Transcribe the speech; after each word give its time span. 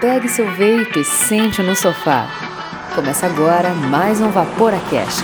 Pegue 0.00 0.28
seu 0.28 0.50
veículo 0.52 1.00
e 1.00 1.04
sente 1.04 1.62
no 1.62 1.74
sofá. 1.74 2.28
Começa 2.94 3.26
agora 3.26 3.70
mais 3.74 4.20
um 4.20 4.30
Vaporacast. 4.30 5.22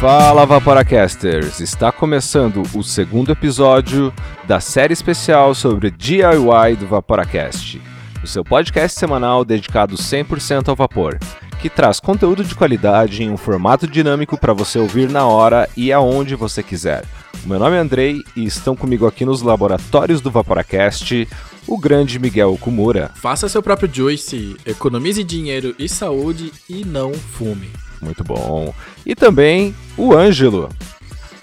Fala 0.00 0.46
Vaporacasters! 0.46 1.60
Está 1.60 1.92
começando 1.92 2.62
o 2.74 2.82
segundo 2.82 3.32
episódio 3.32 4.12
da 4.44 4.60
série 4.60 4.92
especial 4.92 5.54
sobre 5.54 5.90
DIY 5.90 6.76
do 6.78 6.86
Vaporacast, 6.86 7.80
o 8.22 8.26
seu 8.26 8.44
podcast 8.44 8.98
semanal 8.98 9.44
dedicado 9.44 9.96
100% 9.96 10.68
ao 10.68 10.76
vapor, 10.76 11.18
que 11.60 11.68
traz 11.68 12.00
conteúdo 12.00 12.42
de 12.42 12.54
qualidade 12.54 13.22
em 13.22 13.30
um 13.30 13.36
formato 13.36 13.86
dinâmico 13.86 14.38
para 14.38 14.52
você 14.52 14.78
ouvir 14.78 15.08
na 15.08 15.26
hora 15.26 15.68
e 15.76 15.92
aonde 15.92 16.34
você 16.34 16.62
quiser. 16.62 17.04
O 17.44 17.48
meu 17.48 17.58
nome 17.58 17.76
é 17.76 17.80
Andrei 17.80 18.22
e 18.36 18.44
estão 18.44 18.76
comigo 18.76 19.06
aqui 19.06 19.24
nos 19.24 19.42
laboratórios 19.42 20.20
do 20.20 20.30
Vaporacast 20.30 21.28
o 21.66 21.78
grande 21.78 22.18
Miguel 22.18 22.56
Kumura. 22.60 23.10
Faça 23.14 23.48
seu 23.48 23.62
próprio 23.62 23.92
juice, 23.92 24.56
economize 24.66 25.22
dinheiro 25.24 25.74
e 25.78 25.88
saúde 25.88 26.52
e 26.68 26.84
não 26.84 27.12
fume. 27.12 27.70
Muito 28.00 28.24
bom. 28.24 28.74
E 29.06 29.14
também 29.14 29.74
o 29.96 30.12
Ângelo. 30.12 30.68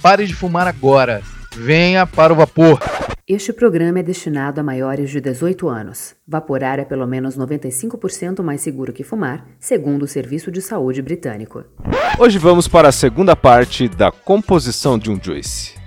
Pare 0.02 0.26
de 0.26 0.34
fumar 0.34 0.68
agora. 0.68 1.22
Venha 1.56 2.06
para 2.06 2.34
o 2.34 2.36
vapor. 2.36 2.80
Este 3.28 3.54
programa 3.54 4.00
é 4.00 4.04
destinado 4.04 4.60
a 4.60 4.64
maiores 4.64 5.12
de 5.12 5.22
18 5.22 5.70
anos. 5.70 6.16
Vaporar 6.28 6.80
é 6.80 6.84
pelo 6.84 7.06
menos 7.06 7.38
95% 7.38 8.42
mais 8.42 8.62
seguro 8.62 8.92
que 8.92 9.04
fumar, 9.04 9.46
segundo 9.60 10.04
o 10.04 10.08
Serviço 10.08 10.52
de 10.52 10.62
Saúde 10.62 11.02
Britânico. 11.02 11.64
Hoje 12.18 12.40
vamos 12.40 12.68
para 12.68 12.88
a 12.88 12.92
segunda 12.92 13.36
parte 13.36 13.88
da 13.88 14.12
composição 14.12 14.98
de 14.98 15.12
um 15.12 15.20
juice. 15.22 15.79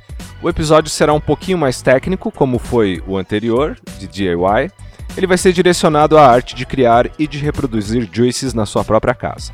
O 0.43 0.49
episódio 0.49 0.91
será 0.91 1.13
um 1.13 1.21
pouquinho 1.21 1.57
mais 1.57 1.81
técnico, 1.81 2.33
como 2.33 2.59
foi 2.59 3.01
o 3.07 3.17
anterior, 3.17 3.79
de 3.97 4.09
DIY. 4.09 4.73
Ele 5.17 5.27
vai 5.29 5.39
ser 5.39 5.53
direcionado 5.53 6.19
à 6.19 6.27
arte 6.27 6.57
de 6.57 6.67
criar 6.67 7.09
e 7.17 7.29
de 7.29 7.39
reproduzir 7.39 8.09
juices 8.13 8.53
na 8.53 8.67
sua 8.67 8.83
própria 8.83 9.15
casa. 9.15 9.53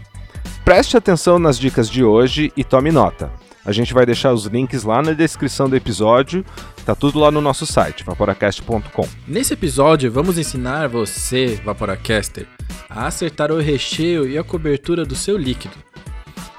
Preste 0.64 0.96
atenção 0.96 1.38
nas 1.38 1.58
dicas 1.58 1.90
de 1.90 2.02
hoje 2.02 2.50
e 2.56 2.64
tome 2.64 2.90
nota. 2.90 3.30
A 3.66 3.72
gente 3.72 3.92
vai 3.92 4.06
deixar 4.06 4.32
os 4.32 4.46
links 4.46 4.82
lá 4.82 5.02
na 5.02 5.12
descrição 5.12 5.68
do 5.68 5.76
episódio, 5.76 6.42
tá 6.86 6.94
tudo 6.94 7.18
lá 7.18 7.30
no 7.30 7.42
nosso 7.42 7.66
site, 7.66 8.02
vaporacast.com. 8.02 9.06
Nesse 9.26 9.52
episódio, 9.52 10.10
vamos 10.10 10.38
ensinar 10.38 10.88
você, 10.88 11.60
Vaporacaster, 11.62 12.46
a 12.88 13.06
acertar 13.06 13.52
o 13.52 13.60
recheio 13.60 14.26
e 14.26 14.38
a 14.38 14.42
cobertura 14.42 15.04
do 15.04 15.14
seu 15.14 15.36
líquido. 15.36 15.74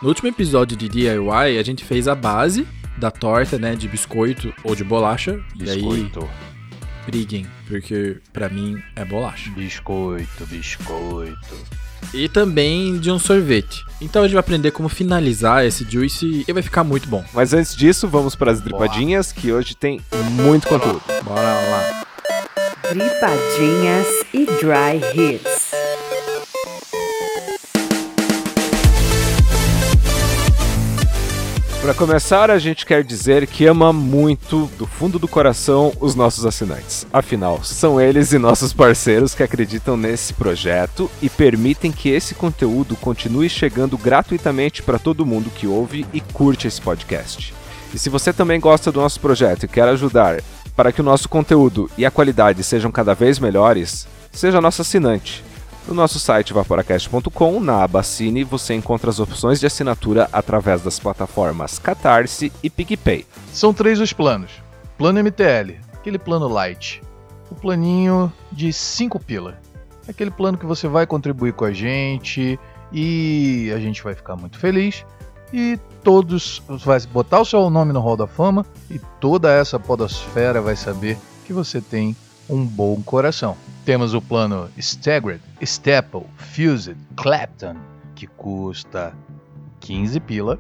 No 0.04 0.10
último 0.10 0.30
episódio 0.30 0.78
de 0.78 0.88
DIY, 0.88 1.58
a 1.58 1.64
gente 1.64 1.84
fez 1.84 2.08
a 2.08 2.14
base 2.14 2.68
da 3.00 3.10
torta, 3.10 3.58
né, 3.58 3.76
de 3.76 3.88
biscoito 3.88 4.54
ou 4.64 4.76
de 4.76 4.84
bolacha. 4.84 5.40
Biscoito. 5.56 6.20
E 6.20 6.24
aí, 6.24 6.30
briguem, 7.06 7.48
porque 7.68 8.18
pra 8.32 8.50
mim 8.50 8.82
é 8.96 9.04
bolacha. 9.04 9.50
Biscoito, 9.52 10.46
biscoito. 10.46 11.56
E 12.14 12.30
também 12.30 12.98
de 12.98 13.12
um 13.12 13.20
sorvete. 13.20 13.84
Então 14.02 14.22
a 14.24 14.26
gente 14.26 14.34
vai 14.34 14.40
aprender 14.40 14.72
como 14.72 14.90
finalizar 14.90 15.66
esse 15.66 15.84
juice 15.90 16.46
e 16.48 16.54
vai 16.54 16.64
ficar 16.64 16.84
muito 16.84 17.08
bom. 17.08 17.24
Mas 17.34 17.54
antes 17.54 17.76
disso, 17.76 18.08
vamos 18.08 18.36
para 18.36 18.52
as 18.52 18.62
dripadinhas, 18.62 19.32
que 19.32 19.52
hoje 19.52 19.76
tem 19.76 20.00
muito 20.32 20.68
conteúdo. 20.68 21.02
Bora 21.24 21.42
lá. 21.42 22.04
Dripadinhas 22.90 24.08
e 24.34 24.46
Dry 24.46 25.02
Hits. 25.14 25.59
Para 31.90 31.98
começar, 31.98 32.52
a 32.52 32.60
gente 32.60 32.86
quer 32.86 33.04
dizer 33.04 33.48
que 33.48 33.66
ama 33.66 33.92
muito, 33.92 34.70
do 34.78 34.86
fundo 34.86 35.18
do 35.18 35.28
coração, 35.28 35.92
os 36.00 36.14
nossos 36.14 36.46
assinantes. 36.46 37.08
Afinal, 37.12 37.64
são 37.64 38.00
eles 38.00 38.32
e 38.32 38.38
nossos 38.38 38.72
parceiros 38.72 39.34
que 39.34 39.42
acreditam 39.42 39.98
nesse 39.98 40.32
projeto 40.36 41.10
e 41.20 41.28
permitem 41.32 41.92
que 41.92 42.10
esse 42.10 42.36
conteúdo 42.36 42.96
continue 42.96 43.50
chegando 43.50 43.98
gratuitamente 43.98 44.84
para 44.84 45.00
todo 45.00 45.26
mundo 45.26 45.50
que 45.50 45.66
ouve 45.66 46.06
e 46.14 46.22
curte 46.22 46.68
esse 46.68 46.80
podcast. 46.80 47.56
E 47.92 47.98
se 47.98 48.08
você 48.08 48.32
também 48.32 48.60
gosta 48.60 48.92
do 48.92 49.02
nosso 49.02 49.20
projeto 49.20 49.64
e 49.64 49.68
quer 49.68 49.88
ajudar 49.88 50.44
para 50.76 50.92
que 50.92 51.02
o 51.02 51.04
nosso 51.04 51.28
conteúdo 51.28 51.90
e 51.98 52.06
a 52.06 52.12
qualidade 52.12 52.64
sejam 52.64 52.92
cada 52.92 53.16
vez 53.16 53.40
melhores, 53.40 54.08
seja 54.32 54.62
nosso 54.62 54.84
assinante. 54.84 55.44
No 55.90 55.96
nosso 55.96 56.20
site 56.20 56.54
vaporacast.com, 56.54 57.60
na 57.60 57.84
aba 57.84 58.04
Cine, 58.04 58.44
você 58.44 58.76
encontra 58.76 59.10
as 59.10 59.20
opções 59.20 59.60
de 59.60 59.66
assinatura 59.66 60.30
através 60.32 60.84
das 60.84 61.00
plataformas 61.00 61.80
Catarse 61.80 62.54
e 62.62 62.70
PicPay. 62.70 63.26
São 63.52 63.74
três 63.74 64.00
os 64.00 64.14
planos. 64.14 64.52
Plano 65.00 65.24
MTL, 65.24 65.80
aquele 65.92 66.20
plano 66.20 66.48
light. 66.48 67.02
O 67.50 67.56
planinho 67.56 68.32
de 68.52 68.72
5 68.72 69.20
pila. 69.20 69.60
Aquele 70.08 70.30
plano 70.30 70.60
que 70.60 70.66
você 70.66 70.88
vai 70.88 71.08
contribuir 71.08 71.54
com 71.54 71.66
a 71.66 71.74
gente 71.74 72.60
e 72.94 73.72
a 73.76 73.80
gente 73.80 74.04
vai 74.04 74.14
ficar 74.14 74.36
muito 74.36 74.60
feliz. 74.60 75.04
E 75.52 75.80
todos 76.04 76.62
vai 76.68 77.00
botar 77.08 77.40
o 77.40 77.46
seu 77.46 77.68
nome 77.68 77.94
no 77.94 78.00
Hall 78.00 78.16
da 78.16 78.28
Fama 78.28 78.64
e 78.92 79.00
toda 79.20 79.52
essa 79.52 79.80
podosfera 79.80 80.62
vai 80.62 80.76
saber 80.76 81.18
que 81.48 81.52
você 81.52 81.82
tem 81.82 82.16
um 82.48 82.64
bom 82.64 83.02
coração. 83.02 83.58
Temos 83.90 84.14
o 84.14 84.22
plano 84.22 84.70
Staggered, 84.78 85.42
Staple, 85.64 86.28
Fused, 86.38 86.96
Clapton, 87.16 87.76
que 88.14 88.28
custa 88.28 89.16
15 89.80 90.20
pila. 90.20 90.60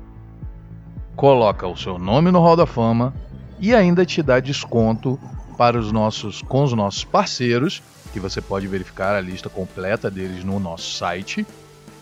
Coloca 1.16 1.67
o 1.67 1.78
seu 1.78 2.00
nome 2.00 2.31
no 2.31 2.40
Hall 2.40 2.56
da 2.56 2.66
Fama 2.66 3.13
e 3.59 3.75
ainda 3.75 4.03
te 4.03 4.23
dá 4.23 4.40
desconto 4.40 5.19
para 5.59 5.78
os 5.78 5.91
nossos 5.91 6.41
com 6.41 6.63
os 6.63 6.73
nossos 6.73 7.03
parceiros, 7.03 7.84
que 8.12 8.19
você 8.19 8.41
pode 8.41 8.66
verificar 8.66 9.16
a 9.16 9.22
lista 9.22 9.47
completa 9.47 10.09
deles 10.09 10.44
no 10.44 10.59
nosso 10.59 10.97
site 10.97 11.46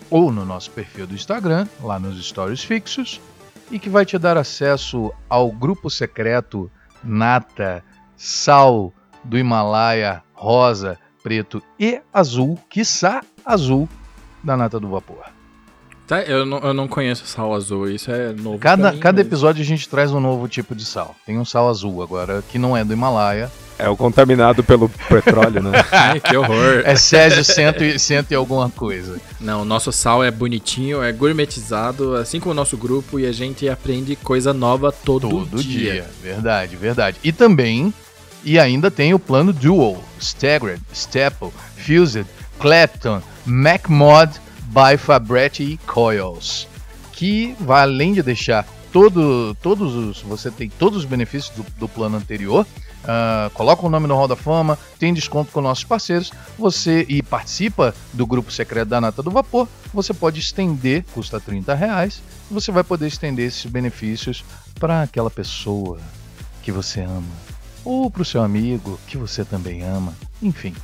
ou 0.09 0.31
no 0.31 0.45
nosso 0.45 0.71
perfil 0.71 1.05
do 1.05 1.13
Instagram, 1.13 1.67
lá 1.83 1.99
nos 1.99 2.25
stories 2.25 2.63
fixos, 2.63 3.19
e 3.69 3.77
que 3.77 3.89
vai 3.89 4.05
te 4.05 4.17
dar 4.17 4.37
acesso 4.37 5.13
ao 5.29 5.51
grupo 5.51 5.89
secreto 5.89 6.71
Nata 7.03 7.83
Sal 8.15 8.93
do 9.25 9.37
Himalaia 9.37 10.23
rosa, 10.33 10.97
preto 11.27 11.61
e 11.77 11.99
azul, 12.13 12.57
quiçá 12.69 13.21
azul, 13.45 13.89
da 14.41 14.55
nata 14.55 14.79
do 14.79 14.87
vapor. 14.87 15.25
Tá, 16.07 16.21
eu 16.21 16.45
não, 16.45 16.59
eu 16.59 16.73
não 16.73 16.87
conheço 16.87 17.27
sal 17.27 17.53
azul, 17.53 17.89
isso 17.89 18.09
é 18.09 18.31
novo. 18.31 18.57
Cada, 18.59 18.93
cada 18.95 19.17
mas- 19.17 19.27
episódio 19.27 19.61
a 19.61 19.65
gente 19.65 19.89
traz 19.89 20.13
um 20.13 20.21
novo 20.21 20.47
tipo 20.47 20.73
de 20.73 20.85
sal. 20.85 21.13
Tem 21.25 21.37
um 21.37 21.43
sal 21.43 21.67
azul 21.67 22.01
agora, 22.01 22.41
que 22.49 22.57
não 22.57 22.77
é 22.77 22.85
do 22.85 22.93
Himalaia. 22.93 23.51
É 23.77 23.89
o 23.89 23.97
contaminado 23.97 24.63
pelo 24.63 24.87
petróleo, 24.87 25.61
né? 25.61 25.71
Ai, 25.91 26.21
que 26.21 26.37
horror. 26.37 26.81
É 26.85 26.95
Césio 26.95 27.43
cento 27.43 27.83
e, 27.83 27.99
cento 27.99 28.31
e 28.31 28.35
alguma 28.35 28.69
coisa. 28.69 29.19
Não, 29.41 29.63
o 29.63 29.65
nosso 29.65 29.91
sal 29.91 30.23
é 30.23 30.31
bonitinho, 30.31 31.03
é 31.03 31.11
gourmetizado, 31.11 32.15
assim 32.15 32.39
como 32.39 32.53
o 32.53 32.55
nosso 32.55 32.77
grupo, 32.77 33.19
e 33.19 33.25
a 33.25 33.33
gente 33.33 33.67
aprende 33.67 34.15
coisa 34.15 34.53
nova 34.53 34.93
todo, 34.93 35.27
Todo 35.27 35.61
dia. 35.61 36.05
Verdade, 36.23 36.77
verdade. 36.77 37.17
E 37.21 37.33
também, 37.33 37.93
e 38.47 38.57
ainda 38.57 38.89
tem 38.89 39.13
o 39.13 39.19
plano 39.19 39.51
Dual, 39.51 40.01
Staggered, 40.21 40.81
Staple, 40.93 41.51
Fused, 41.75 42.25
Clapton, 42.57 43.21
MacMod 43.45 44.39
by 44.67 44.95
Fabretti 44.97 45.77
Coils. 45.85 46.65
Que 47.11 47.53
vai 47.59 47.81
além 47.81 48.13
de 48.13 48.23
deixar 48.23 48.65
todo, 48.93 49.53
todos 49.61 49.93
os. 49.93 50.21
Você 50.21 50.49
tem 50.49 50.69
todos 50.69 50.99
os 50.99 51.03
benefícios 51.03 51.53
do, 51.57 51.65
do 51.77 51.89
plano 51.89 52.15
anterior. 52.15 52.65
ah, 53.03 53.51
coloca 53.53 53.85
o 53.85 53.89
nome 53.89 54.07
no 54.07 54.15
Hall 54.15 54.29
da 54.29 54.37
Fama, 54.37 54.79
tem 54.97 55.13
desconto 55.13 55.51
com 55.51 55.59
nossos 55.59 55.83
parceiros, 55.83 56.31
você 56.57 57.05
e 57.09 57.21
participa 57.21 57.93
do 58.13 58.25
grupo 58.25 58.49
secreto 58.49 58.87
da 58.87 59.01
Nata 59.01 59.21
do 59.21 59.29
Vapor, 59.29 59.67
você 59.93 60.13
pode 60.13 60.39
estender, 60.39 61.03
custa 61.13 61.37
30 61.37 61.73
reais, 61.73 62.21
você 62.49 62.71
vai 62.71 62.85
poder 62.85 63.07
estender 63.07 63.45
esses 63.45 63.65
benefícios 63.65 64.45
para 64.79 65.01
aquela 65.01 65.29
pessoa 65.29 65.99
que 66.63 66.71
você 66.71 67.01
ama, 67.01 67.23
ou 67.87 68.11
para 68.11 68.21
o 68.21 68.25
seu 68.25 68.41
amigo 68.41 68.99
que 69.07 69.15
você 69.15 69.45
também 69.45 69.81
ama, 69.81 70.13
enfim. 70.41 70.75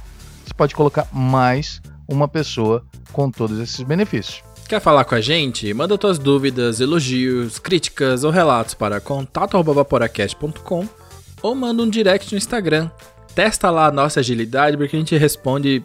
Você 0.46 0.54
pode 0.54 0.74
colocar 0.74 1.06
mais 1.12 1.82
uma 2.08 2.30
pessoa 2.30 2.86
com 3.12 3.30
todos 3.30 3.60
esses 3.60 3.82
benefícios. 3.82 4.42
Quer 4.70 4.80
falar 4.80 5.04
com 5.04 5.14
a 5.14 5.20
gente? 5.20 5.74
Manda 5.74 5.98
tuas 5.98 6.18
dúvidas, 6.18 6.80
elogios, 6.80 7.60
críticas 7.60 8.24
ou 8.24 8.32
relatos 8.32 8.74
para 8.74 9.02
contato@vaporacast.com 9.02 10.88
ou 11.42 11.54
manda 11.54 11.84
um 11.84 11.90
direct 11.90 12.32
no 12.32 12.38
Instagram. 12.38 12.90
Testa 13.36 13.70
lá 13.70 13.88
a 13.88 13.92
nossa 13.92 14.22
agilidade 14.22 14.78
porque 14.78 14.96
a 14.96 15.00
gente 15.00 15.18
responde 15.18 15.84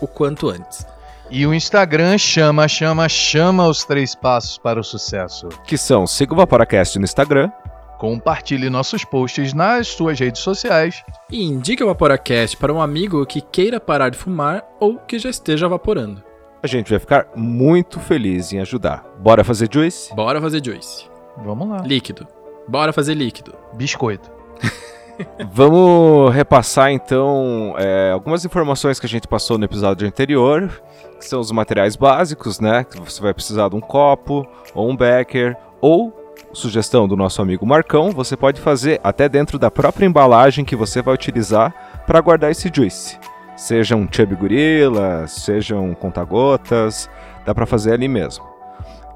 o 0.00 0.06
quanto 0.06 0.48
antes. 0.48 0.86
E 1.28 1.44
o 1.44 1.52
Instagram 1.52 2.18
chama, 2.18 2.68
chama, 2.68 3.08
chama 3.08 3.66
os 3.66 3.84
três 3.84 4.14
passos 4.14 4.58
para 4.58 4.78
o 4.78 4.84
sucesso. 4.84 5.48
que 5.66 5.76
são 5.76 6.06
siga 6.06 6.32
o 6.32 6.36
Vaporacast 6.36 7.00
no 7.00 7.04
Instagram, 7.04 7.50
Compartilhe 7.98 8.68
nossos 8.68 9.04
posts 9.04 9.54
nas 9.54 9.88
suas 9.88 10.18
redes 10.18 10.42
sociais. 10.42 11.02
E 11.30 11.42
indique 11.42 11.82
o 11.82 11.86
Vaporacast 11.86 12.56
para 12.56 12.72
um 12.72 12.80
amigo 12.80 13.24
que 13.24 13.40
queira 13.40 13.80
parar 13.80 14.10
de 14.10 14.18
fumar 14.18 14.64
ou 14.78 14.98
que 14.98 15.18
já 15.18 15.30
esteja 15.30 15.68
vaporando. 15.68 16.22
a 16.62 16.66
gente 16.66 16.90
vai 16.90 16.98
ficar 16.98 17.28
muito 17.34 18.00
feliz 18.00 18.52
em 18.52 18.58
ajudar. 18.58 19.04
Bora 19.18 19.44
fazer 19.44 19.68
juice? 19.72 20.14
Bora 20.14 20.40
fazer 20.40 20.64
juice. 20.64 21.08
Vamos 21.44 21.68
lá. 21.68 21.78
Líquido. 21.78 22.26
Bora 22.68 22.92
fazer 22.92 23.14
líquido. 23.14 23.54
Biscoito. 23.74 24.30
Vamos 25.52 26.34
repassar 26.34 26.90
então 26.90 27.74
é, 27.78 28.10
algumas 28.12 28.44
informações 28.44 29.00
que 29.00 29.06
a 29.06 29.08
gente 29.08 29.26
passou 29.26 29.56
no 29.56 29.64
episódio 29.64 30.06
anterior, 30.06 30.82
que 31.18 31.24
são 31.24 31.40
os 31.40 31.50
materiais 31.50 31.96
básicos, 31.96 32.60
né? 32.60 32.84
Que 32.84 33.00
você 33.00 33.22
vai 33.22 33.32
precisar 33.32 33.68
de 33.68 33.76
um 33.76 33.80
copo, 33.80 34.46
ou 34.74 34.90
um 34.90 34.96
becker, 34.96 35.56
ou 35.80 36.12
sugestão 36.52 37.06
do 37.06 37.16
nosso 37.16 37.42
amigo 37.42 37.66
Marcão, 37.66 38.10
você 38.10 38.36
pode 38.36 38.60
fazer 38.60 39.00
até 39.02 39.28
dentro 39.28 39.58
da 39.58 39.70
própria 39.70 40.06
embalagem 40.06 40.64
que 40.64 40.76
você 40.76 41.02
vai 41.02 41.14
utilizar 41.14 42.02
para 42.06 42.20
guardar 42.20 42.50
esse 42.50 42.70
juice. 42.74 43.18
Seja 43.56 43.96
um 43.96 44.06
chubby 44.10 44.34
gorila, 44.34 45.26
seja 45.26 45.76
um 45.76 45.94
conta-gotas, 45.94 47.08
dá 47.44 47.54
para 47.54 47.66
fazer 47.66 47.92
ali 47.92 48.08
mesmo. 48.08 48.44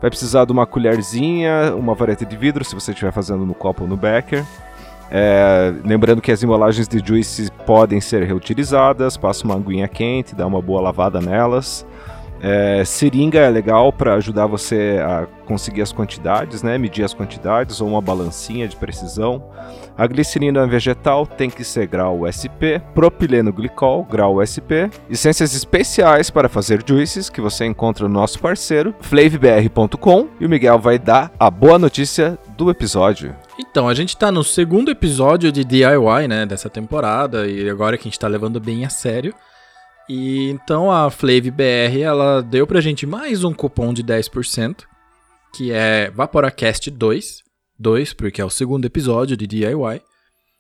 Vai 0.00 0.08
precisar 0.08 0.46
de 0.46 0.52
uma 0.52 0.67
colherzinha, 0.67 1.75
uma 1.76 1.94
vareta 1.94 2.25
de 2.25 2.37
vidro, 2.37 2.64
se 2.64 2.75
você 2.75 2.93
estiver 2.93 3.12
fazendo 3.12 3.44
no 3.44 3.55
copo 3.55 3.82
ou 3.82 3.88
no 3.88 3.96
becker. 3.96 4.44
É, 5.11 5.75
lembrando 5.84 6.23
que 6.23 6.31
as 6.31 6.43
embalagens 6.43 6.87
de 6.87 7.02
juice 7.05 7.50
podem 7.66 8.00
ser 8.00 8.23
reutilizadas, 8.23 9.16
passa 9.16 9.44
uma 9.44 9.56
aguinha 9.56 9.88
quente, 9.88 10.34
dá 10.34 10.46
uma 10.46 10.62
boa 10.62 10.81
lavada 10.81 11.20
nelas. 11.20 11.84
É, 12.42 12.82
seringa 12.84 13.38
é 13.38 13.50
legal 13.50 13.92
para 13.92 14.14
ajudar 14.14 14.46
você 14.46 14.98
a 15.02 15.26
conseguir 15.44 15.82
as 15.82 15.92
quantidades, 15.92 16.62
né? 16.62 16.78
medir 16.78 17.04
as 17.04 17.12
quantidades, 17.12 17.81
ou 17.81 17.88
uma 17.88 18.00
balancinha 18.00 18.66
de 18.66 18.76
precisão. 18.76 19.44
A 19.96 20.06
glicerina 20.06 20.66
vegetal 20.66 21.26
tem 21.26 21.50
que 21.50 21.62
ser 21.62 21.87
grau 21.87 22.22
USP, 22.22 22.81
propileno 22.94 23.52
glicol, 23.52 24.04
grau 24.04 24.40
USP, 24.40 24.90
essências 25.10 25.54
especiais 25.54 26.31
para 26.31 26.48
fazer 26.48 26.82
juices 26.87 27.28
que 27.28 27.40
você 27.40 27.66
encontra 27.66 28.08
no 28.08 28.14
nosso 28.14 28.38
parceiro, 28.38 28.94
flavbr.com, 29.00 30.28
e 30.40 30.46
o 30.46 30.48
Miguel 30.48 30.78
vai 30.78 30.98
dar 30.98 31.31
a 31.38 31.50
boa 31.50 31.78
notícia 31.78 32.38
do 32.56 32.70
episódio. 32.70 33.37
Então, 33.58 33.88
a 33.88 33.94
gente 33.94 34.16
tá 34.16 34.32
no 34.32 34.42
segundo 34.42 34.90
episódio 34.90 35.52
de 35.52 35.64
DIY, 35.64 36.28
né, 36.28 36.46
dessa 36.46 36.70
temporada, 36.70 37.46
e 37.46 37.69
agora 37.69 37.98
que 37.98 38.02
a 38.02 38.10
gente 38.10 38.19
tá 38.19 38.26
levando 38.26 38.58
bem 38.58 38.87
a 38.87 38.88
sério. 38.88 39.34
E 40.12 40.51
então 40.51 40.91
a 40.91 41.09
FlavBR, 41.09 42.03
ela 42.03 42.43
deu 42.43 42.67
pra 42.67 42.81
gente 42.81 43.07
mais 43.07 43.45
um 43.45 43.55
cupom 43.55 43.95
de 43.95 44.03
10%, 44.03 44.79
que 45.55 45.71
é 45.71 46.11
Vaporacast 46.11 46.91
2, 46.91 47.37
2 47.79 48.12
porque 48.15 48.41
é 48.41 48.45
o 48.45 48.51
segundo 48.51 48.85
episódio 48.85 49.37
de 49.37 49.47
DIY. 49.47 50.03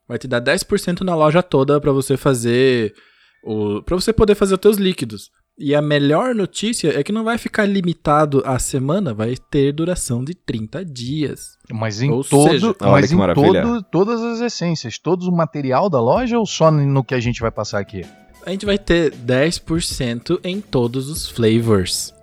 Vai 0.06 0.18
te 0.18 0.28
dar 0.28 0.40
10% 0.40 1.00
na 1.00 1.16
loja 1.16 1.42
toda 1.42 1.80
para 1.80 1.90
você 1.90 2.16
fazer 2.16 2.94
o 3.42 3.82
para 3.82 3.96
você 3.96 4.12
poder 4.12 4.36
fazer 4.36 4.54
os 4.54 4.60
teus 4.60 4.76
líquidos. 4.76 5.30
E 5.58 5.74
a 5.74 5.82
melhor 5.82 6.32
notícia 6.32 6.96
é 6.96 7.02
que 7.02 7.10
não 7.10 7.24
vai 7.24 7.36
ficar 7.36 7.66
limitado 7.66 8.44
à 8.46 8.56
semana, 8.56 9.12
vai 9.12 9.34
ter 9.50 9.72
duração 9.72 10.22
de 10.22 10.32
30 10.32 10.84
dias. 10.84 11.58
Mas 11.72 12.00
em, 12.00 12.08
Ou 12.12 12.22
todo, 12.22 12.50
seja, 12.50 12.76
mas 12.82 13.10
em 13.10 13.16
todo, 13.34 13.82
todas 13.90 14.22
as 14.22 14.40
essências, 14.40 14.96
todo 14.96 15.24
o 15.24 15.36
material 15.36 15.90
da 15.90 16.00
loja 16.00 16.38
ou 16.38 16.46
só 16.46 16.70
no 16.70 17.02
que 17.02 17.16
a 17.16 17.20
gente 17.20 17.40
vai 17.40 17.50
passar 17.50 17.80
aqui? 17.80 18.02
A 18.44 18.50
gente 18.50 18.64
vai 18.66 18.78
ter 18.78 19.12
10% 19.12 20.40
em 20.42 20.60
todos 20.60 21.08
os 21.08 21.28
flavors. 21.28 22.14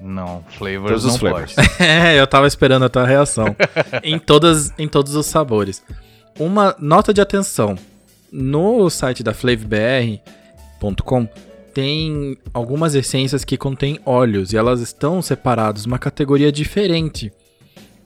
Não, 0.00 0.44
flavors 0.50 0.90
Todos 0.90 1.04
não 1.04 1.10
os 1.12 1.16
flavors. 1.16 1.54
pode. 1.54 1.68
É, 1.82 2.20
eu 2.20 2.26
tava 2.26 2.46
esperando 2.46 2.84
a 2.84 2.88
tua 2.88 3.06
reação. 3.06 3.56
em, 4.02 4.18
todas, 4.18 4.72
em 4.78 4.86
todos 4.86 5.14
os 5.14 5.26
sabores. 5.26 5.82
Uma 6.38 6.76
nota 6.78 7.14
de 7.14 7.20
atenção. 7.20 7.76
No 8.30 8.90
site 8.90 9.22
da 9.22 9.32
flavbr.com 9.32 11.28
tem 11.72 12.36
algumas 12.52 12.94
essências 12.94 13.44
que 13.44 13.56
contêm 13.56 13.98
óleos 14.04 14.52
e 14.52 14.56
elas 14.56 14.80
estão 14.80 15.20
separadas 15.22 15.86
numa 15.86 15.98
categoria 15.98 16.52
diferente. 16.52 17.32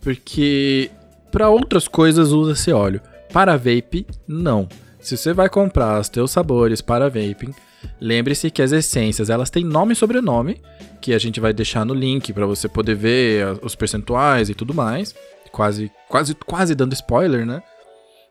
Porque 0.00 0.90
para 1.31 1.50
outras 1.50 1.87
coisas 1.88 2.32
usa-se 2.32 2.72
óleo. 2.72 3.00
Para 3.32 3.56
vape, 3.56 4.06
não. 4.26 4.69
Se 5.00 5.16
você 5.16 5.32
vai 5.32 5.48
comprar 5.48 6.00
os 6.00 6.08
teus 6.08 6.30
sabores 6.30 6.80
para 6.80 7.08
vaping, 7.08 7.54
lembre-se 8.00 8.50
que 8.50 8.62
as 8.62 8.72
essências, 8.72 9.30
elas 9.30 9.50
têm 9.50 9.64
nome 9.64 9.92
e 9.92 9.96
sobrenome, 9.96 10.60
que 11.00 11.14
a 11.14 11.18
gente 11.18 11.40
vai 11.40 11.52
deixar 11.52 11.84
no 11.84 11.94
link 11.94 12.32
para 12.32 12.46
você 12.46 12.68
poder 12.68 12.94
ver 12.94 13.58
os 13.62 13.74
percentuais 13.74 14.50
e 14.50 14.54
tudo 14.54 14.74
mais. 14.74 15.14
Quase, 15.52 15.90
quase, 16.08 16.34
quase 16.34 16.74
dando 16.74 16.92
spoiler, 16.92 17.46
né? 17.46 17.62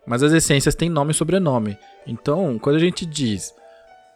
Mas 0.06 0.24
as 0.24 0.32
essências 0.32 0.76
têm 0.76 0.90
nome 0.90 1.12
e 1.12 1.16
sobrenome. 1.16 1.78
Então, 2.06 2.60
quando 2.60 2.76
a 2.76 2.80
gente 2.80 3.06
diz 3.06 3.54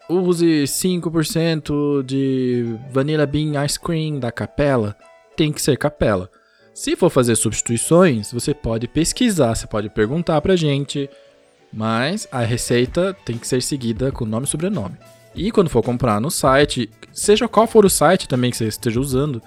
use 0.09 0.63
5% 0.63 2.03
de 2.03 2.75
Vanilla 2.92 3.25
Bean 3.25 3.63
Ice 3.65 3.80
Cream 3.80 4.19
da 4.19 4.31
Capela, 4.31 4.95
tem 5.36 5.51
que 5.51 5.62
ser 5.62 5.77
Capela. 5.77 6.30
Se 6.74 6.95
for 6.95 7.09
fazer 7.09 7.36
substituições, 7.36 8.31
você 8.31 8.53
pode 8.53 8.88
pesquisar, 8.88 9.56
você 9.56 9.68
pode 9.68 9.89
perguntar 9.89 10.39
pra 10.42 10.56
gente, 10.56 11.09
mas 11.72 12.28
a 12.32 12.42
receita 12.42 13.16
tem 13.26 13.38
que 13.38 13.48
ser 13.48 13.62
seguida 13.62 14.12
com 14.12 14.26
nome 14.26 14.46
e 14.46 14.50
sobrenome. 14.50 14.96
E 15.34 15.52
quando 15.52 15.70
for 15.70 15.82
comprar 15.82 16.20
no 16.20 16.30
site, 16.30 16.90
seja 17.14 17.48
qual 17.48 17.66
for 17.66 17.86
o 17.86 17.90
site 17.90 18.28
também 18.28 18.52
que 18.52 18.58
você 18.58 18.68
esteja 18.68 19.00
usando, 19.00 19.42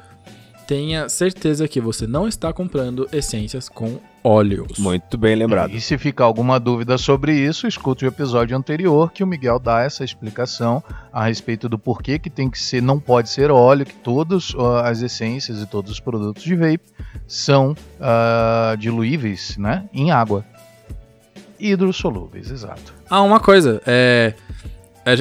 tenha 0.66 1.08
certeza 1.08 1.68
que 1.68 1.80
você 1.80 2.06
não 2.06 2.26
está 2.26 2.52
comprando 2.52 3.06
essências 3.12 3.68
com 3.68 3.98
óleos. 4.22 4.78
Muito 4.78 5.18
bem 5.18 5.34
lembrado. 5.34 5.74
E 5.74 5.80
se 5.80 5.98
ficar 5.98 6.24
alguma 6.24 6.58
dúvida 6.58 6.96
sobre 6.96 7.34
isso, 7.34 7.66
escute 7.66 8.06
o 8.06 8.08
episódio 8.08 8.56
anterior 8.56 9.12
que 9.12 9.22
o 9.22 9.26
Miguel 9.26 9.58
dá 9.58 9.82
essa 9.82 10.02
explicação 10.02 10.82
a 11.12 11.26
respeito 11.26 11.68
do 11.68 11.78
porquê 11.78 12.18
que 12.18 12.30
tem 12.30 12.48
que 12.48 12.58
ser, 12.58 12.80
não 12.80 12.98
pode 12.98 13.28
ser 13.28 13.50
óleo, 13.50 13.84
que 13.84 13.94
todas 13.94 14.54
as 14.82 15.02
essências 15.02 15.60
e 15.60 15.66
todos 15.66 15.92
os 15.92 16.00
produtos 16.00 16.42
de 16.42 16.56
vape 16.56 16.80
são 17.26 17.76
ah, 18.00 18.74
diluíveis, 18.78 19.56
né, 19.58 19.88
em 19.92 20.10
água. 20.10 20.44
Hidrossolúveis, 21.58 22.50
exato. 22.50 22.92
Ah, 23.08 23.22
uma 23.22 23.40
coisa, 23.40 23.80
é. 23.86 24.34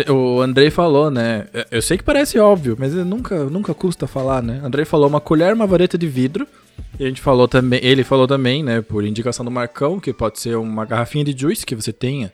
O 0.09 0.39
Andrei 0.39 0.69
falou, 0.69 1.11
né? 1.11 1.45
é, 1.53 1.67
Eu 1.69 1.81
sei 1.81 1.97
que 1.97 2.03
parece 2.05 2.39
óbvio, 2.39 2.75
mas 2.79 2.93
nunca, 2.93 3.43
nunca 3.45 3.73
custa 3.73 4.07
falar, 4.07 4.41
né? 4.41 4.61
Andrei 4.63 4.85
falou 4.85 5.07
uma 5.09 5.19
colher, 5.19 5.53
uma 5.53 5.67
vareta 5.67 5.97
de 5.97 6.07
vidro. 6.07 6.47
E 6.97 7.03
a 7.03 7.07
gente 7.07 7.19
falou 7.21 7.47
também, 7.47 7.79
ele 7.83 8.03
falou 8.03 8.25
também, 8.27 8.63
né, 8.63 8.81
por 8.81 9.03
indicação 9.03 9.43
do 9.43 9.51
Marcão, 9.51 9.99
que 9.99 10.13
pode 10.13 10.39
ser 10.39 10.55
uma 10.55 10.85
garrafinha 10.85 11.25
de 11.25 11.35
juice 11.39 11.65
que 11.65 11.75
você 11.75 11.91
tenha, 11.91 12.31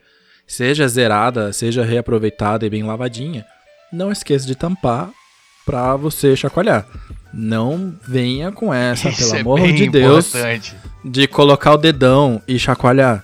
seja 0.47 0.87
zerada, 0.87 1.51
seja 1.51 1.83
reaproveitada 1.83 2.65
e 2.65 2.69
bem 2.69 2.83
lavadinha. 2.83 3.45
Não 3.91 4.11
esqueça 4.11 4.45
de 4.45 4.55
tampar 4.55 5.09
pra 5.65 5.95
você 5.95 6.35
chacoalhar. 6.35 6.85
Não 7.33 7.93
venha 8.07 8.51
com 8.51 8.73
essa, 8.73 9.09
Isso 9.09 9.23
pelo 9.25 9.35
é 9.35 9.41
amor 9.41 9.59
de 9.73 9.89
Deus, 9.89 10.29
importante. 10.29 10.75
de 11.03 11.27
colocar 11.27 11.73
o 11.73 11.77
dedão 11.77 12.41
e 12.47 12.57
chacoalhar. 12.59 13.23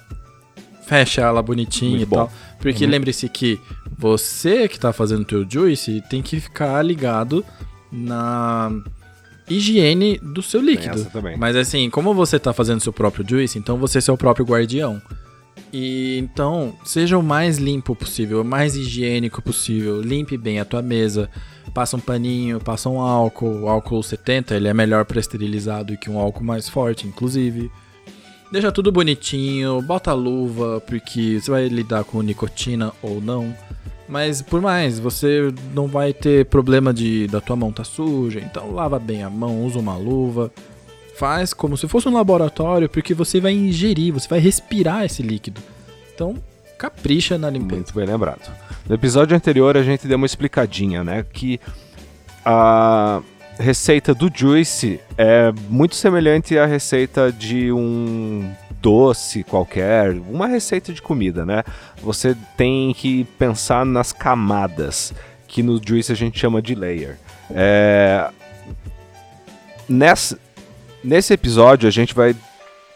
Fecha 0.86 1.22
ela 1.22 1.42
bonitinha 1.42 1.92
Muito 1.92 2.04
e 2.04 2.06
bom. 2.06 2.16
tal. 2.18 2.32
Porque 2.60 2.86
lembre-se 2.86 3.28
que 3.30 3.60
você 3.98 4.68
que 4.68 4.80
tá 4.80 4.94
fazendo 4.94 5.22
o 5.22 5.26
teu 5.26 5.46
juice 5.50 6.04
tem 6.10 6.22
que 6.22 6.40
ficar 6.40 6.82
ligado 6.82 7.44
na 7.92 8.72
higiene 9.50 10.18
do 10.18 10.42
seu 10.42 10.62
líquido. 10.62 11.08
Mas 11.38 11.56
assim, 11.56 11.90
como 11.90 12.14
você 12.14 12.40
tá 12.40 12.54
fazendo 12.54 12.82
seu 12.82 12.94
próprio 12.94 13.26
juice, 13.28 13.58
então 13.58 13.78
você 13.78 14.00
é 14.00 14.02
seu 14.02 14.18
próprio 14.18 14.46
guardião. 14.46 15.02
E 15.72 16.18
então, 16.20 16.74
seja 16.86 17.18
o 17.18 17.24
mais 17.24 17.58
limpo 17.58 17.96
possível, 17.96 18.42
o 18.42 18.46
mais 18.46 18.76
higiênico 18.76 19.42
possível. 19.42 20.02
Limpe 20.02 20.38
bem 20.38 20.60
a 20.60 20.66
tua 20.66 20.82
mesa. 20.82 21.30
Passa 21.74 21.98
um 21.98 22.00
paninho, 22.00 22.60
passa 22.60 22.90
um 22.90 23.00
álcool. 23.00 23.64
O 23.64 23.70
álcool 23.70 24.02
70, 24.02 24.56
ele 24.56 24.68
é 24.68 24.74
melhor 24.74 25.04
para 25.06 25.20
esterilizar 25.20 25.84
do 25.84 25.98
que 25.98 26.10
um 26.10 26.18
álcool 26.18 26.44
mais 26.44 26.70
forte, 26.70 27.08
inclusive. 27.08 27.70
Deixa 28.52 28.72
tudo 28.72 28.92
bonitinho, 28.92 29.82
bota 29.82 30.14
luva, 30.14 30.82
porque 30.82 31.40
você 31.40 31.52
vai 31.52 31.68
lidar 31.68 32.04
com 32.04 32.22
nicotina 32.22 32.94
ou 33.02 33.20
não. 33.20 33.54
Mas 34.08 34.42
por 34.42 34.62
mais, 34.62 35.00
você 35.00 35.54
não 35.74 35.88
vai 35.88 36.14
ter 36.14 36.46
problema 36.46 36.94
de 36.94 37.28
da 37.28 37.42
tua 37.42 37.56
mão 37.56 37.72
tá 37.72 37.84
suja, 37.84 38.40
então 38.40 38.72
lava 38.72 39.00
bem 39.00 39.24
a 39.24 39.30
mão, 39.30 39.66
usa 39.66 39.80
uma 39.80 39.98
luva. 39.98 40.52
Faz 41.18 41.54
como 41.54 41.78
se 41.78 41.88
fosse 41.88 42.08
um 42.08 42.14
laboratório, 42.14 42.90
porque 42.90 43.14
você 43.14 43.40
vai 43.40 43.54
ingerir, 43.54 44.14
você 44.14 44.28
vai 44.28 44.40
respirar 44.40 45.06
esse 45.06 45.24
líquido. 45.24 45.62
Então, 46.14 46.36
capricha 46.78 47.38
na 47.38 47.50
limpeza. 47.50 47.76
Muito 47.76 47.96
bem 47.96 48.06
lembrado. 48.06 48.52
No 48.88 48.94
episódio 48.94 49.36
anterior 49.36 49.76
a 49.76 49.82
gente 49.82 50.08
deu 50.08 50.18
uma 50.18 50.26
explicadinha, 50.26 51.04
né? 51.04 51.26
Que 51.34 51.60
a 52.46 53.22
receita 53.58 54.14
do 54.14 54.30
Juice 54.34 55.00
é 55.18 55.52
muito 55.70 55.96
semelhante 55.96 56.58
à 56.58 56.66
receita 56.66 57.32
de 57.32 57.72
um 57.72 58.52
doce 58.82 59.44
qualquer, 59.44 60.12
uma 60.12 60.48
receita 60.48 60.94
de 60.94 61.02
comida, 61.02 61.46
né? 61.46 61.64
Você 62.02 62.36
tem 62.56 62.94
que 62.94 63.24
pensar 63.40 63.86
nas 63.86 64.12
camadas, 64.12 65.14
que 65.48 65.64
no 65.64 65.82
Juice 65.84 66.12
a 66.12 66.16
gente 66.16 66.40
chama 66.40 66.62
de 66.62 66.76
layer. 66.76 67.18
É... 67.50 68.30
Nessa... 69.88 70.40
Nesse 71.04 71.34
episódio 71.34 71.88
a 71.88 71.92
gente 71.92 72.16
vai 72.16 72.36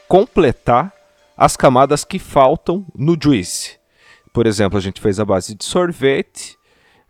completar 0.08 0.92
as 1.38 1.56
camadas 1.56 2.04
que 2.04 2.18
faltam 2.18 2.86
no 2.96 3.16
Juice. 3.22 3.78
Por 4.34 4.46
exemplo, 4.48 4.78
a 4.78 4.82
gente 4.82 5.00
fez 5.00 5.20
a 5.20 5.26
base 5.26 5.56
de 5.56 5.64
sorvete, 5.64 6.58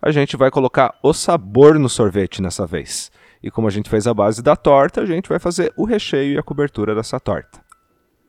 a 0.02 0.12
gente 0.12 0.38
vai 0.38 0.52
colocar 0.52 0.94
o 1.02 1.14
sabor 1.14 1.80
no 1.80 1.90
sorvete 1.90 2.42
nessa 2.42 2.66
vez. 2.66 3.12
E 3.42 3.50
como 3.50 3.68
a 3.68 3.72
gente 3.72 3.90
fez 3.90 4.06
a 4.08 4.14
base 4.14 4.42
da 4.42 4.56
torta, 4.56 5.02
a 5.02 5.06
gente 5.06 5.30
vai 5.30 5.40
fazer 5.40 5.74
o 5.78 5.86
recheio 5.86 6.34
e 6.34 6.38
a 6.38 6.44
cobertura 6.44 6.94
dessa 6.94 7.20
torta. 7.20 7.70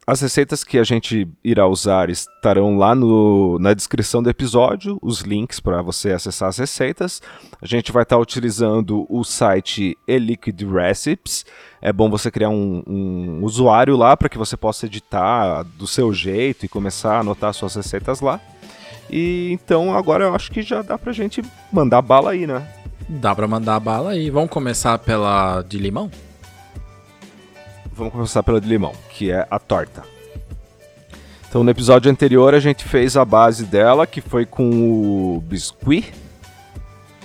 As 0.07 0.21
receitas 0.21 0.65
que 0.65 0.77
a 0.77 0.83
gente 0.83 1.29
irá 1.45 1.69
usar 1.69 2.11
estarão 2.11 2.77
lá 2.77 2.97
no, 2.97 3.59
na 3.61 3.73
descrição 3.75 4.21
do 4.21 4.29
episódio, 4.29 4.99
os 5.01 5.21
links 5.21 5.61
para 5.61 5.83
você 5.83 6.11
acessar 6.11 6.49
as 6.49 6.59
receitas. 6.59 7.23
A 7.63 7.67
gente 7.67 7.93
vai 7.93 8.03
estar 8.03 8.17
tá 8.17 8.21
utilizando 8.21 9.07
o 9.09 9.23
site 9.23 9.97
eLiquid 10.09 10.67
Recipes. 10.67 11.45
É 11.81 11.93
bom 11.93 12.11
você 12.11 12.29
criar 12.29 12.49
um, 12.49 12.83
um 12.89 13.45
usuário 13.45 13.97
lá 13.97 14.17
para 14.17 14.29
que 14.29 14.39
você 14.39 14.57
possa 14.57 14.87
editar 14.87 15.63
do 15.63 15.87
seu 15.87 16.13
jeito 16.13 16.65
e 16.65 16.69
começar 16.69 17.17
a 17.17 17.21
anotar 17.21 17.55
suas 17.55 17.77
receitas 17.77 18.21
lá. 18.21 18.41
E 19.09 19.51
então 19.53 19.97
agora 19.97 20.25
eu 20.25 20.35
acho 20.35 20.51
que 20.51 20.63
já 20.63 20.83
dá 20.83 20.99
pra 20.99 21.13
gente 21.13 21.41
mandar 21.71 22.03
bala 22.03 22.31
aí, 22.33 22.47
né? 22.47 22.67
Dá 23.19 23.35
pra 23.35 23.49
mandar 23.49 23.81
bala 23.81 24.13
aí. 24.13 24.31
Vamos 24.31 24.51
começar 24.51 24.97
pela 24.99 25.63
de 25.63 25.79
limão? 25.79 26.09
Vamos 27.93 28.13
começar 28.13 28.41
pela 28.45 28.61
de 28.61 28.69
limão, 28.69 28.93
que 29.11 29.33
é 29.33 29.47
a 29.51 29.59
torta. 29.59 30.05
Então, 31.49 31.65
no 31.65 31.71
episódio 31.71 32.09
anterior, 32.09 32.55
a 32.55 32.61
gente 32.61 32.85
fez 32.85 33.17
a 33.17 33.25
base 33.25 33.65
dela, 33.65 34.07
que 34.07 34.21
foi 34.21 34.47
com 34.47 34.71
o 34.71 35.41
biscuit. 35.41 36.15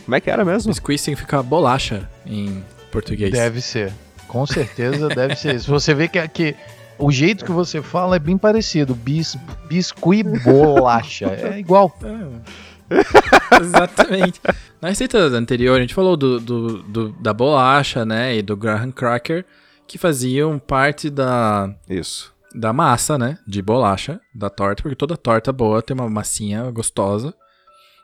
Como 0.04 0.16
é 0.16 0.20
que 0.20 0.30
era 0.30 0.44
mesmo? 0.44 0.72
Biscuit 0.72 0.98
significa 0.98 1.44
bolacha 1.44 2.10
em 2.26 2.64
português. 2.92 3.32
Deve 3.32 3.62
ser. 3.62 3.94
Com 4.28 4.44
certeza 4.48 5.08
deve 5.08 5.36
ser. 5.36 5.60
Se 5.60 5.70
você 5.70 5.94
vê 5.94 6.08
que, 6.08 6.28
que 6.30 6.56
o 6.98 7.12
jeito 7.12 7.46
que 7.46 7.52
você 7.52 7.80
fala 7.80 8.16
é 8.16 8.20
bem 8.20 8.40
parecido. 8.40 8.96
Bis, 8.96 9.38
biscuit 9.68 10.24
bolacha. 10.44 11.28
É 11.28 11.60
igual. 11.60 11.96
É. 12.04 12.56
Exatamente. 13.62 14.42
Na 14.82 14.90
receita 14.90 15.18
anterior, 15.18 15.78
a 15.78 15.82
gente 15.82 15.94
falou 15.94 16.16
do, 16.18 16.40
do, 16.40 16.84
do, 16.84 17.10
da 17.14 17.34
bolacha, 17.34 18.06
né? 18.06 18.38
E 18.38 18.42
do 18.42 18.56
graham 18.56 18.92
cracker 18.92 19.46
que 19.88 19.98
faziam 19.98 20.60
parte 20.60 21.10
da. 21.10 21.74
Isso. 21.90 22.34
Da 22.54 22.72
massa, 22.72 23.18
né? 23.18 23.38
De 23.46 23.62
bolacha 23.62 24.20
da 24.34 24.50
torta, 24.50 24.82
porque 24.82 24.96
toda 24.96 25.18
torta 25.18 25.52
boa 25.52 25.82
tem 25.82 25.94
uma 25.94 26.10
massinha 26.10 26.70
gostosa. 26.72 27.34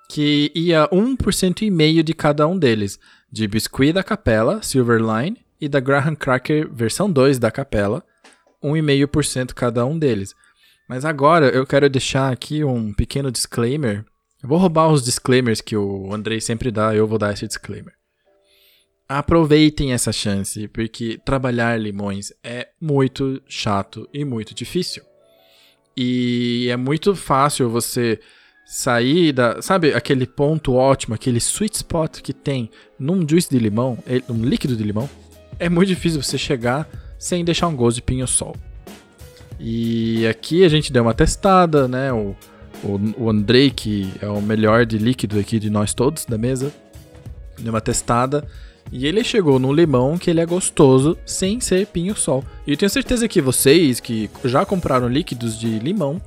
Que 0.10 0.52
ia 0.54 0.90
1% 0.90 1.62
e 1.62 1.72
meio 1.72 2.04
de 2.04 2.14
cada 2.14 2.46
um 2.46 2.58
deles. 2.58 3.00
De 3.32 3.48
biscuit 3.48 3.94
da 3.94 4.04
capela, 4.04 4.62
Silverline, 4.62 5.38
e 5.62 5.70
da 5.70 5.80
Graham 5.80 6.16
Cracker 6.16 6.68
versão 6.70 7.10
2 7.10 7.38
da 7.38 7.52
capela, 7.52 8.04
1,5% 8.64 9.54
cada 9.54 9.86
um 9.86 9.98
deles. 9.98 10.36
Mas 10.90 11.06
agora 11.06 11.48
eu 11.50 11.66
quero 11.66 11.90
deixar 11.90 12.34
aqui 12.34 12.64
um 12.64 12.92
pequeno 12.92 13.32
disclaimer. 13.32 14.04
Eu 14.42 14.50
vou 14.50 14.58
roubar 14.58 14.90
os 14.90 15.04
disclaimers 15.04 15.62
que 15.62 15.76
o 15.76 16.14
Andrei 16.14 16.42
sempre 16.42 16.72
dá, 16.72 16.96
eu 16.96 17.08
vou 17.08 17.18
dar 17.18 17.34
esse 17.34 17.48
disclaimer 17.48 17.94
aproveitem 19.18 19.92
essa 19.92 20.14
chance, 20.14 20.70
porque 20.70 21.20
trabalhar 21.26 21.78
limões 21.78 22.32
é 22.42 22.70
muito 22.80 23.42
chato 23.46 24.08
e 24.14 24.24
muito 24.24 24.56
difícil. 24.56 25.04
E 25.98 26.68
é 26.72 26.78
muito 26.78 27.14
fácil 27.14 27.70
você 27.70 28.20
sair 28.66 29.34
da. 29.34 29.62
Sabe 29.62 29.94
aquele 29.94 30.26
ponto 30.26 30.76
ótimo, 30.76 31.14
aquele 31.14 31.40
sweet 31.40 31.76
spot 31.76 32.22
que 32.22 32.32
tem 32.32 32.70
num 32.98 33.28
juice 33.28 33.50
de 33.50 33.60
limão, 33.60 33.98
num 34.30 34.46
líquido 34.46 34.78
de 34.78 34.84
limão? 34.84 35.10
É 35.60 35.68
muito 35.68 35.90
difícil 35.90 36.24
você 36.24 36.38
chegar 36.38 36.88
sem 37.20 37.44
deixar 37.44 37.68
um 37.68 37.76
gosto 37.76 37.98
de 37.98 38.04
pinho-sol. 38.04 38.56
E 39.60 40.26
aqui 40.26 40.64
a 40.64 40.70
gente 40.70 40.92
deu 40.92 41.04
uma 41.04 41.14
testada, 41.14 41.86
né? 41.86 42.14
O, 42.14 42.34
o, 42.84 43.24
o 43.24 43.30
Andrei, 43.30 43.70
que 43.70 44.12
é 44.22 44.28
o 44.28 44.42
melhor 44.42 44.86
de 44.86 44.98
líquido 44.98 45.40
aqui 45.40 45.60
de 45.60 45.70
nós 45.70 45.94
todos 45.94 46.26
da 46.26 46.38
mesa, 46.38 46.72
deu 47.60 47.74
uma 47.74 47.82
testada 47.82 48.48
e 48.92 49.06
ele 49.06 49.24
chegou 49.24 49.60
no 49.60 49.72
limão 49.72 50.18
que 50.18 50.30
ele 50.30 50.42
é 50.42 50.46
gostoso 50.46 51.18
sem 51.26 51.60
ser 51.60 51.88
pinho-sol. 51.88 52.44
E 52.66 52.72
eu 52.72 52.78
tenho 52.78 52.90
certeza 52.90 53.28
que 53.28 53.42
vocês 53.42 54.00
que 54.00 54.30
já 54.46 54.66
compraram 54.66 55.08
líquidos 55.08 55.60
de 55.60 55.80
limão 55.80 56.22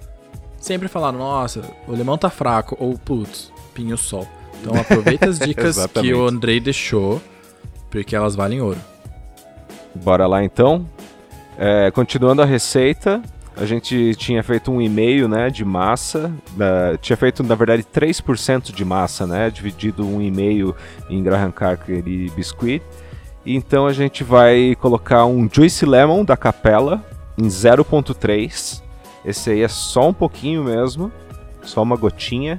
sempre 0.59 0.89
falaram: 0.89 1.19
nossa, 1.19 1.63
o 1.87 1.95
limão 1.95 2.17
tá 2.17 2.31
fraco, 2.31 2.77
ou 2.81 2.99
putz, 2.99 3.53
pinho-sol. 3.75 4.27
Então 4.61 4.75
aproveita 4.81 5.29
as 5.29 5.39
dicas 5.41 5.87
que 5.87 6.15
o 6.15 6.27
Andrei 6.27 6.59
deixou, 6.59 7.21
porque 7.91 8.17
elas 8.17 8.35
valem 8.35 8.61
ouro. 8.61 8.81
Bora 9.95 10.27
lá 10.27 10.43
então. 10.43 10.89
É, 11.57 11.91
continuando 11.93 12.43
a 12.43 12.45
receita, 12.45 13.23
a 13.57 13.65
gente 13.65 14.15
tinha 14.17 14.43
feito 14.43 14.71
um 14.71 14.81
e-mail 14.81 15.29
né, 15.29 15.49
de 15.49 15.65
massa, 15.65 16.33
uh, 16.55 16.99
tinha 16.99 17.17
feito 17.17 17.43
na 17.43 17.55
verdade 17.55 17.85
3% 17.85 18.73
de 18.73 18.85
massa, 18.85 19.27
né, 19.27 19.49
dividido 19.51 20.07
um 20.07 20.21
e-mail 20.21 20.75
em 21.09 21.23
graham 21.23 21.53
cracker 21.53 22.03
e 22.07 22.31
biscuit. 22.31 22.83
Então 23.47 23.87
a 23.87 23.93
gente 23.93 24.25
vai 24.25 24.75
colocar 24.81 25.27
um 25.27 25.49
Juice 25.51 25.85
Lemon 25.85 26.25
da 26.25 26.37
Capela 26.37 27.05
em 27.39 27.47
0.3. 27.47 28.83
Esse 29.25 29.51
aí 29.51 29.63
é 29.63 29.69
só 29.69 30.09
um 30.09 30.15
pouquinho 30.15 30.65
mesmo, 30.65 31.13
só 31.63 31.83
uma 31.83 31.97
gotinha. 31.97 32.59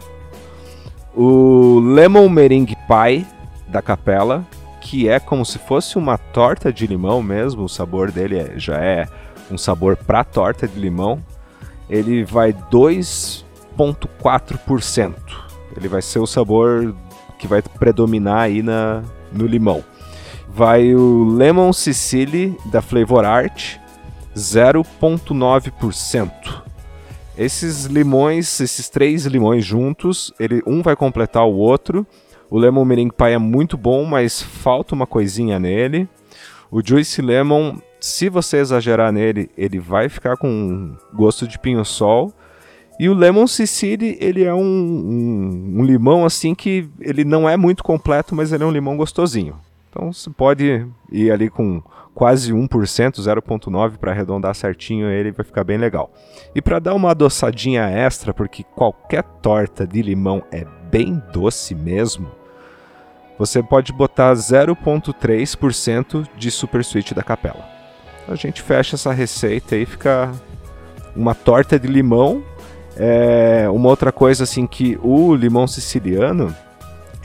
O 1.14 1.80
Lemon 1.80 2.30
Meringue 2.30 2.75
Pie 2.88 3.25
da 3.68 3.82
Capela, 3.82 4.46
que 4.80 5.10
é 5.10 5.20
como 5.20 5.46
se 5.46 5.58
fosse 5.58 5.98
uma 5.98 6.18
torta 6.18 6.72
de 6.72 6.86
limão 6.86 7.22
mesmo, 7.22 7.64
o 7.64 7.70
sabor 7.70 8.12
dele 8.12 8.38
é, 8.38 8.54
já 8.58 8.78
é 8.78 9.08
um 9.52 9.58
sabor 9.58 9.96
para 9.96 10.24
torta 10.24 10.68
de 10.68 10.80
limão, 10.80 11.24
ele 11.90 12.24
vai 12.24 12.54
2,4%. 12.54 15.16
Ele 15.75 15.88
vai 15.88 16.02
ser 16.02 16.20
o 16.20 16.28
sabor 16.28 16.96
que 17.38 17.48
vai 17.48 17.62
predominar 17.62 18.42
aí 18.42 18.64
na, 18.64 19.04
no 19.32 19.46
limão. 19.46 19.84
Vai 20.48 20.96
o 20.96 21.25
Lemon 21.25 21.72
Sicily 21.74 22.58
da 22.66 22.82
Flavor 22.82 23.25
Art, 23.25 23.75
0,9%. 24.36 26.32
Esses 27.38 27.86
limões, 27.86 28.62
esses 28.62 28.88
três 28.88 29.25
limões 29.25 29.66
juntos, 29.66 30.32
ele, 30.40 30.64
um 30.66 30.82
vai 30.82 30.96
completar 30.96 31.46
o 31.46 31.56
outro. 31.56 32.08
O 32.50 32.58
Lemon 32.58 32.86
Meringue 32.86 33.14
Pie 33.14 33.34
é 33.34 33.38
muito 33.38 33.75
bom, 33.75 34.06
mas 34.06 34.42
falta 34.42 34.96
uma 34.96 35.06
coisinha 35.06 35.60
nele. 35.60 36.08
O 36.72 36.82
Juicy 36.82 37.22
Lemon 37.22 37.75
se 38.06 38.30
você 38.30 38.58
exagerar 38.58 39.12
nele, 39.12 39.50
ele 39.58 39.80
vai 39.80 40.08
ficar 40.10 40.38
com 40.38 40.96
gosto 41.12 41.48
de 41.48 41.58
pinho-sol. 41.58 42.32
E 43.00 43.10
o 43.10 43.16
Lemon 43.16 43.48
Sicily, 43.48 44.16
ele 44.22 44.44
é 44.44 44.54
um, 44.54 44.60
um, 44.60 45.80
um, 45.80 45.84
limão 45.84 46.24
assim 46.24 46.54
que 46.54 46.88
ele 47.02 47.26
não 47.26 47.50
é 47.50 47.58
muito 47.58 47.84
completo, 47.84 48.36
mas 48.36 48.54
ele 48.54 48.64
é 48.64 48.66
um 48.68 48.72
limão 48.72 48.96
gostosinho. 48.96 49.56
Então 49.90 50.14
você 50.14 50.30
pode 50.30 50.86
ir 51.12 51.32
ali 51.32 51.50
com 51.50 51.82
quase 52.14 52.54
1%, 52.54 52.70
0.9 52.70 53.98
para 53.98 54.12
arredondar 54.12 54.54
certinho, 54.54 55.10
ele 55.10 55.32
vai 55.32 55.44
ficar 55.44 55.64
bem 55.64 55.80
legal. 55.80 56.14
E 56.54 56.62
para 56.62 56.78
dar 56.78 56.94
uma 56.94 57.10
adoçadinha 57.10 57.90
extra, 57.90 58.36
porque 58.36 58.64
qualquer 58.64 59.24
torta 59.42 59.88
de 59.88 60.04
limão 60.04 60.44
é 60.52 60.64
bem 60.92 61.20
doce 61.34 61.74
mesmo, 61.74 62.30
você 63.40 63.64
pode 63.64 63.92
botar 63.92 64.32
0.3% 64.34 66.28
de 66.38 66.52
super 66.52 66.82
sweet 66.82 67.16
da 67.16 67.24
capela 67.24 67.75
a 68.27 68.36
gente 68.36 68.62
fecha 68.62 68.96
essa 68.96 69.12
receita 69.12 69.75
e 69.75 69.86
fica 69.86 70.32
uma 71.15 71.34
torta 71.34 71.79
de 71.79 71.88
limão. 71.88 72.44
É, 72.98 73.67
uma 73.70 73.89
outra 73.89 74.12
coisa 74.12 74.44
assim 74.44 74.65
que 74.65 74.98
o 75.03 75.36
limão 75.36 75.67
siciliano 75.67 76.55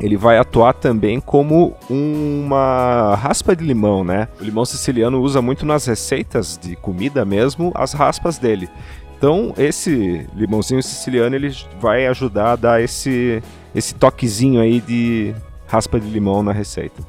ele 0.00 0.16
vai 0.16 0.38
atuar 0.38 0.73
também 0.73 1.21
como 1.21 1.76
uma 1.88 3.14
raspa 3.14 3.54
de 3.54 3.62
limão, 3.62 4.02
né? 4.02 4.28
O 4.40 4.45
limão 4.45 4.64
siciliano 4.64 5.21
usa 5.21 5.42
muito 5.42 5.66
nas 5.66 5.87
receitas 5.87 6.59
de 6.61 6.75
comida 6.75 7.25
mesmo 7.25 7.71
as 7.75 7.92
raspas 7.92 8.38
dele. 8.38 8.69
Então 9.16 9.52
esse 9.59 10.26
limãozinho 10.35 10.83
siciliano 10.83 11.37
ele 11.37 11.54
vai 11.78 12.07
ajudar 12.07 12.52
a 12.52 12.57
dar 12.57 12.83
esse 12.83 13.42
esse 13.75 13.95
toquezinho 13.95 14.61
aí 14.61 14.80
de 14.80 15.35
raspa 15.69 16.00
de 16.00 16.09
limão 16.09 16.42
na 16.42 16.52
receita. 16.52 17.02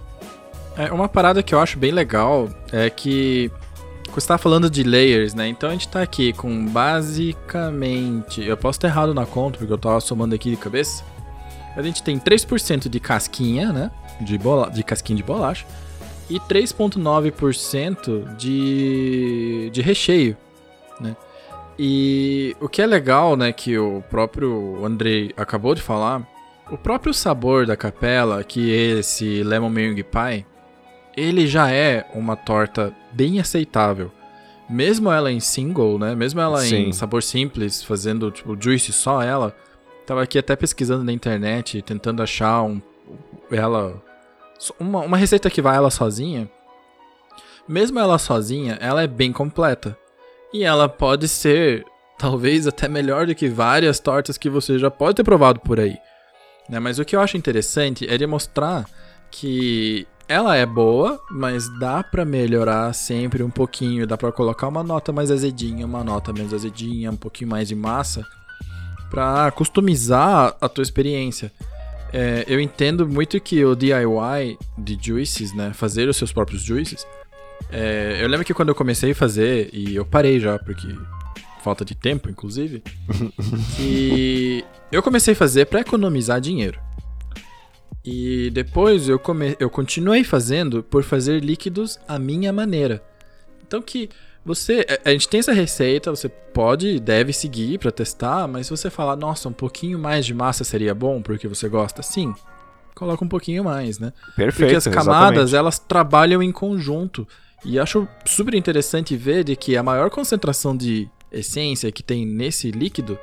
É 0.77 0.91
uma 0.91 1.07
parada 1.07 1.41
que 1.41 1.55
eu 1.55 1.59
acho 1.59 1.79
bem 1.79 1.91
legal 1.91 2.49
é 2.71 2.89
que 2.89 3.49
você 4.19 4.27
tá 4.27 4.37
falando 4.37 4.69
de 4.69 4.83
layers, 4.83 5.33
né? 5.33 5.47
Então 5.47 5.69
a 5.69 5.71
gente 5.71 5.87
tá 5.87 6.01
aqui 6.01 6.33
com 6.33 6.65
basicamente. 6.65 8.41
Eu 8.45 8.57
posso 8.57 8.79
ter 8.79 8.87
errado 8.87 9.13
na 9.13 9.25
conta, 9.25 9.57
porque 9.57 9.71
eu 9.71 9.77
tava 9.77 10.01
somando 10.01 10.35
aqui 10.35 10.49
de 10.49 10.57
cabeça. 10.57 11.03
A 11.75 11.81
gente 11.81 12.03
tem 12.03 12.19
3% 12.19 12.89
de 12.89 12.99
casquinha, 12.99 13.71
né? 13.71 13.89
De, 14.19 14.37
bola, 14.37 14.69
de 14.69 14.83
casquinha 14.83 15.15
de 15.15 15.23
bolacha. 15.23 15.65
E 16.29 16.39
3,9% 16.39 18.35
de, 18.35 19.69
de 19.71 19.81
recheio, 19.81 20.35
né? 20.99 21.15
E 21.79 22.55
o 22.59 22.67
que 22.67 22.81
é 22.81 22.85
legal, 22.85 23.37
né? 23.37 23.51
Que 23.53 23.77
o 23.77 24.03
próprio 24.09 24.85
Andrei 24.85 25.31
acabou 25.37 25.73
de 25.73 25.81
falar. 25.81 26.27
O 26.69 26.77
próprio 26.77 27.13
sabor 27.13 27.65
da 27.65 27.75
capela, 27.75 28.43
que 28.43 28.73
é 28.73 28.99
esse 28.99 29.43
Lemon 29.43 29.69
Meringue 29.69 30.03
Pie, 30.03 30.45
ele 31.15 31.47
já 31.47 31.71
é 31.71 32.05
uma 32.13 32.35
torta 32.35 32.93
bem 33.11 33.39
aceitável. 33.39 34.11
Mesmo 34.69 35.11
ela 35.11 35.31
em 35.31 35.39
single, 35.39 35.99
né? 35.99 36.15
Mesmo 36.15 36.39
ela 36.39 36.61
Sim. 36.61 36.87
em 36.87 36.93
sabor 36.93 37.21
simples, 37.21 37.83
fazendo 37.83 38.31
tipo 38.31 38.57
juice 38.59 38.93
só 38.93 39.21
ela. 39.21 39.55
Tava 40.05 40.23
aqui 40.23 40.39
até 40.39 40.55
pesquisando 40.55 41.03
na 41.03 41.11
internet, 41.11 41.81
tentando 41.81 42.23
achar 42.23 42.63
um, 42.63 42.81
ela 43.51 44.01
uma, 44.79 44.99
uma 44.99 45.17
receita 45.17 45.49
que 45.49 45.61
vai 45.61 45.75
ela 45.75 45.89
sozinha. 45.89 46.49
Mesmo 47.67 47.99
ela 47.99 48.17
sozinha, 48.17 48.77
ela 48.81 49.03
é 49.03 49.07
bem 49.07 49.31
completa. 49.31 49.97
E 50.53 50.63
ela 50.63 50.89
pode 50.89 51.27
ser, 51.27 51.85
talvez, 52.17 52.67
até 52.67 52.87
melhor 52.87 53.25
do 53.25 53.35
que 53.35 53.47
várias 53.47 53.99
tortas 53.99 54.37
que 54.37 54.49
você 54.49 54.77
já 54.77 54.91
pode 54.91 55.15
ter 55.15 55.23
provado 55.23 55.59
por 55.59 55.79
aí. 55.79 55.97
Né? 56.69 56.79
Mas 56.79 56.99
o 56.99 57.05
que 57.05 57.15
eu 57.15 57.21
acho 57.21 57.37
interessante 57.37 58.07
é 58.07 58.17
demonstrar 58.17 58.85
que 59.29 60.05
ela 60.31 60.55
é 60.55 60.65
boa, 60.65 61.21
mas 61.29 61.67
dá 61.77 62.01
para 62.01 62.23
melhorar 62.23 62.93
sempre 62.93 63.43
um 63.43 63.49
pouquinho. 63.49 64.07
Dá 64.07 64.17
para 64.17 64.31
colocar 64.31 64.69
uma 64.69 64.81
nota 64.81 65.11
mais 65.11 65.29
azedinha, 65.29 65.85
uma 65.85 66.05
nota 66.05 66.31
menos 66.31 66.53
azedinha, 66.53 67.11
um 67.11 67.17
pouquinho 67.17 67.49
mais 67.49 67.67
de 67.67 67.75
massa, 67.75 68.25
para 69.09 69.51
customizar 69.51 70.55
a 70.61 70.69
tua 70.69 70.83
experiência. 70.83 71.51
É, 72.13 72.45
eu 72.47 72.61
entendo 72.61 73.05
muito 73.05 73.37
que 73.41 73.63
o 73.65 73.75
DIY 73.75 74.57
de 74.77 74.97
juices, 75.01 75.53
né, 75.53 75.73
fazer 75.73 76.07
os 76.07 76.15
seus 76.15 76.31
próprios 76.31 76.61
juices. 76.61 77.05
É, 77.69 78.19
eu 78.21 78.27
lembro 78.29 78.45
que 78.45 78.53
quando 78.53 78.69
eu 78.69 78.75
comecei 78.75 79.11
a 79.11 79.15
fazer 79.15 79.69
e 79.73 79.95
eu 79.95 80.05
parei 80.05 80.39
já 80.39 80.57
porque 80.57 80.87
falta 81.61 81.83
de 81.83 81.93
tempo, 81.93 82.29
inclusive, 82.29 82.81
que 83.75 84.63
eu 84.89 85.03
comecei 85.03 85.33
a 85.33 85.37
fazer 85.37 85.65
para 85.65 85.81
economizar 85.81 86.39
dinheiro. 86.39 86.79
E 88.03 88.49
depois 88.51 89.07
eu, 89.07 89.19
come... 89.19 89.55
eu 89.59 89.69
continuei 89.69 90.23
fazendo 90.23 90.81
por 90.81 91.03
fazer 91.03 91.43
líquidos 91.43 91.99
à 92.07 92.17
minha 92.17 92.51
maneira. 92.51 93.03
Então 93.65 93.81
que 93.81 94.09
você. 94.43 94.85
A 95.05 95.11
gente 95.11 95.29
tem 95.29 95.39
essa 95.39 95.53
receita, 95.53 96.09
você 96.09 96.27
pode 96.27 96.87
e 96.87 96.99
deve 96.99 97.31
seguir 97.31 97.77
para 97.77 97.91
testar, 97.91 98.47
mas 98.47 98.67
se 98.67 98.71
você 98.71 98.89
falar, 98.89 99.15
nossa, 99.15 99.47
um 99.47 99.53
pouquinho 99.53 99.99
mais 99.99 100.25
de 100.25 100.33
massa 100.33 100.63
seria 100.63 100.95
bom 100.95 101.21
porque 101.21 101.47
você 101.47 101.69
gosta, 101.69 102.01
sim. 102.01 102.33
Coloca 102.95 103.23
um 103.23 103.27
pouquinho 103.27 103.63
mais, 103.63 103.99
né? 103.99 104.11
Perfeito. 104.35 104.71
Porque 104.71 104.75
as 104.75 104.87
camadas, 104.87 105.49
exatamente. 105.49 105.55
elas 105.55 105.79
trabalham 105.79 106.43
em 106.43 106.51
conjunto. 106.51 107.27
E 107.63 107.79
acho 107.79 108.07
super 108.25 108.55
interessante 108.55 109.15
ver 109.15 109.43
de 109.43 109.55
que 109.55 109.77
a 109.77 109.83
maior 109.83 110.09
concentração 110.09 110.75
de 110.75 111.07
essência 111.31 111.91
que 111.91 112.03
tem 112.03 112.25
nesse 112.25 112.71
líquido 112.71 113.17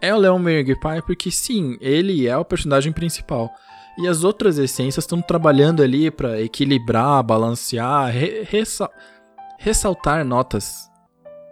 é 0.00 0.14
o 0.14 0.18
Leon 0.18 0.42
Pie, 0.42 1.02
porque 1.04 1.30
sim, 1.30 1.76
ele 1.80 2.26
é 2.26 2.36
o 2.36 2.44
personagem 2.44 2.92
principal. 2.92 3.50
E 3.98 4.08
as 4.08 4.24
outras 4.24 4.58
essências 4.58 5.04
estão 5.04 5.20
trabalhando 5.20 5.82
ali 5.82 6.10
para 6.10 6.40
equilibrar, 6.40 7.22
balancear, 7.22 8.10
re 8.10 8.42
ressal 8.42 8.90
ressaltar 9.58 10.24
notas 10.24 10.90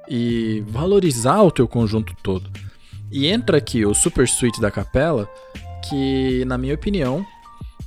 e 0.08 0.64
valorizar 0.66 1.42
o 1.42 1.50
teu 1.50 1.68
conjunto 1.68 2.12
todo. 2.22 2.50
E 3.10 3.28
entra 3.28 3.58
aqui 3.58 3.86
o 3.86 3.94
Super 3.94 4.24
Sweet 4.24 4.60
da 4.60 4.70
Capela, 4.70 5.28
que 5.88 6.44
na 6.44 6.58
minha 6.58 6.74
opinião, 6.74 7.24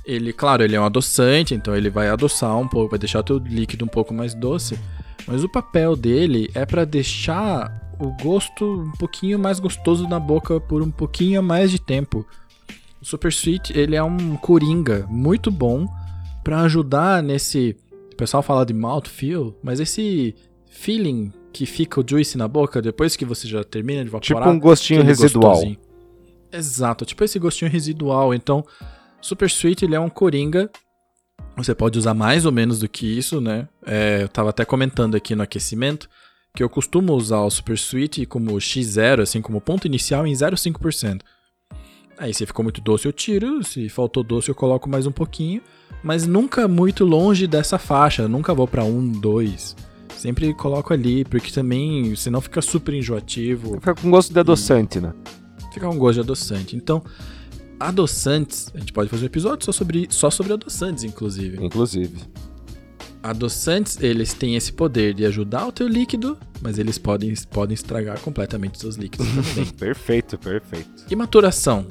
ele, 0.04 0.32
claro, 0.32 0.62
ele 0.62 0.76
é 0.76 0.80
um 0.80 0.84
adoçante, 0.84 1.54
então 1.54 1.76
ele 1.76 1.90
vai 1.90 2.08
adoçar 2.08 2.56
um 2.58 2.66
pouco, 2.66 2.90
vai 2.90 2.98
deixar 2.98 3.20
o 3.20 3.22
teu 3.22 3.38
líquido 3.38 3.84
um 3.84 3.88
pouco 3.88 4.14
mais 4.14 4.34
doce, 4.34 4.78
mas 5.26 5.44
o 5.44 5.48
papel 5.48 5.94
dele 5.94 6.50
é 6.54 6.64
para 6.64 6.86
deixar 6.86 7.84
o 7.98 8.10
gosto 8.22 8.64
um 8.64 8.92
pouquinho 8.92 9.38
mais 9.38 9.60
gostoso 9.60 10.08
na 10.08 10.18
boca 10.18 10.58
por 10.58 10.82
um 10.82 10.90
pouquinho 10.90 11.42
mais 11.42 11.70
de 11.70 11.78
tempo. 11.78 12.26
O 13.04 13.06
Super 13.06 13.30
Sweet, 13.30 13.78
ele 13.78 13.94
é 13.94 14.02
um 14.02 14.34
coringa 14.34 15.06
muito 15.10 15.50
bom 15.50 15.86
para 16.42 16.62
ajudar 16.62 17.22
nesse, 17.22 17.76
o 18.10 18.16
pessoal 18.16 18.42
fala 18.42 18.64
de 18.64 18.72
mouthfeel, 18.72 19.54
mas 19.62 19.78
esse 19.78 20.34
feeling 20.70 21.30
que 21.52 21.66
fica 21.66 22.00
o 22.00 22.04
juice 22.08 22.38
na 22.38 22.48
boca 22.48 22.80
depois 22.80 23.14
que 23.14 23.26
você 23.26 23.46
já 23.46 23.62
termina 23.62 24.02
de 24.02 24.08
evaporar. 24.08 24.44
Tipo 24.44 24.48
um 24.48 24.58
gostinho 24.58 25.02
residual. 25.02 25.52
Gostosinho. 25.52 25.78
Exato, 26.50 27.04
tipo 27.04 27.22
esse 27.22 27.38
gostinho 27.38 27.70
residual. 27.70 28.32
Então, 28.32 28.64
Super 29.20 29.50
Sweet 29.50 29.84
ele 29.84 29.94
é 29.94 30.00
um 30.00 30.08
coringa. 30.08 30.70
Você 31.58 31.74
pode 31.74 31.98
usar 31.98 32.14
mais 32.14 32.46
ou 32.46 32.52
menos 32.52 32.78
do 32.78 32.88
que 32.88 33.06
isso, 33.06 33.38
né? 33.38 33.68
É, 33.84 34.22
eu 34.22 34.30
tava 34.30 34.48
até 34.48 34.64
comentando 34.64 35.14
aqui 35.14 35.34
no 35.36 35.42
aquecimento 35.42 36.08
que 36.56 36.62
eu 36.62 36.70
costumo 36.70 37.12
usar 37.12 37.40
o 37.40 37.50
Super 37.50 37.74
Sweet 37.74 38.24
como 38.24 38.52
X0, 38.52 39.20
assim, 39.20 39.42
como 39.42 39.60
ponto 39.60 39.86
inicial 39.86 40.26
em 40.26 40.32
0,5%. 40.32 41.20
Aí 42.16 42.32
se 42.32 42.46
ficou 42.46 42.62
muito 42.62 42.80
doce 42.80 43.06
eu 43.06 43.12
tiro, 43.12 43.62
se 43.64 43.88
faltou 43.88 44.22
doce 44.22 44.48
eu 44.48 44.54
coloco 44.54 44.88
mais 44.88 45.06
um 45.06 45.10
pouquinho, 45.10 45.60
mas 46.02 46.26
nunca 46.26 46.68
muito 46.68 47.04
longe 47.04 47.46
dessa 47.46 47.78
faixa, 47.78 48.28
nunca 48.28 48.54
vou 48.54 48.68
para 48.68 48.84
um, 48.84 49.10
dois. 49.10 49.76
Sempre 50.16 50.54
coloco 50.54 50.92
ali, 50.92 51.24
porque 51.24 51.50
também, 51.50 52.14
senão 52.14 52.40
fica 52.40 52.62
super 52.62 52.94
enjoativo. 52.94 53.74
Fica 53.74 53.94
com 53.94 54.10
gosto 54.10 54.32
de 54.32 54.38
adoçante, 54.38 55.00
né? 55.00 55.12
Fica 55.72 55.88
com 55.88 55.98
gosto 55.98 56.14
de 56.14 56.20
adoçante. 56.20 56.76
Então, 56.76 57.02
adoçantes, 57.80 58.70
a 58.74 58.78
gente 58.78 58.92
pode 58.92 59.10
fazer 59.10 59.24
um 59.24 59.26
episódio 59.26 59.64
só 59.64 59.72
sobre, 59.72 60.06
só 60.08 60.30
sobre 60.30 60.52
adoçantes, 60.52 61.04
inclusive. 61.04 61.62
Inclusive. 61.62 62.16
Adoçantes, 63.24 63.98
eles 64.02 64.34
têm 64.34 64.54
esse 64.54 64.70
poder 64.70 65.14
de 65.14 65.24
ajudar 65.24 65.66
o 65.66 65.72
teu 65.72 65.88
líquido, 65.88 66.36
mas 66.60 66.78
eles 66.78 66.98
podem, 66.98 67.32
podem 67.50 67.72
estragar 67.72 68.20
completamente 68.20 68.74
os 68.74 68.80
seus 68.82 68.96
líquidos 68.96 69.26
também. 69.54 69.64
perfeito, 69.72 70.36
perfeito. 70.36 71.06
E 71.10 71.16
maturação? 71.16 71.86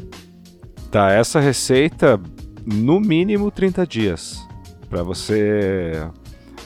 Tá, 0.91 1.11
essa 1.11 1.39
receita, 1.39 2.21
no 2.63 2.99
mínimo 2.99 3.49
30 3.49 3.87
dias. 3.87 4.39
para 4.87 5.01
você. 5.01 6.07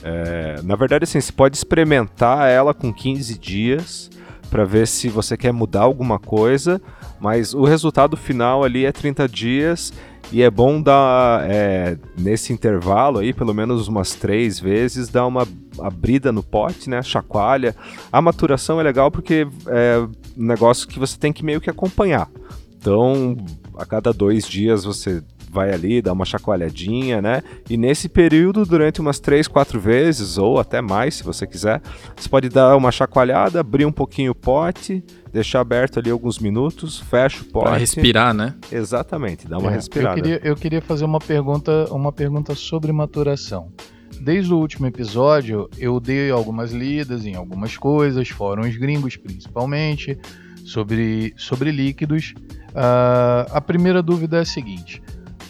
É, 0.03 0.61
na 0.63 0.75
verdade, 0.75 1.05
assim, 1.05 1.21
você 1.21 1.31
pode 1.31 1.55
experimentar 1.55 2.49
ela 2.49 2.73
com 2.73 2.93
15 2.93 3.37
dias 3.37 4.09
para 4.49 4.65
ver 4.65 4.85
se 4.85 5.07
você 5.07 5.37
quer 5.37 5.53
mudar 5.53 5.81
alguma 5.81 6.19
coisa, 6.19 6.81
mas 7.19 7.53
o 7.53 7.63
resultado 7.63 8.15
final 8.15 8.63
ali 8.63 8.85
é 8.85 8.91
30 8.91 9.27
dias 9.27 9.93
e 10.31 10.41
é 10.41 10.49
bom 10.49 10.81
dar, 10.81 11.49
é, 11.49 11.97
nesse 12.17 12.51
intervalo 12.51 13.19
aí, 13.19 13.33
pelo 13.33 13.53
menos 13.53 13.87
umas 13.87 14.13
três 14.13 14.59
vezes, 14.59 15.07
dar 15.07 15.25
uma 15.25 15.47
abrida 15.79 16.31
no 16.31 16.43
pote, 16.43 16.89
né? 16.89 17.01
Chacoalha. 17.01 17.75
A 18.11 18.21
maturação 18.21 18.79
é 18.79 18.83
legal 18.83 19.09
porque 19.09 19.47
é 19.67 19.99
um 20.37 20.45
negócio 20.45 20.87
que 20.87 20.99
você 20.99 21.17
tem 21.17 21.31
que 21.31 21.45
meio 21.45 21.61
que 21.61 21.69
acompanhar. 21.69 22.29
Então, 22.77 23.37
a 23.77 23.85
cada 23.85 24.11
dois 24.11 24.45
dias 24.47 24.83
você 24.83 25.23
vai 25.49 25.73
ali, 25.73 26.01
dá 26.01 26.11
uma 26.11 26.25
chacoalhadinha, 26.25 27.21
né? 27.21 27.41
E 27.69 27.77
nesse 27.77 28.09
período, 28.09 28.65
durante 28.65 28.99
umas 28.99 29.19
três, 29.19 29.47
quatro 29.47 29.79
vezes, 29.79 30.37
ou 30.37 30.59
até 30.59 30.81
mais, 30.81 31.15
se 31.15 31.23
você 31.23 31.47
quiser, 31.47 31.81
você 32.15 32.27
pode 32.27 32.49
dar 32.49 32.75
uma 32.75 32.91
chacoalhada, 32.91 33.61
abrir 33.61 33.85
um 33.85 33.91
pouquinho 33.91 34.33
o 34.33 34.35
pote, 34.35 35.03
deixar 35.37 35.59
aberto 35.59 35.99
ali 35.99 36.09
alguns 36.09 36.39
minutos, 36.39 36.99
fecha 36.99 37.43
o 37.43 37.45
pote. 37.45 37.65
Pra 37.65 37.77
respirar, 37.77 38.33
né? 38.33 38.55
Exatamente, 38.71 39.47
dá 39.47 39.59
uma 39.59 39.71
é, 39.71 39.75
respirada. 39.75 40.17
Eu 40.17 40.23
queria, 40.23 40.41
eu 40.43 40.55
queria 40.55 40.81
fazer 40.81 41.05
uma 41.05 41.19
pergunta, 41.19 41.87
uma 41.91 42.11
pergunta 42.11 42.55
sobre 42.55 42.91
maturação. 42.91 43.71
Desde 44.19 44.51
o 44.51 44.57
último 44.57 44.87
episódio, 44.87 45.69
eu 45.77 45.99
dei 45.99 46.31
algumas 46.31 46.71
lidas 46.71 47.23
em 47.25 47.35
algumas 47.35 47.77
coisas, 47.77 48.27
fóruns 48.29 48.75
gringos 48.77 49.15
principalmente, 49.15 50.17
sobre, 50.65 51.35
sobre 51.37 51.71
líquidos. 51.71 52.33
Uh, 52.69 53.45
a 53.51 53.61
primeira 53.61 54.01
dúvida 54.01 54.37
é 54.37 54.41
a 54.41 54.45
seguinte: 54.45 55.03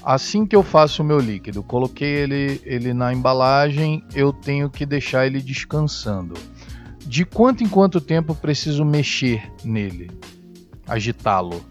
assim 0.03 0.45
que 0.45 0.55
eu 0.55 0.63
faço 0.63 1.01
o 1.01 1.05
meu 1.05 1.19
líquido, 1.19 1.63
coloquei 1.63 2.09
ele, 2.09 2.59
ele 2.65 2.93
na 2.93 3.13
embalagem, 3.13 4.03
eu 4.13 4.33
tenho 4.33 4.69
que 4.69 4.85
deixar 4.85 5.25
ele 5.25 5.39
descansando 5.39 6.33
de 7.07 7.25
quanto 7.25 7.63
em 7.63 7.69
quanto 7.69 8.01
tempo 8.01 8.35
preciso 8.35 8.83
mexer 8.83 9.49
nele? 9.63 10.11
Agitá-lo? 10.85 11.65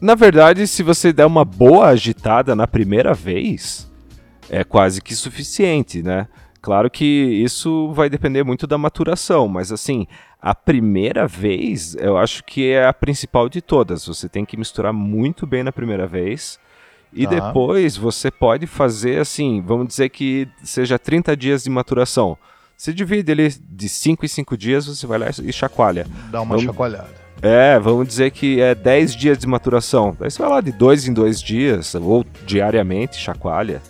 Na 0.00 0.16
verdade, 0.16 0.66
se 0.66 0.82
você 0.82 1.12
der 1.12 1.24
uma 1.24 1.44
boa 1.44 1.86
agitada 1.86 2.56
na 2.56 2.66
primeira 2.66 3.14
vez, 3.14 3.88
é 4.50 4.64
quase 4.64 5.00
que 5.00 5.14
suficiente, 5.14 6.02
né? 6.02 6.26
Claro 6.60 6.90
que 6.90 7.04
isso 7.04 7.92
vai 7.92 8.10
depender 8.10 8.42
muito 8.42 8.66
da 8.66 8.76
maturação, 8.76 9.48
mas 9.48 9.72
assim, 9.72 10.06
a 10.40 10.54
primeira 10.54 11.26
vez 11.26 11.94
eu 11.96 12.16
acho 12.16 12.42
que 12.44 12.70
é 12.70 12.86
a 12.86 12.92
principal 12.92 13.48
de 13.48 13.62
todas. 13.62 14.06
Você 14.06 14.28
tem 14.28 14.44
que 14.44 14.56
misturar 14.56 14.92
muito 14.92 15.46
bem 15.46 15.62
na 15.62 15.72
primeira 15.72 16.06
vez. 16.06 16.58
E 17.12 17.24
tá. 17.24 17.30
depois 17.30 17.96
você 17.96 18.30
pode 18.30 18.66
fazer 18.66 19.20
assim, 19.20 19.62
vamos 19.64 19.86
dizer 19.86 20.08
que 20.08 20.48
seja 20.62 20.98
30 20.98 21.36
dias 21.36 21.64
de 21.64 21.70
maturação. 21.70 22.36
Você 22.82 22.92
divide 22.92 23.30
ele 23.30 23.48
de 23.48 23.88
5 23.88 24.24
em 24.24 24.28
5 24.28 24.56
dias, 24.56 24.86
você 24.86 25.06
vai 25.06 25.16
lá 25.16 25.26
e 25.40 25.52
chacoalha. 25.52 26.04
Dá 26.32 26.40
uma 26.40 26.56
vamos... 26.56 26.64
chacoalhada. 26.64 27.14
É, 27.40 27.78
vamos 27.78 28.08
dizer 28.08 28.32
que 28.32 28.60
é 28.60 28.74
10 28.74 29.14
dias 29.14 29.38
de 29.38 29.46
maturação. 29.46 30.16
Daí 30.18 30.28
você 30.28 30.42
vai 30.42 30.50
lá 30.50 30.60
de 30.60 30.72
2 30.72 31.06
em 31.06 31.12
2 31.12 31.40
dias, 31.40 31.94
ou 31.94 32.26
diariamente, 32.44 33.18
chacoalha. 33.18 33.80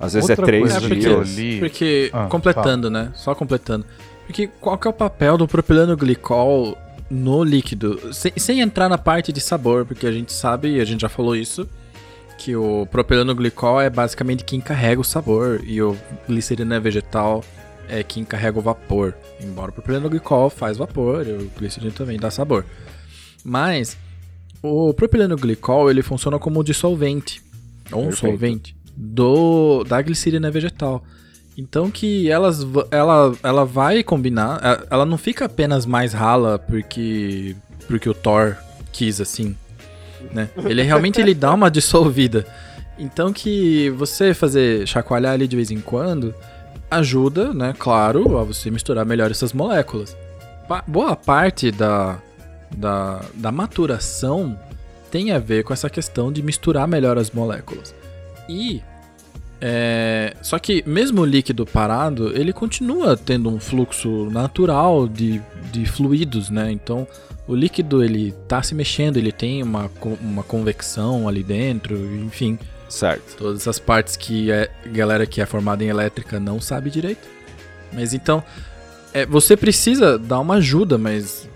Às 0.00 0.14
vezes 0.14 0.30
é 0.30 0.32
Outra 0.32 0.46
é 0.46 0.66
3 0.66 0.80
dias. 0.80 1.28
Porque, 1.28 1.58
porque 1.60 2.10
ah, 2.12 2.26
completando, 2.26 2.90
né? 2.90 3.12
Só 3.14 3.36
completando. 3.36 3.86
Porque 4.26 4.48
qual 4.60 4.76
que 4.76 4.88
é 4.88 4.90
o 4.90 4.94
papel 4.94 5.38
do 5.38 5.46
propileno 5.46 5.96
glicol 5.96 6.76
no 7.08 7.44
líquido? 7.44 8.12
Sem, 8.12 8.32
sem 8.36 8.60
entrar 8.60 8.88
na 8.88 8.98
parte 8.98 9.32
de 9.32 9.40
sabor, 9.40 9.86
porque 9.86 10.08
a 10.08 10.12
gente 10.12 10.32
sabe, 10.32 10.70
e 10.70 10.80
a 10.80 10.84
gente 10.84 11.02
já 11.02 11.08
falou 11.08 11.36
isso, 11.36 11.68
que 12.36 12.56
o 12.56 12.84
propileno 12.90 13.32
glicol 13.32 13.80
é 13.80 13.88
basicamente 13.88 14.42
quem 14.42 14.60
carrega 14.60 15.00
o 15.00 15.04
sabor 15.04 15.60
e 15.64 15.80
o 15.80 15.96
glicerina 16.26 16.80
vegetal 16.80 17.44
é 17.90 18.02
quem 18.02 18.24
carrega 18.24 18.58
o 18.58 18.62
vapor. 18.62 19.14
Embora 19.40 19.70
o 19.70 19.74
propileno 19.74 20.08
glicol 20.08 20.48
faz 20.50 20.76
vapor, 20.78 21.26
e 21.26 21.32
o 21.32 21.50
glicerina 21.58 21.92
também 21.92 22.18
dá 22.18 22.30
sabor. 22.30 22.64
Mas 23.44 23.96
o 24.62 24.92
propileno 24.94 25.36
glicol 25.36 25.90
ele 25.90 26.02
funciona 26.02 26.38
como 26.38 26.62
dissolvente, 26.62 27.42
ou 27.90 28.06
um 28.06 28.12
solvente, 28.12 28.76
do, 28.96 29.82
da 29.84 30.00
glicerina 30.02 30.50
vegetal. 30.50 31.02
Então 31.56 31.90
que 31.90 32.30
elas, 32.30 32.66
ela, 32.90 33.34
ela 33.42 33.64
vai 33.64 34.02
combinar, 34.02 34.60
a- 34.64 34.86
ela 34.90 35.04
não 35.04 35.18
fica 35.18 35.44
apenas 35.46 35.84
mais 35.84 36.12
rala 36.12 36.58
porque, 36.58 37.56
porque 37.88 38.08
o 38.08 38.14
Thor 38.14 38.56
quis 38.92 39.20
assim, 39.20 39.56
né? 40.32 40.48
Ele 40.64 40.82
realmente 40.82 41.20
ele 41.20 41.34
dá 41.34 41.52
uma 41.52 41.68
dissolvida. 41.70 42.46
Então 42.98 43.32
que 43.32 43.90
você 43.90 44.32
fazer 44.34 44.86
chacoalhar 44.86 45.32
ali 45.32 45.48
de 45.48 45.56
vez 45.56 45.70
em 45.70 45.80
quando 45.80 46.34
ajuda, 46.90 47.52
né, 47.54 47.74
claro, 47.78 48.38
a 48.38 48.44
você 48.44 48.70
misturar 48.70 49.06
melhor 49.06 49.30
essas 49.30 49.52
moléculas. 49.52 50.16
Pa- 50.68 50.84
boa 50.86 51.14
parte 51.14 51.70
da, 51.70 52.18
da, 52.76 53.22
da 53.34 53.52
maturação 53.52 54.58
tem 55.10 55.32
a 55.32 55.38
ver 55.38 55.64
com 55.64 55.72
essa 55.72 55.90
questão 55.90 56.32
de 56.32 56.42
misturar 56.42 56.86
melhor 56.86 57.18
as 57.18 57.30
moléculas. 57.30 57.94
E 58.48 58.82
é, 59.60 60.34
só 60.40 60.58
que 60.58 60.82
mesmo 60.86 61.20
o 61.20 61.24
líquido 61.24 61.66
parado, 61.66 62.36
ele 62.36 62.52
continua 62.52 63.16
tendo 63.16 63.48
um 63.50 63.60
fluxo 63.60 64.30
natural 64.30 65.06
de, 65.06 65.40
de 65.70 65.84
fluidos, 65.84 66.48
né? 66.48 66.72
Então 66.72 67.06
o 67.46 67.54
líquido 67.54 68.02
ele 68.02 68.32
tá 68.48 68.62
se 68.62 68.74
mexendo, 68.74 69.16
ele 69.16 69.32
tem 69.32 69.62
uma, 69.62 69.90
uma 70.20 70.42
convecção 70.42 71.28
ali 71.28 71.42
dentro, 71.42 71.96
enfim, 72.24 72.58
Certo. 72.90 73.36
todas 73.36 73.60
essas 73.62 73.78
partes 73.78 74.16
que 74.16 74.52
a 74.52 74.68
galera 74.86 75.24
que 75.24 75.40
é 75.40 75.46
formada 75.46 75.82
em 75.82 75.88
elétrica 75.88 76.38
não 76.38 76.60
sabe 76.60 76.90
direito. 76.90 77.26
Mas 77.92 78.12
então, 78.12 78.42
é, 79.14 79.24
você 79.24 79.56
precisa 79.56 80.18
dar 80.18 80.40
uma 80.40 80.56
ajuda, 80.56 80.98
mas 80.98 81.48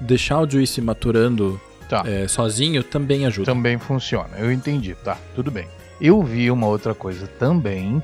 deixar 0.00 0.40
o 0.40 0.50
juice 0.50 0.80
maturando 0.80 1.58
Tá. 1.88 2.04
é, 2.06 2.28
sozinho 2.28 2.84
também 2.84 3.26
ajuda. 3.26 3.46
Também 3.46 3.76
funciona. 3.78 4.36
Eu 4.38 4.52
entendi. 4.52 4.94
Tá, 4.94 5.16
tudo 5.34 5.50
bem. 5.50 5.66
Eu 6.00 6.22
vi 6.22 6.48
uma 6.50 6.68
outra 6.68 6.94
coisa 6.94 7.26
também 7.26 8.00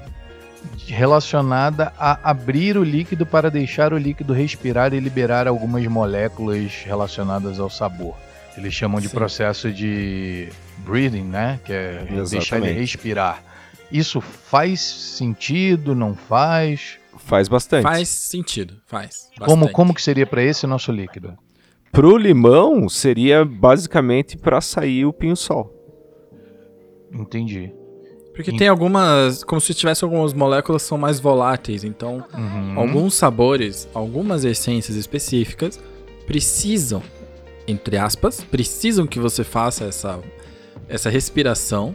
relacionada 0.89 1.93
a 1.99 2.19
abrir 2.31 2.77
o 2.77 2.83
líquido 2.83 3.25
para 3.25 3.51
deixar 3.51 3.93
o 3.93 3.99
líquido 3.99 4.33
respirar 4.33 4.93
e 4.93 4.99
liberar 5.01 5.47
algumas 5.47 5.87
moléculas 5.87 6.83
relacionadas 6.85 7.61
ao 7.61 7.71
sabor. 7.71 8.17
Eles 8.57 8.73
chamam 8.73 9.01
de 9.01 9.09
Sim. 9.09 9.15
processo 9.15 9.71
de 9.73 10.49
breathing, 10.79 11.25
né? 11.25 11.61
Que 11.65 11.73
é 11.73 11.93
deixar 12.09 12.57
ele 12.57 12.67
Exatamente. 12.67 12.79
respirar. 12.81 13.43
Isso 13.93 14.21
faz 14.21 14.81
sentido? 14.81 15.95
Não 15.95 16.15
faz? 16.15 16.99
Faz 17.19 17.49
bastante. 17.49 17.83
Faz 17.83 18.09
sentido, 18.09 18.75
faz. 18.87 19.29
Como, 19.39 19.57
bastante. 19.57 19.73
como 19.73 19.95
que 19.95 20.03
seria 20.03 20.27
para 20.27 20.43
esse 20.43 20.67
nosso 20.67 20.91
líquido? 20.93 21.37
Pro 21.93 22.17
limão, 22.17 22.89
seria 22.89 23.45
basicamente 23.45 24.37
pra 24.37 24.61
sair 24.61 25.05
o 25.07 25.13
pinho-sol. 25.13 25.73
Entendi. 27.13 27.73
Porque 28.35 28.53
tem 28.53 28.69
algumas. 28.69 29.43
Como 29.45 29.61
se 29.61 29.73
tivesse 29.73 30.05
algumas 30.05 30.35
moléculas 30.35 30.83
que 30.83 30.89
são 30.89 30.99
mais 30.99 31.19
voláteis. 31.19 31.85
Então, 31.85 32.23
Uhum. 32.35 32.79
alguns 32.79 33.15
sabores, 33.15 33.89
algumas 33.95 34.45
essências 34.45 34.95
específicas 34.97 35.81
precisam, 36.27 37.03
entre 37.67 37.97
aspas, 37.97 38.41
precisam 38.43 39.07
que 39.07 39.19
você 39.19 39.43
faça 39.45 39.85
essa, 39.85 40.19
essa 40.89 41.11
respiração 41.11 41.95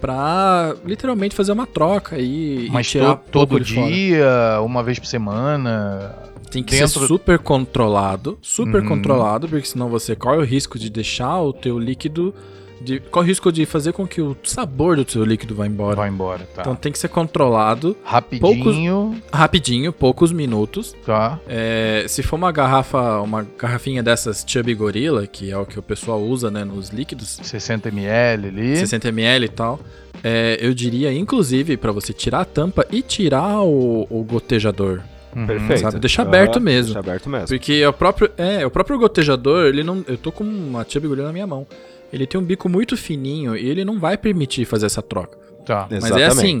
pra 0.00 0.74
literalmente 0.84 1.34
fazer 1.34 1.52
uma 1.52 1.66
troca 1.66 2.18
e, 2.18 2.68
Mas 2.70 2.86
e 2.86 2.90
tirar 2.90 3.16
to- 3.16 3.22
todo 3.30 3.58
dia, 3.60 4.60
uma 4.62 4.82
vez 4.82 4.98
por 4.98 5.06
semana. 5.06 6.14
Tem 6.54 6.62
que 6.62 6.72
dentro- 6.76 7.00
ser 7.00 7.06
super 7.06 7.38
controlado, 7.38 8.38
super 8.40 8.80
Uhum. 8.82 8.88
controlado, 8.88 9.48
porque 9.48 9.66
senão 9.66 9.88
você 9.88 10.16
corre 10.16 10.38
o 10.38 10.44
risco 10.44 10.78
de 10.78 10.88
deixar 10.88 11.40
o 11.42 11.52
teu 11.52 11.78
líquido. 11.78 12.34
De, 12.80 12.98
corre 13.00 13.26
o 13.26 13.28
risco 13.28 13.50
de 13.52 13.64
fazer 13.64 13.92
com 13.92 14.06
que 14.06 14.20
o 14.20 14.36
sabor 14.42 14.96
do 14.96 15.04
teu 15.06 15.24
líquido 15.24 15.54
vá 15.54 15.66
embora. 15.66 15.96
Vai 15.96 16.08
embora, 16.10 16.46
tá. 16.54 16.60
Então 16.60 16.74
tem 16.74 16.92
que 16.92 16.98
ser 16.98 17.08
controlado 17.08 17.96
Rapidinho, 18.04 19.16
rapidinho, 19.32 19.92
poucos 19.92 20.32
minutos. 20.32 20.94
tá? 21.06 21.38
É, 21.48 22.04
se 22.08 22.22
for 22.22 22.36
uma 22.36 22.52
garrafa, 22.52 23.20
uma 23.20 23.46
garrafinha 23.58 24.02
dessas 24.02 24.44
Chubby 24.46 24.74
Gorilla, 24.74 25.26
que 25.26 25.50
é 25.50 25.56
o 25.56 25.64
que 25.64 25.78
o 25.78 25.82
pessoal 25.82 26.20
usa, 26.20 26.50
né, 26.50 26.62
nos 26.64 26.90
líquidos, 26.90 27.38
60 27.42 27.88
ml 27.88 28.48
ali. 28.48 28.76
60ml 28.76 29.44
e 29.44 29.48
tal, 29.48 29.80
é, 30.22 30.58
eu 30.60 30.74
diria, 30.74 31.12
inclusive, 31.12 31.76
pra 31.78 31.90
você 31.92 32.12
tirar 32.12 32.40
a 32.40 32.44
tampa 32.44 32.86
e 32.90 33.00
tirar 33.00 33.60
o, 33.62 34.06
o 34.10 34.22
gotejador. 34.24 35.00
Uhum. 35.36 35.46
Perfeito. 35.46 35.80
sabe? 35.80 35.98
Deixa 35.98 36.22
aberto 36.22 36.60
mesmo. 36.60 36.94
Deixa 36.94 36.98
aberto 37.00 37.28
mesmo. 37.28 37.48
Porque 37.48 37.84
o 37.86 37.92
próprio, 37.92 38.30
é, 38.36 38.64
o 38.66 38.70
próprio 38.70 38.98
gotejador, 38.98 39.66
ele 39.66 39.82
não, 39.82 40.04
eu 40.06 40.16
tô 40.16 40.30
com 40.32 40.44
uma 40.44 40.84
Chubby 40.88 41.08
Gorilla 41.08 41.28
na 41.28 41.32
minha 41.32 41.46
mão. 41.46 41.66
Ele 42.12 42.26
tem 42.26 42.40
um 42.40 42.44
bico 42.44 42.68
muito 42.68 42.96
fininho 42.96 43.56
e 43.56 43.68
ele 43.68 43.84
não 43.84 43.98
vai 43.98 44.16
permitir 44.16 44.64
fazer 44.64 44.86
essa 44.86 45.02
troca. 45.02 45.36
Tá. 45.66 45.88
Mas 45.90 46.10
é 46.12 46.26
assim, 46.26 46.60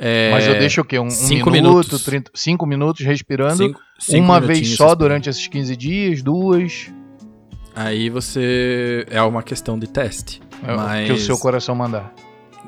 É, 0.00 0.30
Mas 0.32 0.46
eu 0.46 0.56
deixo 0.58 0.80
o 0.80 0.84
quê? 0.84 0.96
Um, 0.98 1.06
um 1.06 1.10
cinco 1.10 1.50
minuto, 1.50 1.72
minutos. 1.88 2.04
30, 2.04 2.30
cinco 2.32 2.64
minutos 2.66 3.04
respirando. 3.04 3.56
cinco- 3.56 3.80
cinco 3.98 4.24
uma 4.24 4.40
vez 4.40 4.58
só 4.60 4.84
respirando. 4.84 4.96
durante 4.96 5.28
esses 5.28 5.46
15 5.48 5.74
dias, 5.76 6.22
duas. 6.22 6.88
Aí 7.74 8.08
você. 8.08 9.04
É 9.10 9.20
uma 9.22 9.42
questão 9.42 9.76
de 9.78 9.88
teste. 9.88 10.40
É 10.66 10.74
mas 10.76 11.02
o 11.02 11.06
que 11.06 11.12
o 11.12 11.18
seu 11.24 11.36
coração 11.38 11.74
mandar. 11.74 12.12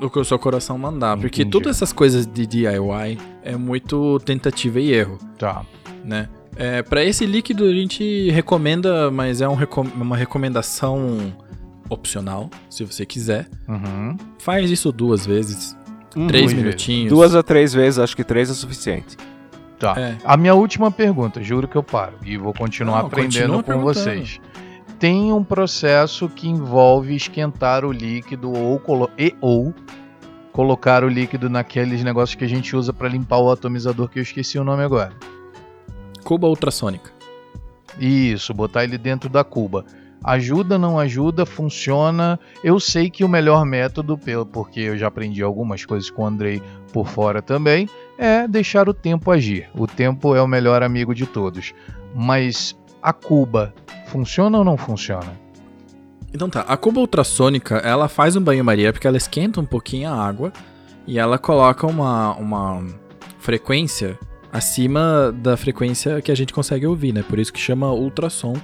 O 0.01 0.09
que 0.09 0.19
o 0.19 0.23
seu 0.25 0.37
coração 0.39 0.77
mandar. 0.77 1.17
Porque 1.17 1.41
Entendi. 1.43 1.51
todas 1.51 1.77
essas 1.77 1.93
coisas 1.93 2.25
de 2.25 2.45
DIY 2.45 3.17
é 3.43 3.55
muito 3.55 4.19
tentativa 4.19 4.79
e 4.79 4.91
erro, 4.91 5.17
Tá. 5.37 5.63
né? 6.03 6.27
É, 6.55 6.81
para 6.81 7.03
esse 7.03 7.25
líquido 7.25 7.63
a 7.65 7.71
gente 7.73 8.29
recomenda, 8.31 9.09
mas 9.09 9.39
é 9.41 9.47
um 9.47 9.55
recom- 9.55 9.87
uma 9.95 10.17
recomendação 10.17 11.33
opcional, 11.89 12.49
se 12.69 12.83
você 12.83 13.05
quiser. 13.05 13.47
Uhum. 13.67 14.17
Faz 14.39 14.69
isso 14.69 14.91
duas 14.91 15.25
vezes, 15.25 15.77
Uhum. 16.15 16.27
três 16.27 16.51
minutinhos. 16.53 17.09
Duas 17.09 17.35
a 17.35 17.41
três 17.43 17.73
vezes, 17.73 17.99
acho 17.99 18.15
que 18.15 18.23
três 18.23 18.49
é 18.49 18.53
suficiente. 18.53 19.17
Tá. 19.79 19.95
É. 19.97 20.17
A 20.23 20.37
minha 20.37 20.53
última 20.53 20.91
pergunta, 20.91 21.41
juro 21.41 21.67
que 21.67 21.75
eu 21.75 21.81
paro 21.81 22.13
e 22.23 22.37
vou 22.37 22.53
continuar 22.53 22.99
Não, 22.99 23.07
aprendendo 23.07 23.53
continua 23.53 23.63
com 23.63 23.81
vocês. 23.81 24.39
Tem 25.01 25.33
um 25.33 25.43
processo 25.43 26.29
que 26.29 26.47
envolve 26.47 27.15
esquentar 27.15 27.83
o 27.83 27.91
líquido 27.91 28.53
ou, 28.55 28.77
colo- 28.79 29.09
e, 29.17 29.35
ou 29.41 29.73
colocar 30.51 31.03
o 31.03 31.07
líquido 31.07 31.49
naqueles 31.49 32.03
negócios 32.03 32.35
que 32.35 32.45
a 32.45 32.47
gente 32.47 32.75
usa 32.75 32.93
para 32.93 33.09
limpar 33.09 33.39
o 33.39 33.49
atomizador 33.49 34.07
que 34.07 34.19
eu 34.19 34.23
esqueci 34.23 34.59
o 34.59 34.63
nome 34.63 34.83
agora. 34.83 35.11
Cuba 36.23 36.47
ultrassônica. 36.47 37.11
Isso, 37.99 38.53
botar 38.53 38.83
ele 38.83 38.95
dentro 38.95 39.27
da 39.27 39.43
cuba. 39.43 39.83
Ajuda, 40.23 40.77
não 40.77 40.99
ajuda, 40.99 41.47
funciona. 41.47 42.39
Eu 42.63 42.79
sei 42.79 43.09
que 43.09 43.23
o 43.23 43.27
melhor 43.27 43.65
método, 43.65 44.15
pelo- 44.19 44.45
porque 44.45 44.81
eu 44.81 44.95
já 44.99 45.07
aprendi 45.07 45.41
algumas 45.41 45.83
coisas 45.83 46.11
com 46.11 46.21
o 46.21 46.27
Andrei 46.27 46.61
por 46.93 47.07
fora 47.07 47.41
também, 47.41 47.89
é 48.19 48.47
deixar 48.47 48.87
o 48.87 48.93
tempo 48.93 49.31
agir. 49.31 49.67
O 49.73 49.87
tempo 49.87 50.35
é 50.35 50.41
o 50.43 50.47
melhor 50.47 50.83
amigo 50.83 51.15
de 51.15 51.25
todos. 51.25 51.73
Mas 52.13 52.75
a 53.01 53.13
cuba 53.13 53.73
funciona 54.07 54.57
ou 54.57 54.63
não 54.63 54.77
funciona? 54.77 55.39
Então 56.33 56.49
tá, 56.49 56.61
a 56.61 56.77
cuba 56.77 56.99
ultrassônica, 56.99 57.77
ela 57.77 58.07
faz 58.07 58.35
um 58.35 58.41
banho-maria 58.41 58.93
porque 58.93 59.07
ela 59.07 59.17
esquenta 59.17 59.59
um 59.59 59.65
pouquinho 59.65 60.09
a 60.09 60.15
água 60.15 60.53
e 61.05 61.19
ela 61.19 61.37
coloca 61.37 61.85
uma, 61.85 62.33
uma 62.35 62.85
frequência 63.39 64.17
acima 64.51 65.31
da 65.31 65.57
frequência 65.57 66.21
que 66.21 66.31
a 66.31 66.35
gente 66.35 66.53
consegue 66.53 66.85
ouvir, 66.85 67.13
né? 67.13 67.23
Por 67.23 67.39
isso 67.39 67.51
que 67.51 67.59
chama 67.59 67.91
ultrassom. 67.91 68.55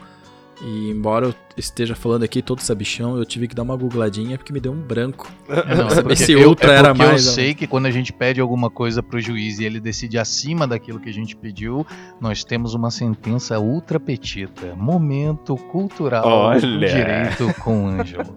E 0.59 0.89
embora 0.89 1.27
eu 1.27 1.35
esteja 1.55 1.95
falando 1.95 2.23
aqui 2.23 2.41
todo 2.41 2.61
sabichão, 2.61 3.15
eu 3.15 3.23
tive 3.23 3.47
que 3.47 3.53
dar 3.53 3.61
uma 3.61 3.75
googladinha 3.75 4.37
porque 4.39 4.51
me 4.51 4.59
deu 4.59 4.71
um 4.71 4.81
branco. 4.81 5.31
Não, 5.77 5.89
saber 5.89 6.15
se 6.15 6.31
eu- 6.31 6.49
ultra 6.49 6.73
é 6.73 6.75
era 6.77 6.87
porque 6.95 7.05
mais 7.07 7.25
Eu 7.27 7.31
sei 7.33 7.53
que 7.53 7.67
quando 7.67 7.85
a 7.85 7.91
gente 7.91 8.11
pede 8.11 8.41
alguma 8.41 8.69
coisa 8.69 9.03
pro 9.03 9.19
juiz 9.19 9.59
e 9.59 9.65
ele 9.65 9.79
decide 9.79 10.17
acima 10.17 10.65
daquilo 10.67 10.99
que 10.99 11.09
a 11.09 11.13
gente 11.13 11.35
pediu, 11.35 11.85
nós 12.19 12.43
temos 12.43 12.73
uma 12.73 12.89
sentença 12.89 13.59
ultra 13.59 13.99
petita. 13.99 14.75
Momento 14.75 15.55
cultural 15.55 16.23
do 16.23 16.29
Olha. 16.29 16.87
direito 16.87 17.53
com 17.61 17.85
o 17.85 17.87
Ângelo. 17.89 18.33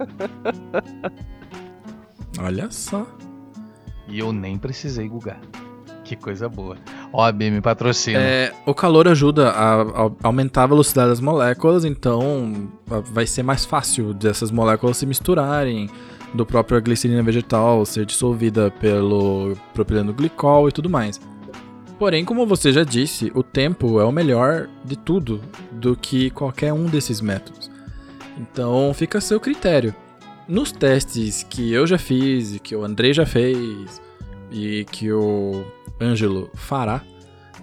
Olha 2.39 2.71
só. 2.71 3.07
E 4.09 4.19
eu 4.19 4.33
nem 4.33 4.59
precisei 4.59 5.09
googar. 5.09 5.41
Que 6.11 6.17
coisa 6.17 6.49
boa. 6.49 6.77
OAB 7.13 7.39
me 7.53 7.61
patrocina. 7.61 8.19
É, 8.19 8.53
o 8.67 8.75
calor 8.75 9.07
ajuda 9.07 9.51
a, 9.51 9.83
a 9.83 10.11
aumentar 10.25 10.65
a 10.65 10.67
velocidade 10.67 11.11
das 11.11 11.21
moléculas, 11.21 11.85
então 11.85 12.69
vai 12.85 13.29
ser 13.29 13.45
mais 13.45 13.65
fácil 13.65 14.13
dessas 14.13 14.51
moléculas 14.51 14.97
se 14.97 15.07
misturarem, 15.07 15.89
do 16.35 16.45
próprio 16.45 16.83
glicerina 16.83 17.23
vegetal 17.23 17.87
ser 17.87 18.07
dissolvida 18.07 18.73
pelo 18.73 19.57
propileno 19.73 20.13
glicol 20.13 20.69
e 20.69 20.73
tudo 20.73 20.91
mais. 20.91 21.21
Porém, 21.97 22.25
como 22.25 22.45
você 22.45 22.73
já 22.73 22.83
disse, 22.83 23.31
o 23.33 23.45
tempo 23.45 24.01
é 24.01 24.05
o 24.05 24.11
melhor 24.11 24.69
de 24.85 24.99
tudo 24.99 25.41
do 25.71 25.95
que 25.95 26.29
qualquer 26.31 26.73
um 26.73 26.87
desses 26.87 27.21
métodos. 27.21 27.71
Então 28.37 28.93
fica 28.95 29.19
a 29.19 29.21
seu 29.21 29.39
critério. 29.39 29.95
Nos 30.49 30.73
testes 30.73 31.45
que 31.49 31.73
eu 31.73 31.87
já 31.87 31.99
fiz 31.99 32.57
e 32.57 32.59
que 32.59 32.75
o 32.75 32.85
Andrei 32.85 33.13
já 33.13 33.25
fez 33.25 34.10
e 34.51 34.85
que 34.91 35.11
o 35.13 35.65
Ângelo 36.01 36.51
fará, 36.55 37.03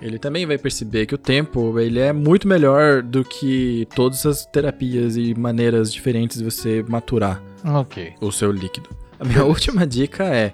ele 0.02 0.20
também 0.20 0.46
vai 0.46 0.58
perceber 0.58 1.06
que 1.08 1.16
o 1.16 1.18
tempo 1.18 1.80
ele 1.80 2.00
é 2.00 2.14
muito 2.14 2.48
melhor 2.48 3.02
do 3.02 3.24
que 3.24 3.88
todas 3.96 4.26
as 4.26 4.46
terapias 4.46 5.18
e 5.18 5.34
maneiras 5.34 5.92
diferentes 5.92 6.38
de 6.38 6.44
você 6.44 6.86
maturar 6.88 7.42
Ok. 7.66 8.14
o 8.22 8.32
seu 8.32 8.52
líquido. 8.52 8.90
A 9.20 9.26
minha 9.26 9.44
última 9.46 9.86
dica 9.88 10.24
é 10.26 10.54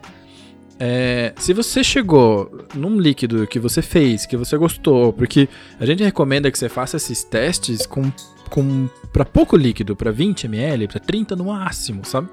É, 0.80 1.34
se 1.38 1.54
você 1.54 1.84
chegou 1.84 2.66
num 2.74 3.00
líquido 3.00 3.46
que 3.46 3.60
você 3.60 3.82
fez, 3.82 4.26
que 4.26 4.36
você 4.36 4.58
gostou, 4.58 5.14
porque 5.14 5.48
a 5.80 5.86
gente 5.86 6.04
recomenda 6.04 6.50
que 6.52 6.58
você 6.58 6.68
faça 6.68 6.98
esses 6.98 7.24
testes 7.24 7.86
com, 7.86 8.12
com 8.50 8.90
para 9.12 9.24
pouco 9.24 9.56
líquido, 9.56 9.96
para 9.96 10.10
20 10.12 10.46
ml, 10.46 10.88
para 10.88 11.00
30 11.00 11.36
no 11.36 11.46
máximo, 11.46 12.04
sabe? 12.04 12.28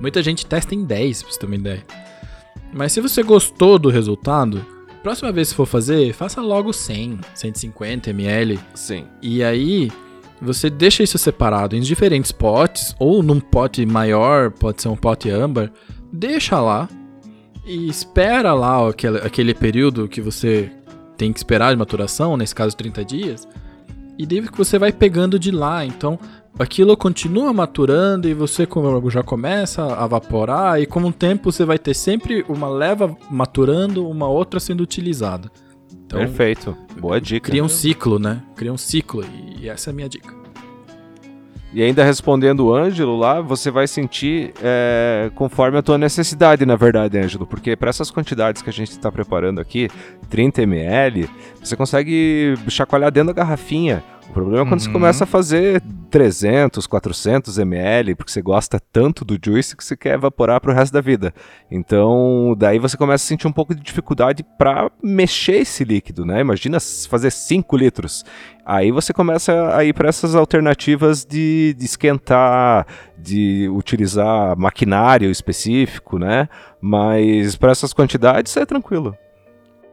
Muita 0.00 0.22
gente 0.22 0.46
testa 0.46 0.74
em 0.74 0.84
10, 0.84 1.22
pra 1.22 1.32
você 1.32 1.38
ter 1.40 1.46
uma 1.46 1.54
ideia. 1.56 1.84
Mas 2.72 2.92
se 2.92 3.00
você 3.00 3.22
gostou 3.22 3.78
do 3.78 3.90
resultado, 3.90 4.64
próxima 5.02 5.30
vez 5.30 5.50
que 5.50 5.56
for 5.56 5.66
fazer, 5.66 6.12
faça 6.12 6.40
logo 6.40 6.72
100, 6.72 7.20
150 7.34 8.10
ml. 8.10 8.58
Sim. 8.74 9.04
E 9.20 9.42
aí, 9.42 9.90
você 10.40 10.70
deixa 10.70 11.02
isso 11.02 11.18
separado 11.18 11.76
em 11.76 11.80
diferentes 11.80 12.32
potes, 12.32 12.94
ou 12.98 13.22
num 13.22 13.38
pote 13.38 13.84
maior, 13.86 14.50
pode 14.50 14.82
ser 14.82 14.88
um 14.88 14.96
pote 14.96 15.30
âmbar, 15.30 15.70
deixa 16.12 16.60
lá 16.60 16.88
e 17.64 17.88
espera 17.88 18.52
lá 18.52 18.88
aquele, 18.88 19.18
aquele 19.18 19.54
período 19.54 20.08
que 20.08 20.20
você 20.20 20.70
tem 21.16 21.32
que 21.32 21.38
esperar 21.38 21.72
de 21.72 21.78
maturação, 21.78 22.36
nesse 22.36 22.54
caso 22.54 22.76
30 22.76 23.04
dias, 23.04 23.48
e 24.18 24.26
daí 24.26 24.42
que 24.42 24.58
você 24.58 24.78
vai 24.78 24.92
pegando 24.92 25.38
de 25.38 25.50
lá. 25.50 25.84
Então, 25.84 26.18
aquilo 26.58 26.96
continua 26.96 27.52
maturando 27.52 28.28
e 28.28 28.34
você 28.34 28.66
já 29.10 29.22
começa 29.22 30.00
a 30.00 30.04
evaporar, 30.04 30.80
e 30.80 30.86
com 30.86 31.00
o 31.02 31.12
tempo 31.12 31.50
você 31.50 31.64
vai 31.64 31.78
ter 31.78 31.94
sempre 31.94 32.44
uma 32.48 32.68
leva 32.68 33.16
maturando, 33.30 34.08
uma 34.08 34.28
outra 34.28 34.60
sendo 34.60 34.82
utilizada. 34.82 35.50
Então, 36.06 36.20
Perfeito. 36.20 36.76
Boa 37.00 37.20
dica. 37.20 37.50
Cria 37.50 37.64
um 37.64 37.68
ciclo, 37.68 38.18
né? 38.18 38.42
Cria 38.54 38.72
um 38.72 38.78
ciclo, 38.78 39.24
e 39.58 39.68
essa 39.68 39.90
é 39.90 39.92
a 39.92 39.94
minha 39.94 40.08
dica. 40.08 40.42
E 41.74 41.82
ainda 41.82 42.04
respondendo 42.04 42.66
o 42.66 42.74
Ângelo 42.74 43.16
lá, 43.16 43.40
você 43.40 43.70
vai 43.70 43.86
sentir 43.86 44.52
é, 44.62 45.30
conforme 45.34 45.78
a 45.78 45.82
tua 45.82 45.96
necessidade, 45.96 46.66
na 46.66 46.76
verdade, 46.76 47.16
Ângelo. 47.16 47.46
Porque 47.46 47.74
para 47.74 47.88
essas 47.88 48.10
quantidades 48.10 48.60
que 48.60 48.68
a 48.68 48.72
gente 48.72 48.90
está 48.90 49.10
preparando 49.10 49.58
aqui, 49.58 49.88
30 50.28 50.62
ml, 50.62 51.30
você 51.62 51.74
consegue 51.74 52.54
chacoalhar 52.68 53.10
dentro 53.10 53.32
da 53.32 53.42
garrafinha. 53.42 54.04
O 54.28 54.32
problema 54.32 54.62
é 54.62 54.68
quando 54.68 54.80
uhum. 54.80 54.86
você 54.86 54.90
começa 54.90 55.24
a 55.24 55.26
fazer 55.26 55.82
300, 56.10 56.86
400 56.86 57.58
ml, 57.58 58.14
porque 58.14 58.30
você 58.30 58.40
gosta 58.40 58.80
tanto 58.92 59.24
do 59.24 59.38
juice 59.42 59.76
que 59.76 59.84
você 59.84 59.96
quer 59.96 60.14
evaporar 60.14 60.60
para 60.60 60.70
o 60.70 60.74
resto 60.74 60.92
da 60.92 61.00
vida. 61.00 61.34
Então, 61.70 62.54
daí 62.56 62.78
você 62.78 62.96
começa 62.96 63.24
a 63.24 63.26
sentir 63.26 63.46
um 63.46 63.52
pouco 63.52 63.74
de 63.74 63.82
dificuldade 63.82 64.44
para 64.56 64.90
mexer 65.02 65.56
esse 65.56 65.84
líquido, 65.84 66.24
né? 66.24 66.40
Imagina 66.40 66.78
fazer 67.08 67.30
5 67.30 67.76
litros. 67.76 68.24
Aí 68.64 68.90
você 68.90 69.12
começa 69.12 69.76
a 69.76 69.84
ir 69.84 69.92
para 69.92 70.08
essas 70.08 70.34
alternativas 70.34 71.24
de, 71.24 71.74
de 71.76 71.84
esquentar, 71.84 72.86
de 73.18 73.68
utilizar 73.70 74.56
maquinário 74.56 75.30
específico, 75.30 76.18
né? 76.18 76.48
Mas 76.80 77.56
para 77.56 77.72
essas 77.72 77.92
quantidades 77.92 78.56
é 78.56 78.64
tranquilo. 78.64 79.16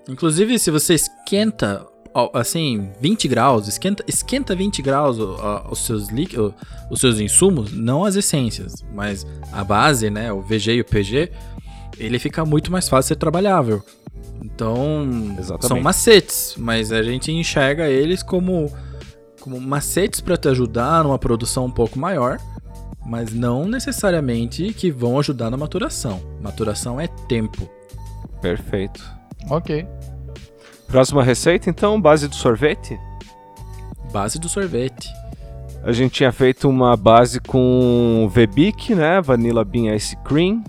Inclusive, 0.07 0.57
se 0.57 0.71
você 0.71 0.95
esquenta 0.95 1.85
assim, 2.33 2.89
20 2.99 3.27
graus, 3.27 3.67
esquenta, 3.67 4.03
esquenta 4.07 4.55
20 4.55 4.81
graus 4.81 5.17
os 5.69 5.85
seus 5.85 6.09
líquidos, 6.09 6.53
os 6.89 6.99
seus 6.99 7.19
insumos, 7.19 7.71
não 7.71 8.03
as 8.03 8.15
essências, 8.15 8.83
mas 8.93 9.25
a 9.51 9.63
base, 9.63 10.09
né, 10.09 10.31
o 10.31 10.41
VG 10.41 10.73
e 10.73 10.81
o 10.81 10.85
PG, 10.85 11.31
ele 11.97 12.19
fica 12.19 12.43
muito 12.45 12.71
mais 12.71 12.89
fácil 12.89 13.03
de 13.03 13.07
ser 13.09 13.15
trabalhável. 13.17 13.83
Então, 14.43 15.35
Exatamente. 15.37 15.67
são 15.67 15.81
macetes, 15.81 16.55
mas 16.57 16.91
a 16.91 17.03
gente 17.03 17.31
enxerga 17.31 17.87
eles 17.87 18.23
como 18.23 18.71
como 19.39 19.59
macetes 19.59 20.19
para 20.19 20.35
te 20.35 20.49
ajudar 20.49 21.03
numa 21.03 21.17
produção 21.17 21.65
um 21.65 21.71
pouco 21.71 21.97
maior, 21.97 22.37
mas 23.05 23.33
não 23.33 23.65
necessariamente 23.65 24.73
que 24.73 24.91
vão 24.91 25.17
ajudar 25.17 25.49
na 25.49 25.57
maturação. 25.57 26.21
Maturação 26.41 26.99
é 26.99 27.07
tempo. 27.07 27.69
Perfeito. 28.41 29.01
OK. 29.49 29.87
Próxima 30.89 31.23
receita, 31.23 31.69
então, 31.69 32.01
base 32.01 32.27
do 32.27 32.35
sorvete? 32.35 32.99
Base 34.11 34.39
do 34.39 34.49
sorvete. 34.49 35.07
A 35.83 35.91
gente 35.91 36.13
tinha 36.13 36.31
feito 36.31 36.67
uma 36.67 36.97
base 36.97 37.39
com 37.39 38.27
Vebic, 38.33 38.93
né? 38.95 39.21
Vanilla 39.21 39.63
Bean 39.63 39.95
Ice 39.95 40.17
Cream, 40.25 40.63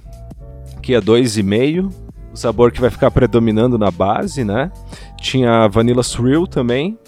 que 0.82 0.94
é 0.94 1.00
2,5. 1.00 1.90
O 2.32 2.36
sabor 2.36 2.70
que 2.70 2.80
vai 2.80 2.90
ficar 2.90 3.10
predominando 3.10 3.76
na 3.76 3.90
base, 3.90 4.44
né? 4.44 4.70
Tinha 5.16 5.66
Vanilla 5.68 6.02
Swirl 6.02 6.44
também. 6.44 6.98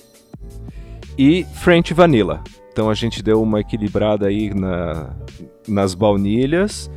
E 1.16 1.44
French 1.54 1.94
Vanilla. 1.94 2.42
Então 2.72 2.88
a 2.88 2.94
gente 2.94 3.22
deu 3.22 3.40
uma 3.42 3.60
equilibrada 3.60 4.26
aí 4.26 4.52
na, 4.52 5.10
nas 5.68 5.94
baunilhas. 5.94 6.90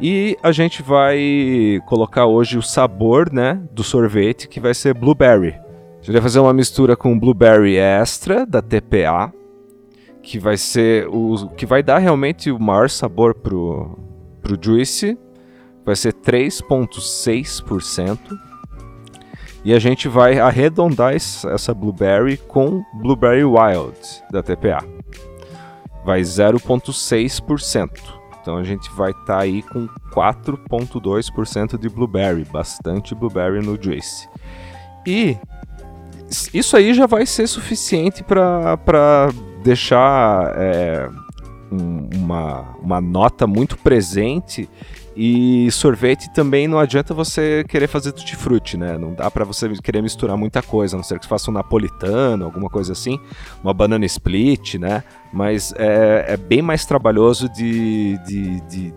E 0.00 0.36
a 0.42 0.52
gente 0.52 0.80
vai 0.80 1.80
colocar 1.86 2.26
hoje 2.26 2.56
o 2.56 2.62
sabor, 2.62 3.32
né, 3.32 3.60
do 3.72 3.82
sorvete, 3.82 4.48
que 4.48 4.60
vai 4.60 4.72
ser 4.72 4.94
blueberry. 4.94 5.48
A 5.48 6.00
gente 6.00 6.12
vai 6.12 6.22
fazer 6.22 6.38
uma 6.38 6.52
mistura 6.52 6.96
com 6.96 7.18
blueberry 7.18 7.76
extra 7.76 8.46
da 8.46 8.62
TPA, 8.62 9.32
que 10.22 10.38
vai 10.38 10.56
ser 10.56 11.08
o 11.08 11.48
que 11.48 11.66
vai 11.66 11.82
dar 11.82 11.98
realmente 11.98 12.48
o 12.50 12.60
maior 12.60 12.88
sabor 12.88 13.34
pro 13.34 13.98
pro 14.40 14.56
juice. 14.60 15.18
Vai 15.84 15.96
ser 15.96 16.12
3.6%. 16.12 18.18
E 19.64 19.74
a 19.74 19.78
gente 19.78 20.06
vai 20.06 20.38
arredondar 20.38 21.14
essa 21.14 21.74
blueberry 21.74 22.36
com 22.36 22.84
blueberry 22.94 23.44
wild 23.44 23.98
da 24.30 24.42
TPA. 24.42 24.84
Vai 26.04 26.20
0.6%. 26.20 28.17
Então 28.40 28.56
a 28.56 28.64
gente 28.64 28.90
vai 28.90 29.10
estar 29.10 29.24
tá 29.24 29.38
aí 29.40 29.62
com 29.62 29.88
4,2% 30.12 31.78
de 31.78 31.88
blueberry, 31.88 32.44
bastante 32.44 33.14
blueberry 33.14 33.64
no 33.64 33.80
juice. 33.80 34.28
E 35.06 35.36
isso 36.52 36.76
aí 36.76 36.92
já 36.92 37.06
vai 37.06 37.24
ser 37.26 37.46
suficiente 37.46 38.22
para 38.22 39.30
deixar 39.62 40.52
é, 40.56 41.08
um, 41.70 42.08
uma, 42.14 42.76
uma 42.82 43.00
nota 43.00 43.46
muito 43.46 43.76
presente 43.78 44.68
e 45.20 45.68
sorvete 45.72 46.30
também 46.32 46.68
não 46.68 46.78
adianta 46.78 47.12
você 47.12 47.64
querer 47.68 47.88
fazer 47.88 48.12
tutti-frutti, 48.12 48.76
né? 48.76 48.96
Não 48.96 49.12
dá 49.12 49.28
para 49.28 49.44
você 49.44 49.68
querer 49.82 50.00
misturar 50.00 50.36
muita 50.36 50.62
coisa, 50.62 50.94
a 50.94 50.98
não 50.98 51.02
ser 51.02 51.18
que 51.18 51.24
você 51.24 51.28
faça 51.28 51.50
um 51.50 51.54
napolitano, 51.54 52.44
alguma 52.44 52.70
coisa 52.70 52.92
assim, 52.92 53.18
uma 53.60 53.74
banana 53.74 54.06
split, 54.06 54.76
né? 54.76 55.02
Mas 55.32 55.74
é, 55.76 56.26
é 56.28 56.36
bem 56.36 56.62
mais 56.62 56.86
trabalhoso 56.86 57.48
de, 57.48 58.16
de, 58.28 58.60
de 58.68 58.94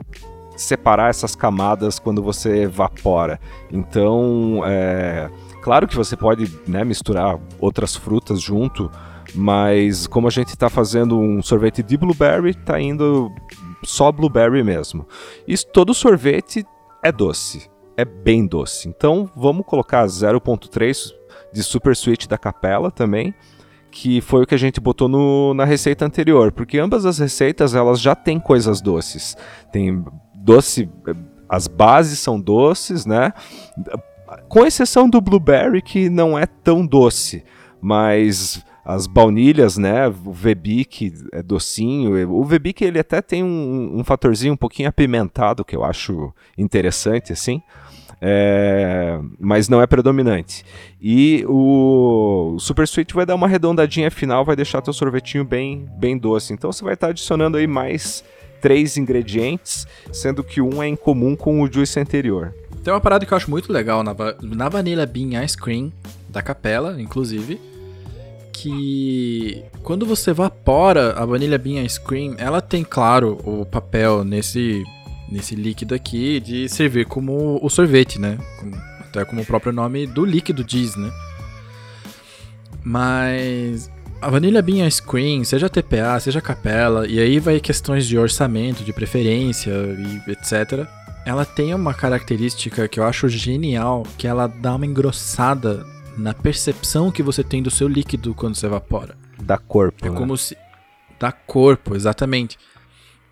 separar 0.55 1.09
essas 1.09 1.35
camadas 1.35 1.97
quando 1.97 2.21
você 2.21 2.65
evapora. 2.65 3.39
Então, 3.71 4.61
é, 4.63 5.27
claro 5.63 5.87
que 5.87 5.95
você 5.95 6.15
pode 6.15 6.55
né, 6.67 6.83
misturar 6.83 7.39
outras 7.59 7.95
frutas 7.95 8.39
junto, 8.39 8.91
mas 9.33 10.05
como 10.05 10.27
a 10.27 10.31
gente 10.31 10.49
está 10.49 10.69
fazendo 10.69 11.19
um 11.19 11.41
sorvete 11.41 11.81
de 11.81 11.97
blueberry, 11.97 12.51
está 12.51 12.79
indo 12.79 13.33
só 13.83 14.11
blueberry 14.11 14.63
mesmo. 14.63 15.07
E 15.47 15.57
todo 15.57 15.93
sorvete 15.93 16.65
é 17.03 17.11
doce, 17.11 17.69
é 17.97 18.05
bem 18.05 18.45
doce. 18.45 18.87
Então 18.87 19.29
vamos 19.35 19.65
colocar 19.65 20.05
0.3 20.05 21.13
de 21.53 21.63
super 21.63 21.91
sweet 21.93 22.27
da 22.27 22.37
capela 22.37 22.91
também, 22.91 23.33
que 23.89 24.21
foi 24.21 24.43
o 24.43 24.47
que 24.47 24.55
a 24.55 24.59
gente 24.59 24.79
botou 24.79 25.07
no, 25.07 25.53
na 25.53 25.65
receita 25.65 26.05
anterior, 26.05 26.51
porque 26.51 26.79
ambas 26.79 27.05
as 27.05 27.19
receitas 27.19 27.75
elas 27.75 27.99
já 27.99 28.15
têm 28.15 28.39
coisas 28.39 28.81
doces. 28.81 29.35
Tem 29.71 30.03
doce, 30.33 30.89
as 31.49 31.67
bases 31.67 32.19
são 32.19 32.39
doces, 32.39 33.05
né? 33.05 33.33
Com 34.47 34.65
exceção 34.65 35.09
do 35.09 35.19
blueberry 35.19 35.81
que 35.81 36.09
não 36.09 36.39
é 36.39 36.45
tão 36.45 36.85
doce, 36.85 37.43
mas 37.81 38.63
as 38.83 39.07
baunilhas, 39.07 39.77
né? 39.77 40.07
O 40.07 40.31
Vebic 40.31 41.13
é 41.31 41.41
docinho. 41.43 42.31
O 42.31 42.43
Vebic 42.43 42.83
ele 42.83 42.99
até 42.99 43.21
tem 43.21 43.43
um, 43.43 43.99
um 43.99 44.03
fatorzinho 44.03 44.53
um 44.53 44.57
pouquinho 44.57 44.89
apimentado 44.89 45.63
que 45.63 45.75
eu 45.75 45.83
acho 45.83 46.33
interessante, 46.57 47.31
assim. 47.31 47.61
É, 48.23 49.19
mas 49.39 49.67
não 49.67 49.81
é 49.81 49.87
predominante. 49.87 50.63
E 51.01 51.43
o, 51.47 52.55
Super 52.59 52.83
Sweet 52.83 53.13
vai 53.15 53.25
dar 53.25 53.33
uma 53.33 53.47
arredondadinha 53.47 54.11
final, 54.11 54.45
vai 54.45 54.55
deixar 54.55 54.81
teu 54.81 54.93
sorvetinho 54.93 55.43
bem, 55.43 55.87
bem 55.97 56.17
doce. 56.17 56.53
Então 56.53 56.71
você 56.71 56.83
vai 56.83 56.93
estar 56.93 57.07
tá 57.07 57.11
adicionando 57.11 57.57
aí 57.57 57.65
mais 57.65 58.23
três 58.61 58.95
ingredientes, 58.95 59.87
sendo 60.13 60.43
que 60.43 60.61
um 60.61 60.83
é 60.83 60.87
em 60.87 60.95
comum 60.95 61.35
com 61.35 61.61
o 61.61 61.71
juice 61.71 61.99
anterior. 61.99 62.53
Tem 62.83 62.93
uma 62.93 63.01
parada 63.01 63.25
que 63.25 63.33
eu 63.33 63.37
acho 63.37 63.49
muito 63.49 63.73
legal 63.73 64.03
na, 64.03 64.15
na 64.41 64.69
Vanilla 64.69 65.05
Bean 65.05 65.43
Ice 65.43 65.57
Cream 65.57 65.91
da 66.29 66.43
Capela, 66.43 67.01
inclusive, 67.01 67.59
que 68.51 69.63
quando 69.83 70.05
você 70.05 70.31
evapora 70.31 71.13
a 71.13 71.25
Vanilla 71.25 71.57
Bean 71.57 71.83
Ice 71.83 71.99
Cream, 71.99 72.35
ela 72.37 72.61
tem, 72.61 72.83
claro, 72.83 73.37
o 73.43 73.65
papel 73.65 74.23
nesse, 74.23 74.83
nesse 75.29 75.55
líquido 75.55 75.95
aqui 75.95 76.39
de 76.39 76.67
servir 76.69 77.05
como 77.05 77.59
o 77.61 77.69
sorvete, 77.69 78.19
né? 78.19 78.37
Até 78.99 79.25
como 79.25 79.41
o 79.41 79.45
próprio 79.45 79.73
nome 79.73 80.05
do 80.05 80.25
líquido 80.25 80.63
diz, 80.63 80.95
né? 80.95 81.11
Mas 82.83 83.89
a 84.21 84.29
Vanilla 84.29 84.61
Bean 84.61 84.87
Ice 84.87 85.01
Cream, 85.01 85.43
seja 85.43 85.69
TPA, 85.69 86.19
seja 86.19 86.39
capela, 86.39 87.07
e 87.07 87.19
aí 87.19 87.39
vai 87.39 87.59
questões 87.59 88.05
de 88.05 88.17
orçamento, 88.17 88.83
de 88.83 88.93
preferência 88.93 89.71
e 89.71 90.31
etc. 90.31 90.87
ela 91.25 91.43
tem 91.43 91.73
uma 91.73 91.93
característica 91.93 92.87
que 92.87 92.99
eu 92.99 93.03
acho 93.03 93.27
genial, 93.27 94.03
que 94.17 94.27
ela 94.27 94.47
dá 94.47 94.75
uma 94.75 94.85
engrossada 94.85 95.85
na 96.17 96.33
percepção 96.33 97.11
que 97.11 97.23
você 97.23 97.43
tem 97.43 97.61
do 97.61 97.71
seu 97.71 97.87
líquido 97.87 98.33
quando 98.33 98.55
você 98.55 98.65
evapora. 98.65 99.15
Da 99.41 99.57
corpo. 99.57 100.05
É 100.05 100.09
né? 100.09 100.17
como 100.17 100.37
se. 100.37 100.55
Dá 101.19 101.31
corpo, 101.31 101.95
exatamente. 101.95 102.57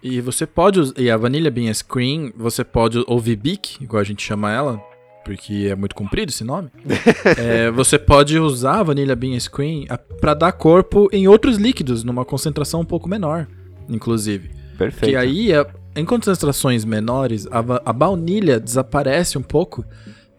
E 0.02 0.22
você 0.22 0.46
pode. 0.46 0.94
E 0.98 1.10
a 1.10 1.18
Vanilla 1.18 1.50
Bean 1.50 1.74
Screen, 1.74 2.32
você 2.36 2.64
pode. 2.64 3.04
Ou 3.08 3.20
VBIC, 3.20 3.84
igual 3.84 4.00
a 4.00 4.04
gente 4.04 4.24
chama 4.24 4.52
ela, 4.52 4.82
porque 5.26 5.68
é 5.70 5.76
muito 5.76 5.96
comprido 5.96 6.30
esse 6.30 6.44
nome. 6.44 6.70
É, 7.38 7.70
você 7.72 8.00
pode 8.00 8.38
usar 8.40 8.80
a 8.80 8.84
Vanilla 8.84 9.16
Bean 9.16 9.40
Screen 9.40 9.86
a- 9.90 9.98
pra 9.98 10.34
dar 10.34 10.52
corpo 10.54 11.10
em 11.12 11.28
outros 11.28 11.58
líquidos, 11.58 12.04
numa 12.04 12.24
concentração 12.26 12.82
um 12.82 12.86
pouco 12.86 13.08
menor, 13.10 13.48
inclusive. 13.90 14.50
Perfeito. 14.78 15.12
Que 15.12 15.16
aí, 15.18 15.50
em 15.96 16.06
concentrações 16.06 16.86
menores, 16.86 17.46
a, 17.48 17.60
a 17.86 17.92
baunilha 17.94 18.60
desaparece 18.60 19.38
um 19.38 19.42
pouco, 19.42 19.84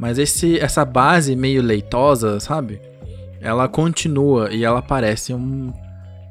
mas 0.00 0.18
esse, 0.18 0.58
essa 0.58 0.82
base 0.82 1.36
meio 1.36 1.60
leitosa, 1.62 2.40
sabe? 2.40 2.80
Ela 3.38 3.68
continua 3.68 4.50
e 4.50 4.64
ela 4.64 4.80
parece 4.80 5.34
um. 5.34 5.70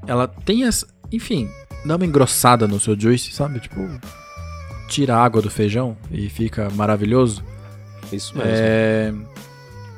Ela 0.07 0.27
tem 0.27 0.63
as. 0.63 0.83
Enfim, 1.11 1.47
dá 1.85 1.95
uma 1.95 2.05
engrossada 2.05 2.67
no 2.67 2.79
seu 2.79 2.99
juice, 2.99 3.31
sabe? 3.31 3.59
Tipo, 3.59 3.79
tira 4.87 5.15
a 5.15 5.23
água 5.23 5.39
do 5.41 5.49
feijão 5.51 5.95
e 6.11 6.27
fica 6.29 6.67
maravilhoso. 6.71 7.43
Isso 8.11 8.35
mesmo. 8.35 8.51
É, 8.51 9.13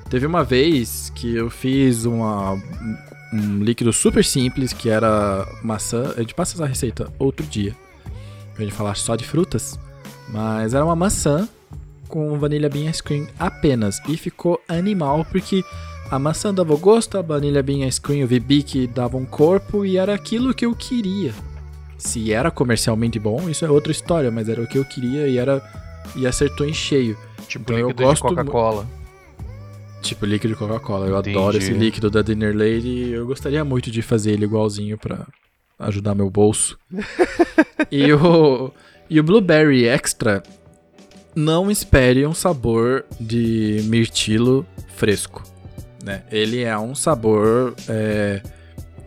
Teve 0.09 0.25
uma 0.25 0.43
vez 0.43 1.09
que 1.15 1.33
eu 1.33 1.49
fiz 1.49 2.03
uma, 2.03 2.51
um- 2.53 2.97
um 3.33 3.63
líquido 3.63 3.93
super 3.93 4.25
simples 4.25 4.73
que 4.73 4.89
era 4.89 5.47
maçã. 5.63 6.13
A 6.17 6.19
gente 6.19 6.33
passa 6.35 6.55
essa 6.55 6.65
receita 6.65 7.07
outro 7.17 7.45
dia. 7.45 7.73
Pra 8.53 8.65
gente 8.65 8.73
falar 8.75 8.95
só 8.95 9.15
de 9.15 9.23
frutas. 9.23 9.79
Mas 10.27 10.73
era 10.73 10.83
uma 10.83 10.95
maçã 10.97 11.47
com 12.11 12.37
vanilha 12.37 12.69
bean 12.69 12.89
ice 12.89 13.01
cream 13.01 13.25
apenas. 13.39 14.01
E 14.07 14.17
ficou 14.17 14.61
animal 14.67 15.25
porque 15.31 15.63
a 16.11 16.19
maçã 16.19 16.53
dava 16.53 16.73
o 16.73 16.77
gosto, 16.77 17.17
a 17.17 17.21
vanilha 17.21 17.63
bean 17.63 17.87
ice 17.87 17.99
cream, 17.99 18.25
o 18.25 18.27
VB 18.27 18.87
dava 18.93 19.15
um 19.15 19.25
corpo 19.25 19.85
e 19.85 19.97
era 19.97 20.13
aquilo 20.13 20.53
que 20.53 20.65
eu 20.65 20.75
queria. 20.75 21.33
Se 21.97 22.33
era 22.33 22.51
comercialmente 22.51 23.17
bom, 23.17 23.49
isso 23.49 23.63
é 23.63 23.69
outra 23.69 23.91
história, 23.91 24.29
mas 24.29 24.49
era 24.49 24.61
o 24.61 24.67
que 24.67 24.77
eu 24.77 24.83
queria 24.83 25.27
e 25.27 25.37
era 25.37 25.63
e 26.15 26.27
acertou 26.27 26.67
em 26.67 26.73
cheio. 26.73 27.17
Tipo 27.47 27.63
Então 27.63 27.77
eu 27.77 27.87
líquido 27.87 28.03
gosto 28.03 28.27
de 28.27 28.35
Coca-Cola. 28.35 28.87
Tipo 30.01 30.25
líquido 30.25 30.53
de 30.53 30.59
Coca-Cola. 30.59 31.07
Eu 31.07 31.17
Entendi. 31.17 31.37
adoro 31.37 31.57
esse 31.57 31.71
líquido 31.71 32.09
da 32.09 32.21
Dinner 32.21 32.55
Lady 32.55 33.11
eu 33.11 33.25
gostaria 33.25 33.63
muito 33.63 33.89
de 33.89 34.01
fazer 34.01 34.31
ele 34.31 34.45
igualzinho 34.45 34.97
pra 34.97 35.25
ajudar 35.79 36.13
meu 36.13 36.29
bolso. 36.29 36.77
e, 37.89 38.11
o, 38.11 38.71
e 39.09 39.19
o 39.19 39.23
Blueberry 39.23 39.85
Extra, 39.85 40.43
não 41.35 41.71
espere 41.71 42.25
um 42.25 42.33
sabor 42.33 43.05
de 43.19 43.81
mirtilo 43.85 44.65
fresco. 44.95 45.43
Né? 46.03 46.23
Ele 46.31 46.61
é 46.61 46.77
um 46.77 46.95
sabor. 46.95 47.75
é, 47.87 48.41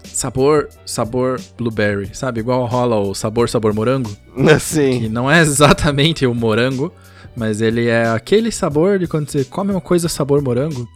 sabor, 0.04 0.68
sabor 0.86 1.40
blueberry, 1.58 2.10
sabe? 2.14 2.40
Igual 2.40 2.64
rola 2.66 2.96
o 2.96 3.14
sabor, 3.14 3.48
sabor 3.48 3.74
morango 3.74 4.10
que 4.34 4.60
Sim. 4.60 5.08
não 5.08 5.30
é 5.30 5.40
exatamente 5.40 6.24
o 6.24 6.34
morango, 6.34 6.92
mas 7.36 7.60
ele 7.60 7.88
é 7.88 8.06
aquele 8.06 8.52
sabor 8.52 8.98
de 8.98 9.06
quando 9.08 9.28
você 9.28 9.44
come 9.44 9.72
uma 9.72 9.80
coisa 9.80 10.08
sabor 10.08 10.40
morango. 10.40 10.88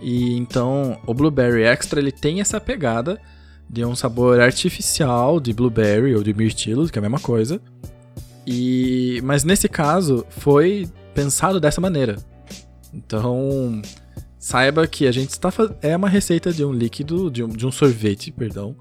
E 0.00 0.36
então 0.36 0.98
o 1.06 1.14
Blueberry 1.14 1.62
Extra 1.62 2.00
ele 2.00 2.12
tem 2.12 2.40
essa 2.40 2.60
pegada 2.60 3.18
de 3.68 3.84
um 3.84 3.94
sabor 3.94 4.40
artificial 4.40 5.38
de 5.38 5.52
blueberry 5.52 6.14
ou 6.14 6.22
de 6.22 6.34
mirtilo, 6.34 6.88
que 6.88 6.98
é 6.98 7.00
a 7.00 7.02
mesma 7.02 7.20
coisa. 7.20 7.60
E 8.46 9.20
mas 9.22 9.44
nesse 9.44 9.68
caso 9.68 10.24
foi 10.30 10.88
pensado 11.14 11.60
dessa 11.60 11.80
maneira. 11.80 12.16
Então 12.92 13.80
saiba 14.38 14.86
que 14.86 15.06
a 15.06 15.12
gente 15.12 15.30
está 15.30 15.50
é 15.82 15.96
uma 15.96 16.08
receita 16.08 16.52
de 16.52 16.64
um 16.64 16.72
líquido 16.72 17.30
de 17.30 17.44
um, 17.44 17.48
de 17.48 17.66
um 17.66 17.70
sorvete, 17.70 18.32
perdão, 18.32 18.74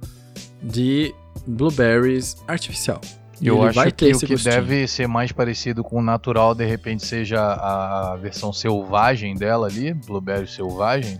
de 0.61 1.13
blueberries 1.45 2.37
artificial. 2.47 3.01
E 3.41 3.47
Eu 3.47 3.63
acho 3.63 3.79
que 3.93 4.11
o 4.11 4.19
que 4.19 4.27
gostinho. 4.27 4.37
deve 4.37 4.85
ser 4.87 5.07
mais 5.07 5.31
parecido 5.31 5.83
com 5.83 5.99
o 5.99 6.01
natural, 6.01 6.53
de 6.53 6.65
repente, 6.65 7.05
seja 7.05 7.39
a 7.41 8.17
versão 8.17 8.51
selvagem 8.51 9.35
dela 9.35 9.67
ali, 9.67 9.93
Blueberry 9.93 10.47
selvagem. 10.47 11.19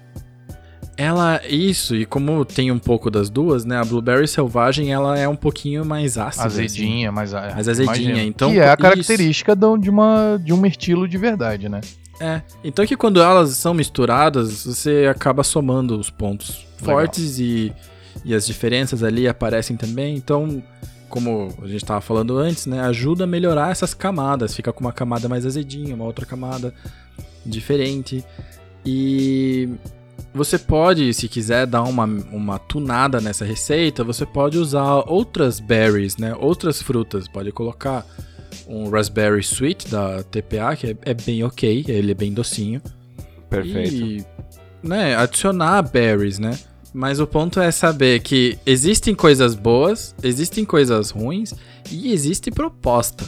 Ela, 1.02 1.40
isso, 1.48 1.96
e 1.96 2.06
como 2.06 2.44
tem 2.44 2.72
um 2.72 2.78
pouco 2.78 3.10
das 3.10 3.30
duas, 3.30 3.64
né? 3.64 3.78
A 3.78 3.86
Blueberry 3.86 4.28
Selvagem, 4.28 4.92
ela 4.92 5.18
é 5.18 5.26
um 5.30 5.36
pouquinho 5.36 5.86
mais 5.86 6.18
ácida. 6.18 6.46
assim. 6.46 6.64
azedinha, 6.64 7.10
mas 7.10 7.34
a- 7.34 7.54
Mais 7.56 7.70
azedinha, 7.70 7.96
imagino. 8.10 8.20
então, 8.28 8.52
Que 8.52 8.60
é 8.60 8.64
a 8.68 8.74
isso. 8.74 8.78
característica 8.82 9.56
de, 9.56 9.66
um- 9.66 9.78
de 9.80 9.90
uma, 9.90 10.38
de 10.44 10.52
um 10.52 10.58
mirtilo 10.58 11.08
de 11.08 11.18
verdade, 11.18 11.70
né? 11.70 11.80
É. 12.20 12.42
Então 12.66 12.86
que 12.86 12.98
quando 12.98 13.22
elas 13.22 13.52
são 13.52 13.74
misturadas, 13.74 14.66
você 14.66 15.08
acaba 15.10 15.42
somando 15.42 15.98
os 15.98 16.10
pontos 16.10 16.68
Legal. 16.82 16.96
fortes 16.98 17.40
e, 17.40 17.72
e 18.26 18.36
as 18.36 18.46
diferenças 18.46 19.02
ali 19.02 19.26
aparecem 19.26 19.78
também. 19.78 20.18
Então, 20.18 20.62
como 21.08 21.48
a 21.64 21.68
gente 21.68 21.86
tava 21.86 22.02
falando 22.02 22.38
antes, 22.38 22.66
né? 22.66 22.82
Ajuda 22.82 23.24
a 23.24 23.28
melhorar 23.28 23.72
essas 23.72 23.94
camadas. 23.94 24.54
Fica 24.54 24.74
com 24.74 24.82
uma 24.82 24.92
camada 24.92 25.30
mais 25.30 25.46
azedinha, 25.46 25.96
uma 25.96 26.04
outra 26.04 26.26
camada 26.26 26.74
diferente. 27.46 28.22
E 28.86 29.70
você 30.34 30.58
pode, 30.58 31.14
se 31.14 31.28
quiser 31.28 31.66
dar 31.66 31.84
uma, 31.84 32.06
uma 32.06 32.60
tunada 32.60 33.20
nessa 33.20 33.46
receita, 33.46 34.04
você 34.04 34.26
pode 34.26 34.58
usar 34.58 35.04
outras 35.08 35.60
berries, 35.60 36.18
né? 36.18 36.36
Outras 36.36 36.82
frutas. 36.82 37.28
Pode 37.28 37.52
colocar 37.52 38.06
um 38.68 38.90
raspberry 38.90 39.42
sweet 39.42 39.90
da 39.90 40.24
TPA, 40.24 40.76
que 40.76 40.88
é, 40.88 40.96
é 41.02 41.14
bem 41.14 41.44
ok, 41.44 41.86
ele 41.88 42.12
é 42.12 42.16
bem 42.16 42.34
docinho. 42.34 42.82
Perfeito. 43.50 43.96
E, 43.96 44.26
né, 44.84 45.16
adicionar 45.16 45.82
berries, 45.82 46.40
né? 46.40 46.58
Mas 46.94 47.20
o 47.20 47.28
ponto 47.28 47.60
é 47.60 47.72
saber 47.72 48.20
que 48.22 48.58
existem 48.66 49.14
coisas 49.14 49.54
boas, 49.54 50.16
existem 50.24 50.66
coisas 50.66 51.12
ruins 51.12 51.54
e 51.92 52.12
existe 52.12 52.50
proposta. 52.50 53.26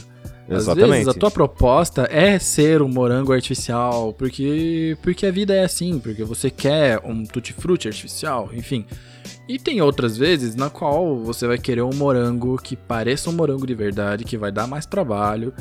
Às 0.56 0.62
Exatamente. 0.64 0.90
vezes 0.90 1.08
a 1.08 1.14
tua 1.14 1.30
proposta 1.30 2.08
é 2.10 2.38
ser 2.38 2.82
um 2.82 2.88
morango 2.88 3.32
artificial, 3.32 4.12
porque, 4.12 4.96
porque 5.02 5.26
a 5.26 5.30
vida 5.30 5.54
é 5.54 5.64
assim, 5.64 5.98
porque 5.98 6.24
você 6.24 6.50
quer 6.50 7.00
um 7.04 7.24
tutti-frutti 7.24 7.88
artificial, 7.88 8.50
enfim. 8.52 8.84
E 9.48 9.58
tem 9.58 9.80
outras 9.80 10.16
vezes 10.16 10.54
na 10.54 10.70
qual 10.70 11.18
você 11.18 11.46
vai 11.46 11.58
querer 11.58 11.82
um 11.82 11.94
morango 11.94 12.56
que 12.56 12.76
pareça 12.76 13.30
um 13.30 13.32
morango 13.32 13.66
de 13.66 13.74
verdade, 13.74 14.24
que 14.24 14.36
vai 14.36 14.52
dar 14.52 14.66
mais 14.66 14.86
trabalho, 14.86 15.52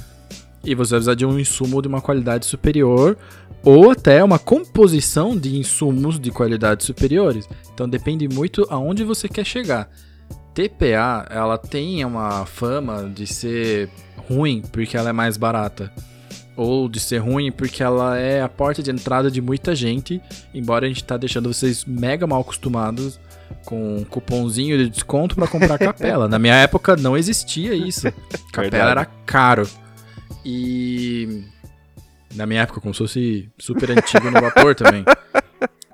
e 0.63 0.75
você 0.75 0.91
vai 0.91 0.99
precisar 0.99 1.15
de 1.15 1.25
um 1.25 1.39
insumo 1.39 1.81
de 1.81 1.87
uma 1.87 2.01
qualidade 2.01 2.45
superior, 2.45 3.17
ou 3.63 3.91
até 3.91 4.23
uma 4.23 4.39
composição 4.39 5.37
de 5.37 5.57
insumos 5.57 6.19
de 6.19 6.31
qualidade 6.31 6.83
superiores. 6.83 7.47
Então 7.73 7.87
depende 7.87 8.27
muito 8.27 8.65
aonde 8.69 9.03
você 9.03 9.27
quer 9.27 9.45
chegar. 9.45 9.89
TPA, 10.53 11.27
ela 11.29 11.57
tem 11.57 12.03
uma 12.03 12.45
fama 12.45 13.09
de 13.09 13.25
ser 13.25 13.89
ruim 14.31 14.61
porque 14.71 14.95
ela 14.97 15.09
é 15.09 15.13
mais 15.13 15.37
barata. 15.37 15.91
Ou 16.55 16.89
de 16.89 16.99
ser 16.99 17.19
ruim 17.19 17.51
porque 17.51 17.81
ela 17.81 18.17
é 18.17 18.41
a 18.41 18.49
porta 18.49 18.83
de 18.83 18.91
entrada 18.91 19.31
de 19.31 19.41
muita 19.41 19.73
gente, 19.73 20.21
embora 20.53 20.85
a 20.85 20.89
gente 20.89 21.03
tá 21.03 21.17
deixando 21.17 21.51
vocês 21.51 21.85
mega 21.85 22.27
mal 22.27 22.41
acostumados 22.41 23.19
com 23.65 23.97
um 23.97 24.03
cupomzinho 24.03 24.77
de 24.77 24.89
desconto 24.89 25.35
para 25.35 25.47
comprar 25.47 25.77
capela. 25.79 26.27
Na 26.27 26.39
minha 26.39 26.55
época 26.55 26.95
não 26.95 27.17
existia 27.17 27.73
isso. 27.73 28.07
Capela 28.51 28.69
Verdade. 28.69 28.91
era 28.91 29.05
caro. 29.25 29.67
E 30.45 31.43
na 32.35 32.45
minha 32.45 32.61
época 32.61 32.81
como 32.81 32.93
se 32.93 32.99
fosse 32.99 33.49
super 33.57 33.91
antigo 33.91 34.29
no 34.29 34.41
vapor 34.41 34.75
também. 34.75 35.03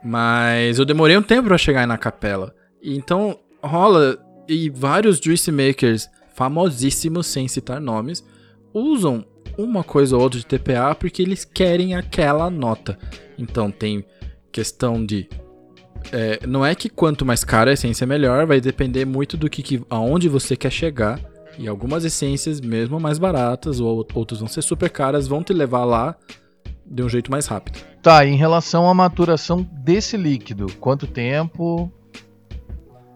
Mas 0.04 0.80
eu 0.80 0.86
demorei 0.86 1.18
um 1.18 1.22
tempo 1.22 1.48
pra 1.48 1.58
chegar 1.58 1.86
na 1.88 1.98
capela. 1.98 2.54
Então 2.82 3.38
rola 3.62 4.18
e 4.48 4.70
vários 4.70 5.20
juice 5.20 5.52
makers 5.52 6.10
famosíssimos, 6.38 7.26
sem 7.26 7.48
citar 7.48 7.82
nomes, 7.82 8.24
usam 8.72 9.26
uma 9.58 9.84
coisa 9.84 10.16
ou 10.16 10.22
outra 10.22 10.40
de 10.40 10.46
TPA 10.46 10.94
porque 10.94 11.24
eles 11.24 11.44
querem 11.44 11.96
aquela 11.96 12.48
nota. 12.48 12.96
Então 13.40 13.72
tem 13.72 14.06
questão 14.52 15.04
de 15.04 15.28
é, 16.12 16.46
não 16.46 16.64
é 16.64 16.76
que 16.76 16.90
quanto 16.90 17.26
mais 17.26 17.44
cara 17.44 17.72
a 17.72 17.74
essência 17.74 18.06
melhor, 18.06 18.46
vai 18.46 18.62
depender 18.62 19.04
muito 19.04 19.36
do 19.36 19.50
que, 19.50 19.64
que 19.64 19.82
aonde 19.90 20.30
você 20.30 20.56
quer 20.56 20.72
chegar. 20.72 21.20
E 21.58 21.68
algumas 21.68 22.06
essências, 22.06 22.62
mesmo 22.62 23.00
mais 23.00 23.18
baratas, 23.18 23.80
ou 23.80 24.06
outras 24.14 24.40
vão 24.40 24.48
ser 24.48 24.62
super 24.62 24.92
caras, 24.92 25.28
vão 25.28 25.42
te 25.42 25.54
levar 25.54 25.86
lá 25.86 26.16
de 26.86 27.02
um 27.02 27.10
jeito 27.10 27.32
mais 27.32 27.48
rápido. 27.48 27.80
Tá, 28.04 28.24
em 28.28 28.36
relação 28.36 28.88
à 28.88 28.94
maturação 28.94 29.68
desse 29.74 30.16
líquido, 30.16 30.68
quanto 30.80 31.08
tempo? 31.08 31.92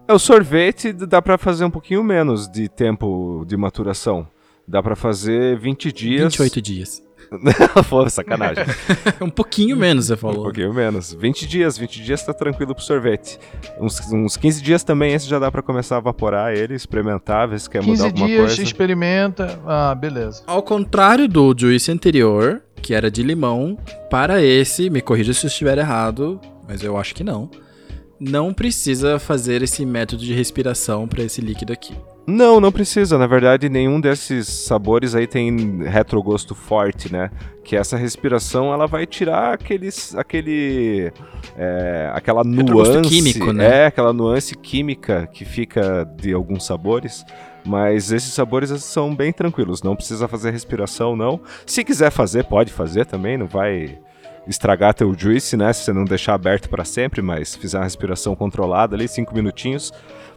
É, 0.06 0.12
o 0.12 0.18
sorvete 0.18 0.92
dá 0.92 1.22
pra 1.22 1.38
fazer 1.38 1.64
um 1.64 1.70
pouquinho 1.70 2.02
menos 2.02 2.48
de 2.48 2.68
tempo 2.68 3.44
de 3.46 3.56
maturação. 3.56 4.26
Dá 4.66 4.82
pra 4.82 4.96
fazer 4.96 5.58
20 5.58 5.92
dias. 5.92 6.22
28 6.22 6.62
dias. 6.62 7.02
Pô, 7.88 8.08
sacanagem. 8.08 8.64
um 9.20 9.30
pouquinho 9.30 9.76
menos, 9.76 10.06
você 10.06 10.16
falou. 10.16 10.40
Um 10.40 10.44
pouquinho 10.44 10.74
menos. 10.74 11.12
20 11.14 11.46
dias, 11.46 11.78
20 11.78 12.02
dias 12.02 12.22
tá 12.24 12.34
tranquilo 12.34 12.74
pro 12.74 12.84
sorvete. 12.84 13.38
Uns, 13.80 14.00
uns 14.12 14.36
15 14.36 14.62
dias 14.62 14.84
também, 14.84 15.14
esse 15.14 15.26
já 15.26 15.38
dá 15.38 15.50
para 15.50 15.62
começar 15.62 15.96
a 15.96 15.98
evaporar 15.98 16.52
ele, 16.52 16.74
experimentar, 16.74 17.48
ver 17.48 17.58
se 17.60 17.70
quer 17.70 17.82
mudar 17.82 18.04
alguma 18.04 18.26
dias, 18.26 18.46
coisa. 18.46 18.62
experimenta. 18.62 19.58
Ah, 19.66 19.94
beleza. 19.94 20.42
Ao 20.46 20.62
contrário 20.62 21.26
do 21.28 21.54
juice 21.56 21.90
anterior, 21.90 22.62
que 22.82 22.92
era 22.92 23.10
de 23.10 23.22
limão, 23.22 23.78
para 24.10 24.42
esse, 24.42 24.90
me 24.90 25.00
corrija 25.00 25.32
se 25.32 25.46
eu 25.46 25.48
estiver 25.48 25.78
errado, 25.78 26.40
mas 26.68 26.82
eu 26.82 26.98
acho 26.98 27.14
que 27.14 27.24
não. 27.24 27.50
Não 28.24 28.54
precisa 28.54 29.18
fazer 29.18 29.62
esse 29.62 29.84
método 29.84 30.22
de 30.22 30.32
respiração 30.32 31.08
para 31.08 31.24
esse 31.24 31.40
líquido 31.40 31.72
aqui. 31.72 31.92
Não, 32.24 32.60
não 32.60 32.70
precisa. 32.70 33.18
Na 33.18 33.26
verdade, 33.26 33.68
nenhum 33.68 34.00
desses 34.00 34.46
sabores 34.46 35.16
aí 35.16 35.26
tem 35.26 35.82
retrogosto 35.82 36.54
forte, 36.54 37.12
né? 37.12 37.32
Que 37.64 37.74
essa 37.74 37.96
respiração 37.96 38.72
ela 38.72 38.86
vai 38.86 39.06
tirar 39.06 39.54
aqueles, 39.54 40.14
aquele, 40.14 41.12
é, 41.58 42.12
aquela 42.14 42.44
Retrogosto 42.44 42.94
nuance, 42.94 43.10
químico, 43.10 43.52
né? 43.52 43.82
é, 43.82 43.86
aquela 43.86 44.12
nuance 44.12 44.56
química 44.56 45.28
que 45.32 45.44
fica 45.44 46.08
de 46.16 46.32
alguns 46.32 46.64
sabores. 46.64 47.24
Mas 47.64 48.12
esses 48.12 48.32
sabores 48.32 48.70
são 48.84 49.12
bem 49.12 49.32
tranquilos. 49.32 49.82
Não 49.82 49.96
precisa 49.96 50.28
fazer 50.28 50.52
respiração, 50.52 51.16
não. 51.16 51.40
Se 51.66 51.82
quiser 51.82 52.12
fazer, 52.12 52.44
pode 52.44 52.72
fazer 52.72 53.04
também. 53.04 53.36
Não 53.36 53.48
vai 53.48 53.98
estragar 54.46 54.94
teu 54.94 55.14
juice, 55.16 55.56
né? 55.56 55.72
Se 55.72 55.84
você 55.84 55.92
não 55.92 56.04
deixar 56.04 56.34
aberto 56.34 56.68
para 56.68 56.84
sempre, 56.84 57.22
mas 57.22 57.54
fizer 57.54 57.78
uma 57.78 57.84
respiração 57.84 58.34
controlada 58.34 58.96
ali, 58.96 59.08
cinco 59.08 59.34
minutinhos 59.34 59.92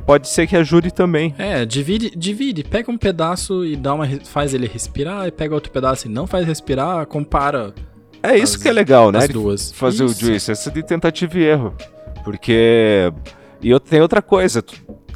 pode 0.05 0.27
ser 0.27 0.47
que 0.47 0.55
ajude 0.55 0.91
também. 0.91 1.33
É, 1.37 1.65
divide, 1.65 2.11
divide, 2.15 2.63
pega 2.63 2.91
um 2.91 2.97
pedaço 2.97 3.65
e 3.65 3.75
dá 3.75 3.93
uma 3.93 4.07
faz 4.25 4.53
ele 4.53 4.67
respirar, 4.67 5.27
e 5.27 5.31
pega 5.31 5.53
outro 5.53 5.71
pedaço 5.71 6.07
e 6.07 6.09
não 6.09 6.27
faz 6.27 6.45
respirar, 6.45 7.05
compara. 7.07 7.73
É 8.21 8.37
isso 8.37 8.57
as, 8.57 8.63
que 8.63 8.69
é 8.69 8.71
legal, 8.71 9.11
né? 9.11 9.19
As 9.19 9.29
duas. 9.29 9.71
Fazer 9.71 10.05
isso. 10.05 10.15
o 10.15 10.27
juice, 10.27 10.51
essa 10.51 10.71
de 10.71 10.83
tentativa 10.83 11.37
e 11.37 11.43
erro. 11.43 11.75
Porque 12.23 13.11
e 13.61 13.69
eu 13.69 13.79
tem 13.79 14.01
outra 14.01 14.21
coisa, 14.21 14.63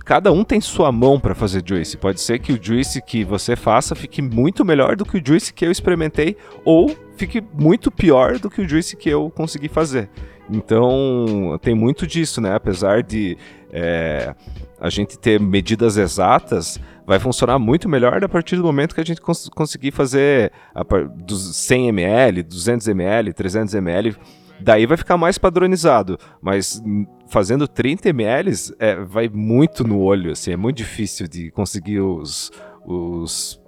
cada 0.09 0.31
um 0.31 0.43
tem 0.43 0.59
sua 0.59 0.91
mão 0.91 1.19
para 1.19 1.35
fazer 1.35 1.61
juice. 1.63 1.95
Pode 1.95 2.19
ser 2.19 2.39
que 2.39 2.51
o 2.51 2.57
juice 2.59 2.99
que 2.99 3.23
você 3.23 3.55
faça 3.55 3.93
fique 3.93 4.23
muito 4.23 4.65
melhor 4.65 4.95
do 4.95 5.05
que 5.05 5.19
o 5.19 5.21
juice 5.23 5.53
que 5.53 5.63
eu 5.63 5.69
experimentei 5.69 6.35
ou 6.65 6.89
fique 7.15 7.43
muito 7.53 7.91
pior 7.91 8.39
do 8.39 8.49
que 8.49 8.59
o 8.59 8.67
juice 8.67 8.97
que 8.97 9.07
eu 9.07 9.29
consegui 9.29 9.67
fazer. 9.67 10.09
Então, 10.49 11.59
tem 11.61 11.75
muito 11.75 12.07
disso, 12.07 12.41
né? 12.41 12.55
Apesar 12.55 13.03
de 13.03 13.37
é, 13.71 14.33
a 14.81 14.89
gente 14.89 15.15
ter 15.15 15.39
medidas 15.39 15.95
exatas, 15.95 16.79
vai 17.05 17.19
funcionar 17.19 17.59
muito 17.59 17.87
melhor 17.87 18.23
a 18.23 18.27
partir 18.27 18.55
do 18.55 18.63
momento 18.63 18.95
que 18.95 19.01
a 19.01 19.05
gente 19.05 19.21
cons 19.21 19.47
conseguir 19.49 19.91
fazer 19.91 20.51
a, 20.73 20.83
dos 21.23 21.55
100 21.55 21.89
ml, 21.89 22.41
200 22.41 22.87
ml, 22.87 23.31
300 23.31 23.75
ml. 23.75 24.17
Daí 24.59 24.87
vai 24.87 24.97
ficar 24.97 25.17
mais 25.17 25.37
padronizado, 25.37 26.17
mas 26.41 26.81
fazendo 27.29 27.67
30 27.67 28.09
ml 28.09 28.51
é, 28.79 28.95
vai 28.95 29.29
muito 29.29 29.83
no 29.83 29.99
olho, 29.99 30.31
assim, 30.31 30.51
é 30.51 30.57
muito 30.57 30.77
difícil 30.77 31.27
de 31.27 31.51
conseguir 31.51 32.01
os, 32.01 32.51
os 32.85 33.61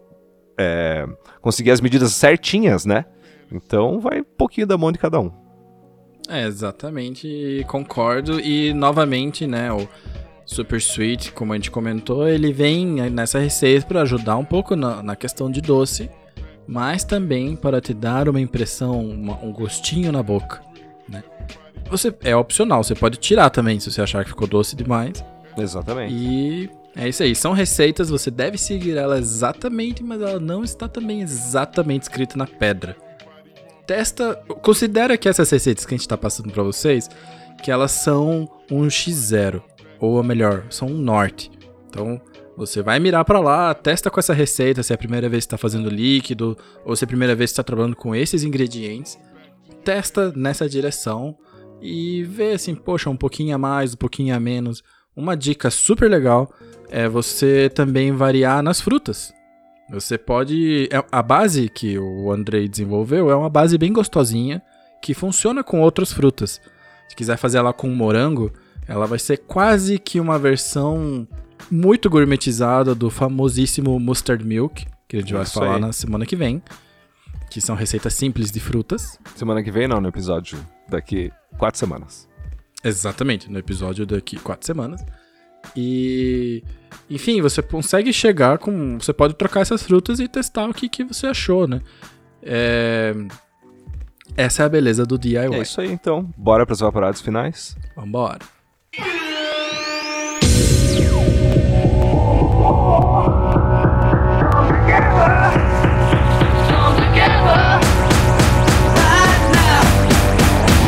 é, 0.57 1.07
conseguir 1.41 1.71
as 1.71 1.81
medidas 1.81 2.11
certinhas, 2.13 2.85
né? 2.85 3.05
Então 3.51 3.99
vai 3.99 4.21
um 4.21 4.25
pouquinho 4.37 4.67
da 4.67 4.77
mão 4.77 4.91
de 4.91 4.99
cada 4.99 5.19
um. 5.19 5.31
É, 6.29 6.45
exatamente, 6.45 7.65
concordo. 7.67 8.39
E 8.39 8.73
novamente, 8.73 9.45
né, 9.45 9.71
o 9.71 9.87
Super 10.45 10.77
Sweet, 10.77 11.31
como 11.33 11.53
a 11.53 11.55
gente 11.55 11.71
comentou, 11.71 12.27
ele 12.27 12.53
vem 12.53 13.09
nessa 13.09 13.39
receita 13.39 13.85
para 13.85 14.01
ajudar 14.01 14.37
um 14.37 14.45
pouco 14.45 14.75
na, 14.75 15.03
na, 15.03 15.15
questão 15.15 15.51
de 15.51 15.61
doce, 15.61 16.09
mas 16.67 17.03
também 17.03 17.55
para 17.55 17.81
te 17.81 17.93
dar 17.93 18.29
uma 18.29 18.39
impressão, 18.39 18.99
uma, 19.05 19.37
um 19.43 19.51
gostinho 19.51 20.11
na 20.11 20.23
boca? 20.23 20.61
Você, 21.91 22.13
é 22.21 22.35
opcional, 22.35 22.83
você 22.83 22.95
pode 22.95 23.17
tirar 23.17 23.49
também 23.49 23.79
se 23.79 23.91
você 23.91 24.01
achar 24.01 24.23
que 24.23 24.29
ficou 24.31 24.47
doce 24.47 24.75
demais. 24.75 25.23
Exatamente. 25.57 26.13
E 26.13 26.69
é 26.95 27.09
isso 27.09 27.21
aí, 27.21 27.35
são 27.35 27.53
receitas, 27.53 28.09
você 28.09 28.31
deve 28.31 28.57
seguir 28.57 28.97
ela 28.97 29.19
exatamente, 29.19 30.01
mas 30.01 30.21
ela 30.21 30.39
não 30.39 30.63
está 30.63 30.87
também 30.87 31.21
exatamente 31.21 32.03
escrita 32.03 32.37
na 32.37 32.47
pedra 32.47 32.95
testa. 33.91 34.35
Considera 34.61 35.17
que 35.17 35.27
essas 35.27 35.49
receitas 35.49 35.85
que 35.85 35.93
a 35.93 35.97
gente 35.97 36.07
tá 36.07 36.17
passando 36.17 36.49
para 36.49 36.63
vocês, 36.63 37.09
que 37.61 37.69
elas 37.69 37.91
são 37.91 38.49
um 38.71 38.87
X0. 38.87 39.61
Ou 39.99 40.23
melhor, 40.23 40.65
são 40.69 40.87
um 40.87 40.97
norte. 40.97 41.51
Então, 41.89 42.19
você 42.55 42.81
vai 42.81 42.99
mirar 42.99 43.25
para 43.25 43.41
lá, 43.41 43.73
testa 43.73 44.09
com 44.09 44.17
essa 44.17 44.33
receita, 44.33 44.81
se 44.81 44.93
é 44.93 44.95
a 44.95 44.97
primeira 44.97 45.27
vez 45.27 45.43
que 45.43 45.47
está 45.47 45.57
fazendo 45.57 45.89
líquido, 45.89 46.57
ou 46.85 46.95
se 46.95 47.03
é 47.03 47.05
a 47.05 47.07
primeira 47.07 47.35
vez 47.35 47.49
que 47.49 47.53
está 47.53 47.63
trabalhando 47.63 47.95
com 47.95 48.15
esses 48.15 48.43
ingredientes. 48.43 49.19
Testa 49.83 50.31
nessa 50.35 50.69
direção 50.69 51.35
e 51.81 52.23
vê 52.23 52.53
assim, 52.53 52.75
poxa, 52.75 53.09
um 53.09 53.17
pouquinho 53.17 53.55
a 53.55 53.57
mais, 53.57 53.93
um 53.93 53.97
pouquinho 53.97 54.35
a 54.35 54.39
menos. 54.39 54.83
Uma 55.15 55.35
dica 55.35 55.69
super 55.69 56.09
legal 56.09 56.53
é 56.89 57.07
você 57.09 57.69
também 57.69 58.11
variar 58.11 58.61
nas 58.61 58.79
frutas. 58.79 59.33
Você 59.89 60.17
pode. 60.17 60.87
É, 60.91 61.03
a 61.11 61.21
base 61.21 61.67
que 61.67 61.97
o 61.97 62.31
Andrei 62.31 62.67
desenvolveu 62.67 63.29
é 63.29 63.35
uma 63.35 63.49
base 63.49 63.77
bem 63.77 63.91
gostosinha 63.91 64.61
que 65.01 65.13
funciona 65.13 65.63
com 65.63 65.81
outras 65.81 66.13
frutas. 66.13 66.61
Se 67.09 67.15
quiser 67.15 67.35
fazer 67.37 67.57
ela 67.57 67.73
com 67.73 67.89
morango, 67.89 68.53
ela 68.87 69.05
vai 69.05 69.19
ser 69.19 69.37
quase 69.37 69.99
que 69.99 70.19
uma 70.19 70.39
versão 70.39 71.27
muito 71.69 72.09
gourmetizada 72.09 72.95
do 72.95 73.09
famosíssimo 73.09 73.99
Mustard 73.99 74.45
Milk, 74.45 74.85
que 75.09 75.17
a 75.17 75.19
gente 75.19 75.33
vai 75.33 75.45
falar 75.45 75.75
aí. 75.75 75.81
na 75.81 75.91
semana 75.91 76.25
que 76.25 76.35
vem. 76.35 76.61
Que 77.49 77.59
são 77.59 77.75
receitas 77.75 78.13
simples 78.13 78.49
de 78.49 78.61
frutas. 78.61 79.19
Semana 79.35 79.61
que 79.61 79.71
vem, 79.71 79.87
não, 79.87 79.99
no 79.99 80.07
episódio 80.07 80.57
daqui 80.87 81.31
quatro 81.57 81.79
semanas. 81.79 82.27
Exatamente, 82.83 83.49
no 83.51 83.59
episódio 83.59 84.05
daqui 84.05 84.37
quatro 84.37 84.65
semanas. 84.65 85.03
E 85.75 86.63
enfim, 87.09 87.41
você 87.41 87.61
consegue 87.61 88.11
chegar 88.11 88.57
com. 88.57 88.99
Você 88.99 89.13
pode 89.13 89.35
trocar 89.35 89.61
essas 89.61 89.83
frutas 89.83 90.19
e 90.19 90.27
testar 90.27 90.69
o 90.69 90.73
que, 90.73 90.89
que 90.89 91.03
você 91.03 91.27
achou, 91.27 91.67
né? 91.67 91.81
É... 92.41 93.13
Essa 94.35 94.63
é 94.63 94.65
a 94.65 94.69
beleza 94.69 95.05
do 95.05 95.17
DIY. 95.17 95.37
É 95.37 95.61
isso 95.61 95.81
aí, 95.81 95.91
então. 95.91 96.29
Bora 96.37 96.65
para 96.65 96.73
os 96.73 96.81
evaporados 96.81 97.21
finais? 97.21 97.75
Vambora. 97.95 98.39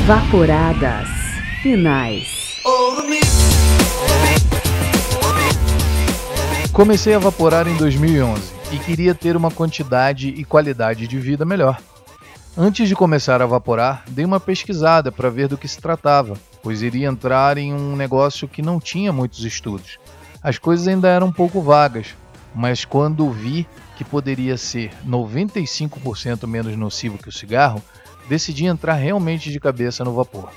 Vaporadas 0.06 1.08
finais. 1.62 2.62
Comecei 6.74 7.14
a 7.14 7.20
vaporar 7.20 7.70
em 7.70 7.78
2011 7.78 8.52
e 8.74 8.80
queria 8.80 9.16
ter 9.16 9.38
uma 9.38 9.50
quantidade 9.50 10.28
e 10.28 10.44
qualidade 10.44 11.08
de 11.08 11.18
vida 11.18 11.46
melhor. 11.46 11.80
Antes 12.58 12.90
de 12.90 12.96
começar 12.98 13.42
a 13.42 13.46
vaporar, 13.46 14.04
dei 14.10 14.26
uma 14.26 14.42
pesquisada 14.42 15.10
para 15.10 15.30
ver 15.30 15.48
do 15.48 15.58
que 15.58 15.70
se 15.70 15.80
tratava, 15.80 16.34
pois 16.62 16.82
iria 16.82 17.08
entrar 17.08 17.58
em 17.58 17.74
um 17.74 17.96
negócio 17.96 18.46
que 18.46 18.62
não 18.62 18.82
tinha 18.82 19.14
muitos 19.14 19.46
estudos. 19.46 20.00
As 20.44 20.58
coisas 20.58 20.86
ainda 20.86 21.08
eram 21.08 21.28
um 21.28 21.32
pouco 21.32 21.62
vagas, 21.62 22.08
mas 22.54 22.84
quando 22.84 23.32
vi 23.32 23.66
que 23.96 24.04
poderia 24.04 24.58
ser 24.58 24.92
95% 25.08 26.46
menos 26.46 26.76
nocivo 26.76 27.18
que 27.18 27.30
o 27.30 27.32
cigarro, 27.32 27.82
decidi 28.28 28.66
entrar 28.66 28.94
realmente 28.94 29.52
de 29.52 29.60
cabeça 29.60 30.04
no 30.04 30.14
vapor. 30.14 30.50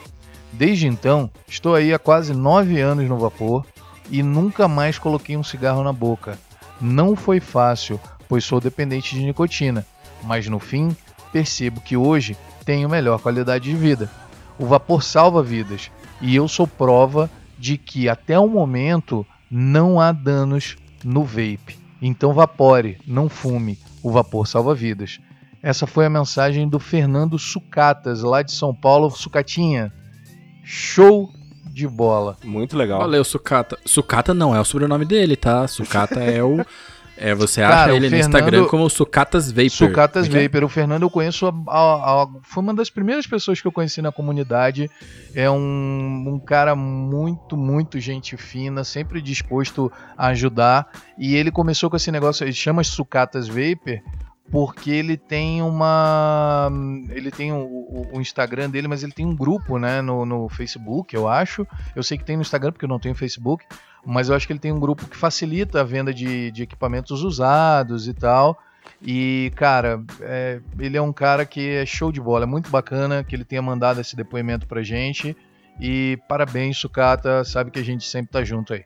Desde 0.53 0.87
então, 0.87 1.31
estou 1.47 1.75
aí 1.75 1.93
há 1.93 1.99
quase 1.99 2.33
9 2.33 2.81
anos 2.81 3.09
no 3.09 3.19
vapor 3.19 3.65
e 4.11 4.23
nunca 4.23 4.69
mais 4.69 4.99
coloquei 4.99 5.37
um 5.37 5.43
cigarro 5.43 5.83
na 5.83 5.93
boca. 5.93 6.39
Não 6.81 7.17
foi 7.17 7.41
fácil, 7.41 8.01
pois 8.29 8.45
sou 8.45 8.61
dependente 8.61 9.15
de 9.15 9.25
nicotina, 9.25 9.87
mas 10.23 10.47
no 10.49 10.59
fim 10.59 10.97
percebo 11.33 11.81
que 11.81 11.97
hoje 11.97 12.37
tenho 12.65 12.89
melhor 12.89 13.21
qualidade 13.21 13.71
de 13.71 13.77
vida. 13.77 14.11
O 14.59 14.67
vapor 14.67 15.03
salva 15.03 15.43
vidas 15.43 15.91
e 16.21 16.35
eu 16.35 16.49
sou 16.49 16.67
prova 16.67 17.31
de 17.59 17.77
que 17.77 18.09
até 18.09 18.39
o 18.39 18.49
momento 18.49 19.27
não 19.51 20.01
há 20.01 20.13
danos 20.13 20.77
no 21.05 21.25
vape. 21.25 21.79
Então 22.01 22.33
vapore, 22.33 22.99
não 23.07 23.29
fume. 23.29 23.79
O 24.03 24.11
vapor 24.11 24.47
salva 24.47 24.75
vidas. 24.75 25.19
Essa 25.63 25.87
foi 25.87 26.07
a 26.07 26.11
mensagem 26.11 26.69
do 26.69 26.79
Fernando 26.79 27.39
Sucatas, 27.39 28.23
lá 28.23 28.43
de 28.43 28.53
São 28.53 28.75
Paulo. 28.75 29.11
Sucatinha, 29.11 29.93
show 30.65 31.31
de 31.77 31.87
bola. 31.87 32.37
Muito 32.43 32.77
legal. 32.77 33.01
Valeu, 33.01 33.23
Sucata. 33.23 33.79
Sucata 33.85 34.33
não 34.33 34.55
é 34.55 34.61
o 34.61 34.65
sobrenome 34.65 35.05
dele, 35.05 35.37
tá? 35.37 35.69
Sucata 35.69 36.21
é 36.21 36.43
o. 36.43 36.65
É, 37.19 37.35
você 37.35 37.63
Cara, 37.63 37.75
acha 37.75 37.93
ele 37.93 38.11
Fernando, 38.11 38.13
no 38.13 38.19
Instagram 38.19 38.65
como 38.67 38.91
Sucatas 38.91 39.51
Vapor. 39.51 39.71
Sucatas 39.71 40.27
é? 40.29 40.43
Vapor. 40.43 40.65
O 40.65 40.69
Fernando 40.69 41.03
eu 41.03 41.11
conheço. 41.11 41.47
A, 41.47 41.51
a, 41.69 42.23
a, 42.23 42.29
foi 42.43 42.63
uma 42.63 42.75
das 42.75 42.91
primeiras 42.91 43.27
pessoas 43.27 43.61
que 43.61 43.67
eu 43.67 43.73
conheci 43.73 44.03
na 44.03 44.13
comunidade. 44.13 44.91
É 45.35 45.51
um, 45.51 46.25
um 46.29 46.39
cara 46.39 46.77
muito, 46.77 47.57
muito 47.57 47.99
gente 47.99 48.37
fina, 48.37 48.85
sempre 48.85 49.23
disposto 49.23 49.91
a 50.17 50.29
ajudar. 50.29 50.89
E 51.19 51.35
ele 51.35 51.51
começou 51.51 51.89
com 51.89 51.97
esse 51.97 52.13
negócio, 52.13 52.45
ele 52.45 52.53
chama 52.53 52.85
Sucatas 52.85 53.49
Vapor, 53.49 54.01
porque 54.51 54.91
ele 54.91 55.17
tem 55.17 55.63
uma. 55.63 56.71
Ele 57.11 57.31
tem 57.31 57.53
o, 57.53 58.09
Instagram 58.15 58.71
dele, 58.71 58.89
mas 58.89 59.03
ele 59.03 59.13
tem 59.13 59.27
um 59.27 59.35
grupo, 59.35 59.79
né, 59.79 60.01
no, 60.01 60.25
no 60.25 60.49
Facebook, 60.49 61.15
eu 61.15 61.29
acho. 61.29 61.67
Eu 61.95 62.03
sei 62.03 62.17
que 62.17 62.25
tem 62.25 62.37
no 62.37 62.43
Instagram, 62.43 62.73
porque 62.73 62.85
eu 62.85 62.89
não 62.89 62.99
tenho 62.99 63.15
Facebook, 63.15 63.65
mas 64.05 64.29
eu 64.29 64.37
acho 64.37 64.47
que 64.47 64.53
ele 64.53 64.61
tem 64.61 64.73
um 64.73 64.81
grupo 64.81 65.07
que 65.07 65.17
facilita 65.17 65.81
a 65.81 65.85
venda 65.85 66.15
de, 66.15 66.51
de 66.51 66.63
equipamentos 66.63 67.23
usados 67.23 68.09
e 68.09 68.15
tal. 68.15 68.59
E, 69.03 69.53
cara, 69.57 70.03
é, 70.21 70.61
ele 70.79 70.97
é 70.97 71.03
um 71.03 71.13
cara 71.13 71.45
que 71.45 71.69
é 71.69 71.85
show 71.85 72.13
de 72.13 72.21
bola, 72.21 72.45
é 72.45 72.47
muito 72.47 72.71
bacana 72.71 73.25
que 73.25 73.35
ele 73.35 73.45
tenha 73.45 73.61
mandado 73.61 74.01
esse 74.01 74.15
depoimento 74.15 74.67
pra 74.67 74.83
gente. 74.83 75.37
E 75.81 76.19
parabéns, 76.29 76.79
Sucata, 76.79 77.45
sabe 77.45 77.71
que 77.71 77.79
a 77.79 77.85
gente 77.85 78.05
sempre 78.05 78.33
tá 78.33 78.43
junto 78.43 78.73
aí. 78.73 78.85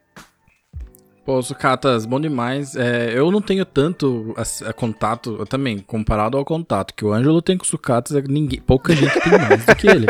Pô, 1.25 1.43
Sucatas, 1.43 2.07
bom 2.07 2.19
demais. 2.19 2.75
É, 2.75 3.13
eu 3.15 3.31
não 3.31 3.43
tenho 3.43 3.65
tanto 3.65 4.35
a, 4.37 4.71
a 4.71 4.73
contato, 4.73 5.37
eu 5.39 5.47
também, 5.47 5.79
comparado 5.79 6.37
ao 6.37 6.45
contato 6.45 6.95
que 6.95 7.05
o 7.05 7.13
Ângelo 7.13 7.43
tem 7.43 7.59
com 7.59 7.65
o 7.65 7.67
Sucatas, 7.67 8.17
é 8.17 8.23
ninguém, 8.23 8.61
pouca 8.61 8.95
gente 8.97 9.21
tem 9.21 9.33
mais 9.33 9.65
do 9.65 9.77
que 9.77 9.87
ele. 9.87 10.07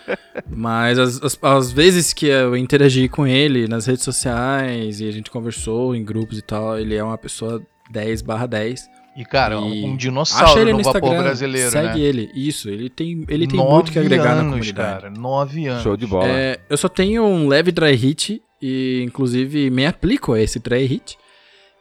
Mas 0.48 0.98
as, 0.98 1.22
as, 1.22 1.38
as, 1.42 1.72
vezes 1.72 2.12
que 2.12 2.26
eu 2.26 2.56
interagi 2.56 3.08
com 3.08 3.26
ele 3.26 3.68
nas 3.68 3.86
redes 3.86 4.04
sociais 4.04 5.00
e 5.00 5.08
a 5.08 5.12
gente 5.12 5.30
conversou 5.30 5.94
em 5.94 6.04
grupos 6.04 6.38
e 6.38 6.42
tal, 6.42 6.78
ele 6.78 6.94
é 6.94 7.04
uma 7.04 7.18
pessoa 7.18 7.62
10 7.90 8.22
barra 8.22 8.46
10. 8.46 8.93
E, 9.16 9.24
cara, 9.24 9.54
e 9.56 9.84
um 9.84 9.96
dinossauro 9.96 10.60
ele 10.60 10.72
no, 10.72 10.78
no 10.78 10.84
vapor 10.84 11.16
brasileiro, 11.16 11.70
segue 11.70 12.00
né? 12.00 12.04
ele. 12.04 12.30
Isso, 12.34 12.68
ele 12.68 12.90
tem, 12.90 13.24
ele 13.28 13.46
tem 13.46 13.60
muito 13.60 13.92
que 13.92 13.98
agregar 13.98 14.32
anos, 14.32 14.44
na 14.44 14.50
comunidade. 14.50 15.02
cara. 15.02 15.10
Nove 15.10 15.66
anos. 15.66 15.82
Show 15.84 15.96
de 15.96 16.06
bola. 16.06 16.26
É, 16.26 16.58
eu 16.68 16.76
só 16.76 16.88
tenho 16.88 17.22
um 17.22 17.46
leve 17.46 17.70
dry 17.70 17.94
hit 17.94 18.42
e, 18.60 19.02
inclusive, 19.06 19.70
me 19.70 19.86
aplico 19.86 20.32
a 20.32 20.40
esse 20.40 20.58
dry 20.58 20.84
hit. 20.84 21.16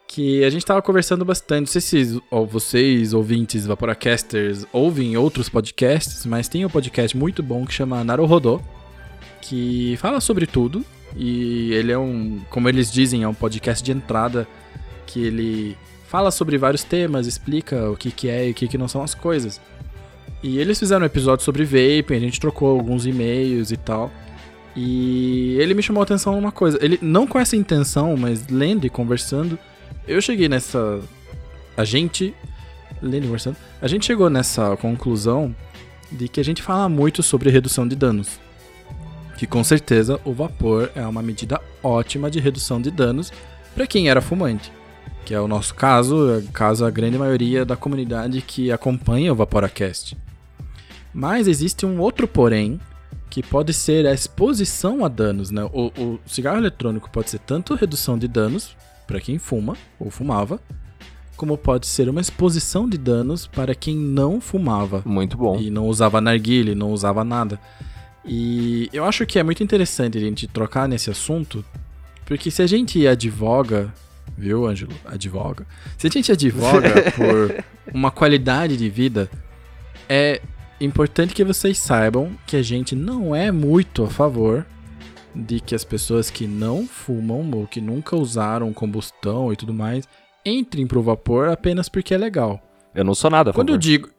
Que 0.08 0.44
a 0.44 0.50
gente 0.52 0.64
tava 0.64 0.80
conversando 0.80 1.26
bastante. 1.26 1.62
Não 1.62 1.68
sei 1.68 1.82
se 1.82 2.22
ó, 2.30 2.44
vocês, 2.44 3.16
ouvintes, 3.16 3.66
Vaporacasters, 3.66 4.64
ouvem 4.72 5.18
outros 5.18 5.50
podcasts, 5.50 6.24
mas 6.28 6.48
tem 6.48 6.64
um 6.64 6.70
podcast 6.70 7.18
muito 7.18 7.42
bom 7.42 7.66
que 7.66 7.74
chama 7.74 8.04
Naruhodô, 8.04 8.62
que 9.42 9.98
fala 9.98 10.22
sobre 10.22 10.46
tudo. 10.46 10.86
E 11.16 11.74
ele 11.74 11.92
é 11.92 11.98
um, 11.98 12.42
como 12.52 12.70
eles 12.70 12.92
dizem, 12.92 13.24
é 13.24 13.28
um 13.28 13.34
podcast 13.34 13.84
de 13.84 13.92
entrada 13.92 14.48
que 15.08 15.20
ele 15.26 15.76
fala 16.14 16.30
sobre 16.30 16.60
vários 16.60 16.84
temas, 16.84 17.26
explica 17.26 17.90
o 17.90 17.98
que, 17.98 18.12
que 18.12 18.30
é 18.30 18.48
e 18.48 18.52
o 18.52 18.54
que, 18.54 18.68
que 18.68 18.78
não 18.78 18.88
são 18.88 19.02
as 19.02 19.16
coisas. 19.16 19.60
E 20.44 20.60
eles 20.60 20.78
fizeram 20.78 21.02
um 21.02 21.06
episódio 21.08 21.44
sobre 21.44 21.66
vaping, 21.66 22.16
a 22.16 22.20
gente 22.20 22.40
trocou 22.40 22.70
alguns 22.70 23.08
e-mails 23.08 23.72
e 23.72 23.78
tal. 23.78 24.12
E 24.76 25.58
ele 25.60 25.74
me 25.74 25.82
chamou 25.82 26.02
a 26.02 26.04
atenção 26.04 26.38
uma 26.38 26.52
coisa. 26.52 26.78
Ele 26.80 27.00
não 27.02 27.26
com 27.26 27.40
essa 27.40 27.56
intenção, 27.56 28.16
mas 28.16 28.48
lendo 28.48 28.86
e 28.86 28.92
conversando, 28.92 29.58
eu 30.08 30.22
cheguei 30.22 30.48
nessa. 30.48 31.02
A 31.76 31.84
gente. 31.84 32.36
Lendo 33.02 33.24
e 33.24 33.28
conversando. 33.28 33.58
A 33.82 33.88
gente 33.88 34.06
chegou 34.06 34.30
nessa 34.30 34.78
conclusão 34.78 35.56
de 36.12 36.28
que 36.28 36.40
a 36.40 36.46
gente 36.46 36.62
fala 36.62 36.88
muito 36.88 37.24
sobre 37.24 37.50
redução 37.50 37.88
de 37.88 37.96
danos. 37.96 38.40
Que 39.36 39.48
com 39.48 39.64
certeza 39.64 40.20
o 40.24 40.32
vapor 40.32 40.92
é 40.94 41.08
uma 41.08 41.24
medida 41.24 41.60
ótima 41.82 42.30
de 42.30 42.40
redução 42.40 42.80
de 42.80 42.92
danos 42.92 43.34
para 43.74 43.88
quem 43.88 44.10
era 44.10 44.22
fumante 44.22 44.72
que 45.24 45.34
é 45.34 45.40
o 45.40 45.48
nosso 45.48 45.74
caso, 45.74 46.32
é 46.32 46.44
caso 46.52 46.86
a 46.86 46.92
grande 46.92 47.18
maioria 47.18 47.66
da 47.66 47.76
comunidade 47.76 48.42
que 48.42 48.72
acompanha 48.72 49.32
o 49.32 49.36
Vaporacast. 49.36 50.18
Mas 51.14 51.48
existe 51.48 51.86
um 51.86 52.00
outro 52.00 52.28
porém, 52.28 52.80
que 53.30 53.42
pode 53.42 53.74
ser 53.74 54.06
a 54.06 54.14
exposição 54.14 55.04
a 55.04 55.08
danos. 55.08 55.50
Né? 55.50 55.64
O, 55.74 55.88
o 56.00 56.20
cigarro 56.28 56.58
eletrônico 56.58 57.10
pode 57.10 57.32
ser 57.32 57.40
tanto 57.40 57.74
redução 57.74 58.18
de 58.18 58.28
danos 58.28 58.76
para 59.08 59.20
quem 59.20 59.40
fuma 59.40 59.76
ou 60.00 60.12
fumava, 60.12 60.60
como 61.36 61.58
pode 61.58 61.88
ser 61.88 62.08
uma 62.10 62.22
exposição 62.22 62.88
de 62.88 62.98
danos 62.98 63.48
para 63.48 63.74
quem 63.74 63.96
não 63.96 64.40
fumava. 64.40 65.02
Muito 65.04 65.36
bom. 65.36 65.60
E 65.60 65.70
não 65.70 65.88
usava 65.88 66.22
narguile, 66.22 66.76
não 66.76 66.92
usava 66.92 67.24
nada. 67.24 67.60
E 68.26 68.88
eu 68.94 69.04
acho 69.04 69.26
que 69.26 69.40
é 69.40 69.44
muito 69.44 69.64
interessante 69.64 70.18
a 70.18 70.22
gente 70.22 70.48
trocar 70.48 70.88
nesse 70.88 71.10
assunto, 71.10 71.66
porque 72.26 72.52
se 72.52 72.62
a 72.62 72.68
gente 72.68 73.06
advoga 73.08 73.92
viu, 74.38 74.66
Ângelo? 74.66 74.94
Advoga. 75.06 75.66
Se 75.98 76.08
a 76.08 76.10
gente 76.10 76.32
advoga 76.32 77.12
por 77.16 77.64
uma 77.94 78.12
qualidade 78.12 78.78
de 78.78 78.90
vida, 78.90 79.30
é 80.10 80.42
importante 80.80 81.34
que 81.34 81.44
vocês 81.44 81.78
saibam 81.78 82.32
que 82.46 82.56
a 82.56 82.62
gente 82.62 82.96
não 82.96 83.36
é 83.36 83.52
muito 83.52 84.04
a 84.04 84.10
favor 84.10 84.66
de 85.36 85.60
que 85.60 85.74
as 85.74 85.84
pessoas 85.84 86.30
que 86.30 86.46
não 86.46 86.88
fumam 86.88 87.50
ou 87.54 87.66
que 87.66 87.82
nunca 87.82 88.16
usaram 88.16 88.72
combustão 88.74 89.52
e 89.52 89.56
tudo 89.56 89.74
mais 89.74 90.08
entrem 90.46 90.86
pro 90.86 91.02
vapor 91.02 91.50
apenas 91.50 91.90
porque 91.90 92.14
é 92.14 92.18
legal. 92.18 92.62
Eu 92.94 93.04
não 93.04 93.16
sou 93.16 93.32
nada 93.32 93.50
a 93.50 93.54
Quando 93.54 93.70
favor. 93.70 93.76
eu 93.76 93.80
digo. 93.80 94.10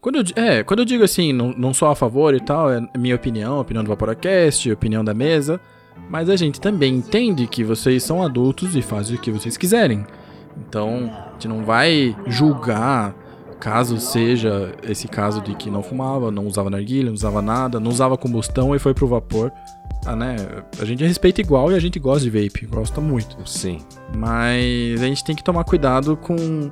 Quando 0.00 0.16
eu, 0.16 0.24
é, 0.42 0.64
quando 0.64 0.80
eu 0.80 0.84
digo 0.84 1.04
assim, 1.04 1.32
não, 1.32 1.52
não 1.52 1.74
sou 1.74 1.88
a 1.88 1.94
favor 1.94 2.34
e 2.34 2.40
tal, 2.40 2.72
é 2.72 2.80
minha 2.96 3.14
opinião, 3.14 3.60
opinião 3.60 3.84
do 3.84 3.88
Vaporacast, 3.88 4.70
opinião 4.72 5.04
da 5.04 5.12
mesa. 5.12 5.60
Mas 6.08 6.28
a 6.28 6.36
gente 6.36 6.60
também 6.60 6.96
entende 6.96 7.46
que 7.46 7.62
vocês 7.62 8.02
são 8.02 8.22
adultos 8.22 8.74
e 8.74 8.82
fazem 8.82 9.16
o 9.16 9.20
que 9.20 9.30
vocês 9.30 9.56
quiserem. 9.56 10.04
Então, 10.56 11.10
a 11.10 11.32
gente 11.32 11.48
não 11.48 11.64
vai 11.64 12.16
julgar 12.26 13.14
caso 13.60 14.00
seja 14.00 14.74
esse 14.82 15.06
caso 15.06 15.42
de 15.42 15.54
que 15.54 15.70
não 15.70 15.82
fumava, 15.82 16.30
não 16.30 16.46
usava 16.46 16.70
narguilha, 16.70 17.06
não 17.06 17.14
usava 17.14 17.42
nada, 17.42 17.78
não 17.78 17.90
usava 17.90 18.16
combustão 18.16 18.74
e 18.74 18.78
foi 18.78 18.94
pro 18.94 19.06
vapor. 19.06 19.52
Ah, 20.06 20.16
né? 20.16 20.36
A 20.80 20.84
gente 20.84 21.04
respeita 21.04 21.42
igual 21.42 21.70
e 21.70 21.74
a 21.74 21.78
gente 21.78 21.98
gosta 21.98 22.28
de 22.28 22.30
vape, 22.30 22.66
gosta 22.66 23.00
muito. 23.00 23.36
Sim. 23.46 23.80
Mas 24.16 25.00
a 25.02 25.04
gente 25.04 25.22
tem 25.22 25.36
que 25.36 25.44
tomar 25.44 25.62
cuidado 25.64 26.16
com 26.16 26.70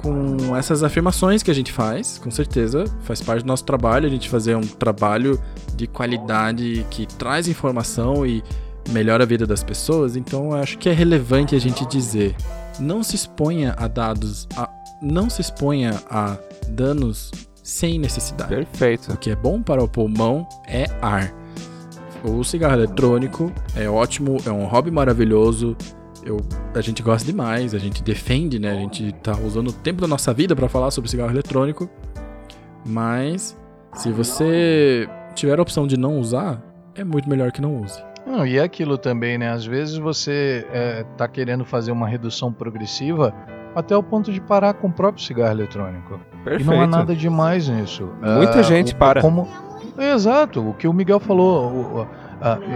com 0.00 0.56
essas 0.56 0.82
afirmações 0.82 1.42
que 1.42 1.50
a 1.50 1.54
gente 1.54 1.72
faz, 1.72 2.18
com 2.18 2.30
certeza, 2.30 2.84
faz 3.02 3.20
parte 3.20 3.42
do 3.42 3.46
nosso 3.46 3.64
trabalho, 3.64 4.06
a 4.06 4.10
gente 4.10 4.30
fazer 4.30 4.56
um 4.56 4.62
trabalho 4.62 5.38
de 5.76 5.86
qualidade 5.86 6.86
que 6.90 7.06
traz 7.06 7.46
informação 7.46 8.26
e 8.26 8.42
melhora 8.88 9.24
a 9.24 9.26
vida 9.26 9.46
das 9.46 9.62
pessoas, 9.62 10.16
então 10.16 10.52
eu 10.52 10.54
acho 10.54 10.78
que 10.78 10.88
é 10.88 10.92
relevante 10.92 11.54
a 11.54 11.58
gente 11.58 11.84
dizer, 11.86 12.34
não 12.78 13.02
se 13.02 13.14
exponha 13.14 13.74
a 13.76 13.86
dados, 13.86 14.48
a, 14.56 14.70
não 15.02 15.28
se 15.28 15.42
exponha 15.42 16.02
a 16.10 16.38
danos 16.68 17.30
sem 17.62 17.98
necessidade. 17.98 18.54
Perfeito. 18.54 19.12
O 19.12 19.18
que 19.18 19.30
é 19.30 19.36
bom 19.36 19.62
para 19.62 19.84
o 19.84 19.88
pulmão 19.88 20.48
é 20.66 20.86
ar. 21.02 21.32
O 22.24 22.42
cigarro 22.42 22.74
eletrônico 22.74 23.52
é 23.76 23.88
ótimo, 23.88 24.38
é 24.46 24.50
um 24.50 24.64
hobby 24.64 24.90
maravilhoso, 24.90 25.76
eu, 26.24 26.38
a 26.74 26.80
gente 26.80 27.02
gosta 27.02 27.24
demais, 27.26 27.74
a 27.74 27.78
gente 27.78 28.02
defende, 28.02 28.58
né? 28.58 28.70
A 28.72 28.76
gente 28.76 29.12
tá 29.22 29.32
usando 29.36 29.68
o 29.68 29.72
tempo 29.72 30.00
da 30.00 30.06
nossa 30.06 30.32
vida 30.32 30.54
para 30.54 30.68
falar 30.68 30.90
sobre 30.90 31.10
cigarro 31.10 31.30
eletrônico. 31.30 31.88
Mas 32.84 33.56
se 33.94 34.10
você 34.10 35.08
tiver 35.34 35.58
a 35.58 35.62
opção 35.62 35.86
de 35.86 35.96
não 35.96 36.18
usar, 36.18 36.62
é 36.94 37.04
muito 37.04 37.28
melhor 37.28 37.52
que 37.52 37.60
não 37.60 37.76
use. 37.80 38.02
Não, 38.26 38.46
e 38.46 38.58
é 38.58 38.62
aquilo 38.62 38.96
também, 38.98 39.38
né? 39.38 39.50
Às 39.50 39.64
vezes 39.64 39.96
você 39.96 40.66
é, 40.72 41.04
tá 41.16 41.26
querendo 41.26 41.64
fazer 41.64 41.90
uma 41.90 42.06
redução 42.06 42.52
progressiva 42.52 43.34
até 43.74 43.96
o 43.96 44.02
ponto 44.02 44.32
de 44.32 44.40
parar 44.40 44.74
com 44.74 44.88
o 44.88 44.92
próprio 44.92 45.24
cigarro 45.24 45.52
eletrônico. 45.52 46.20
Perfeito. 46.44 46.62
E 46.62 46.64
não 46.74 46.80
há 46.82 46.86
nada 46.86 47.14
demais 47.14 47.68
nisso. 47.68 48.08
Muita 48.22 48.60
Ah, 48.60 48.62
gente 48.62 48.92
o- 48.92 48.96
para. 48.96 49.20
Como... 49.20 49.48
Exato, 49.98 50.66
o 50.70 50.74
que 50.74 50.86
o 50.88 50.92
Miguel 50.92 51.20
falou. 51.20 51.70
o- 51.72 52.00
o- 52.02 52.06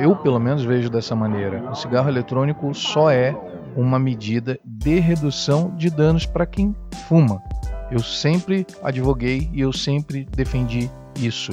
eu, 0.01 0.15
pelo 0.17 0.39
menos, 0.39 0.65
vejo 0.65 0.91
dessa 0.91 1.15
maneira. 1.15 1.71
O 1.71 1.75
cigarro 1.75 2.09
eletrônico 2.09 2.75
só 2.75 3.11
é 3.11 3.35
uma 3.77 3.99
medida 3.99 4.59
de 4.65 5.01
redução 5.01 5.73
de 5.77 5.91
danos 5.91 6.27
para 6.27 6.47
quem 6.47 6.75
fuma. 7.09 7.43
Eu 7.91 8.01
sempre 8.01 8.67
advoguei 8.83 9.49
e 9.53 9.61
eu 9.61 9.73
sempre 9.73 10.27
defendi 10.37 10.91
isso. 11.17 11.53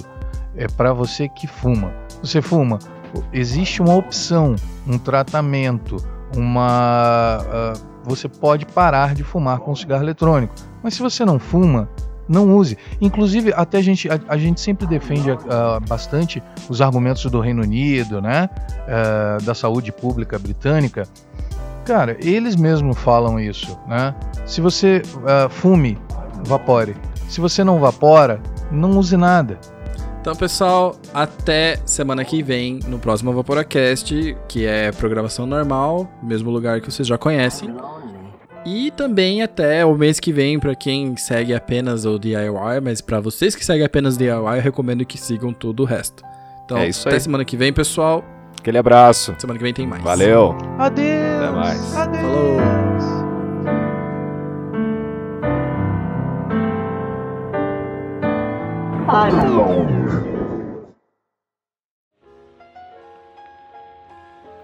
É 0.55 0.67
para 0.67 0.93
você 0.93 1.29
que 1.29 1.47
fuma. 1.47 1.93
Você 2.21 2.41
fuma, 2.41 2.79
existe 3.33 3.81
uma 3.81 3.95
opção, 3.95 4.55
um 4.87 4.97
tratamento, 4.97 5.97
uma. 6.35 7.39
ah, 7.41 7.73
você 8.03 8.27
pode 8.27 8.65
parar 8.65 9.13
de 9.13 9.23
fumar 9.23 9.59
com 9.59 9.75
cigarro 9.75 10.03
eletrônico. 10.03 10.53
Mas 10.81 10.95
se 10.95 11.01
você 11.01 11.23
não 11.23 11.37
fuma, 11.37 11.87
não 12.31 12.55
use. 12.55 12.77
Inclusive, 13.01 13.53
até 13.55 13.79
a 13.79 13.81
gente, 13.81 14.09
a, 14.09 14.19
a 14.27 14.37
gente 14.37 14.61
sempre 14.61 14.87
defende 14.87 15.29
ah, 15.31 15.79
bastante 15.87 16.41
os 16.69 16.81
argumentos 16.81 17.29
do 17.29 17.39
Reino 17.39 17.61
Unido, 17.61 18.21
né? 18.21 18.49
Ah, 18.87 19.37
da 19.43 19.53
saúde 19.53 19.91
pública 19.91 20.39
britânica. 20.39 21.03
Cara, 21.83 22.15
eles 22.21 22.55
mesmos 22.55 22.97
falam 22.97 23.39
isso, 23.39 23.77
né? 23.87 24.15
Se 24.45 24.61
você 24.61 25.01
ah, 25.27 25.49
fume, 25.49 25.97
vapore. 26.45 26.95
Se 27.27 27.41
você 27.41 27.63
não 27.63 27.79
vapora, 27.79 28.41
não 28.71 28.97
use 28.97 29.17
nada. 29.17 29.59
Então, 30.21 30.35
pessoal, 30.35 30.95
até 31.13 31.77
semana 31.83 32.23
que 32.23 32.43
vem 32.43 32.79
no 32.87 32.99
próximo 32.99 33.33
Vaporacast, 33.33 34.37
que 34.47 34.67
é 34.67 34.91
programação 34.91 35.47
normal, 35.47 36.07
mesmo 36.21 36.51
lugar 36.51 36.79
que 36.79 36.91
vocês 36.91 37.07
já 37.07 37.17
conhecem. 37.17 37.73
E 38.65 38.91
também 38.91 39.41
até 39.41 39.83
o 39.85 39.95
mês 39.95 40.19
que 40.19 40.31
vem 40.31 40.59
para 40.59 40.75
quem 40.75 41.17
segue 41.17 41.53
apenas 41.53 42.05
o 42.05 42.19
DIY, 42.19 42.79
mas 42.83 43.01
para 43.01 43.19
vocês 43.19 43.55
que 43.55 43.65
seguem 43.65 43.83
apenas 43.85 44.17
DIY, 44.17 44.27
eu 44.29 44.61
recomendo 44.61 45.03
que 45.05 45.17
sigam 45.17 45.51
todo 45.51 45.79
o 45.81 45.85
resto. 45.85 46.23
Então, 46.65 46.77
É 46.77 46.87
isso 46.87 47.07
até 47.07 47.15
aí. 47.17 47.21
semana 47.21 47.43
que 47.43 47.57
vem, 47.57 47.73
pessoal. 47.73 48.23
Aquele 48.59 48.77
abraço. 48.77 49.33
Semana 49.39 49.57
que 49.57 49.63
vem 49.63 49.73
tem 49.73 49.87
mais. 49.87 50.03
Valeu. 50.03 50.55
Adeus! 50.77 51.41
Até 51.41 51.51
mais. 51.51 51.95
Adeus! 51.95 53.01
Falou. 59.05 59.85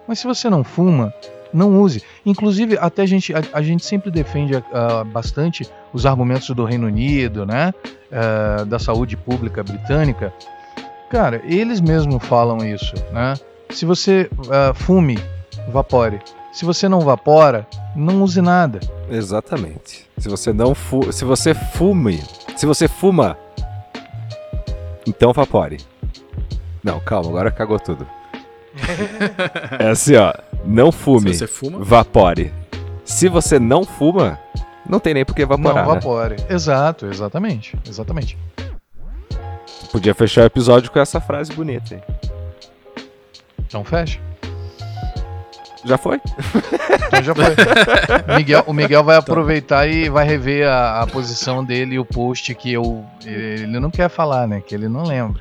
Mas 0.07 0.19
se 0.19 0.27
você 0.27 0.49
não 0.49 0.63
fuma, 0.63 1.13
não 1.53 1.79
use. 1.79 2.03
Inclusive, 2.25 2.77
até 2.79 3.03
a 3.03 3.05
gente, 3.05 3.33
a, 3.33 3.41
a 3.53 3.61
gente 3.61 3.85
sempre 3.85 4.11
defende 4.11 4.55
uh, 4.55 5.05
bastante 5.05 5.67
os 5.93 6.05
argumentos 6.05 6.49
do 6.49 6.65
Reino 6.65 6.87
Unido, 6.87 7.45
né? 7.45 7.73
Uh, 8.11 8.65
da 8.65 8.79
saúde 8.79 9.17
pública 9.17 9.63
britânica. 9.63 10.33
Cara, 11.09 11.41
eles 11.45 11.79
mesmos 11.79 12.23
falam 12.25 12.57
isso, 12.65 12.93
né? 13.11 13.35
Se 13.69 13.85
você 13.85 14.29
uh, 14.39 14.73
fume, 14.73 15.17
vapore. 15.69 16.19
Se 16.51 16.65
você 16.65 16.89
não 16.89 17.01
vapora, 17.01 17.67
não 17.95 18.23
use 18.23 18.41
nada. 18.41 18.79
Exatamente. 19.09 20.07
Se 20.17 20.27
você 20.27 20.51
não 20.51 20.73
fu 20.73 21.11
se 21.11 21.23
você 21.23 21.53
fume, 21.53 22.23
se 22.55 22.65
você 22.65 22.87
fuma, 22.87 23.37
então 25.05 25.31
vapore. 25.31 25.77
Não, 26.83 26.99
calma, 26.99 27.29
agora 27.29 27.51
cagou 27.51 27.79
tudo. 27.79 28.07
é 29.79 29.89
assim, 29.89 30.15
ó. 30.15 30.33
Não 30.67 30.91
fume. 30.91 31.33
Se 31.33 31.39
você 31.39 31.47
fuma? 31.47 31.79
Vapore. 31.79 32.53
Se 33.05 33.29
você 33.29 33.57
não 33.57 33.85
fuma, 33.85 34.37
não 34.85 34.99
tem 34.99 35.13
nem 35.13 35.23
por 35.23 35.33
que 35.33 35.41
evaporar. 35.41 35.85
Não 35.85 35.93
né? 35.93 35.99
vapore. 35.99 36.35
Exato, 36.49 37.05
exatamente. 37.05 37.77
Exatamente. 37.87 38.37
Podia 39.93 40.13
fechar 40.13 40.41
o 40.41 40.45
episódio 40.45 40.91
com 40.91 40.99
essa 40.99 41.21
frase 41.21 41.53
bonita 41.53 41.95
aí. 41.95 42.01
Então 43.65 43.81
fecha. 43.85 44.19
Já 45.85 45.97
foi? 45.97 46.19
Então 47.07 47.23
já 47.23 47.33
foi. 47.33 48.35
Miguel, 48.35 48.63
o 48.67 48.73
Miguel 48.73 49.05
vai 49.05 49.15
aproveitar 49.15 49.87
e 49.87 50.09
vai 50.09 50.25
rever 50.25 50.67
a, 50.67 51.01
a 51.01 51.07
posição 51.07 51.63
dele 51.63 51.95
e 51.95 51.99
o 51.99 52.03
post 52.03 52.53
que 52.55 52.73
eu. 52.73 53.05
Ele 53.25 53.79
não 53.79 53.89
quer 53.89 54.09
falar, 54.09 54.45
né? 54.45 54.59
Que 54.59 54.75
ele 54.75 54.89
não 54.89 55.03
lembra. 55.03 55.39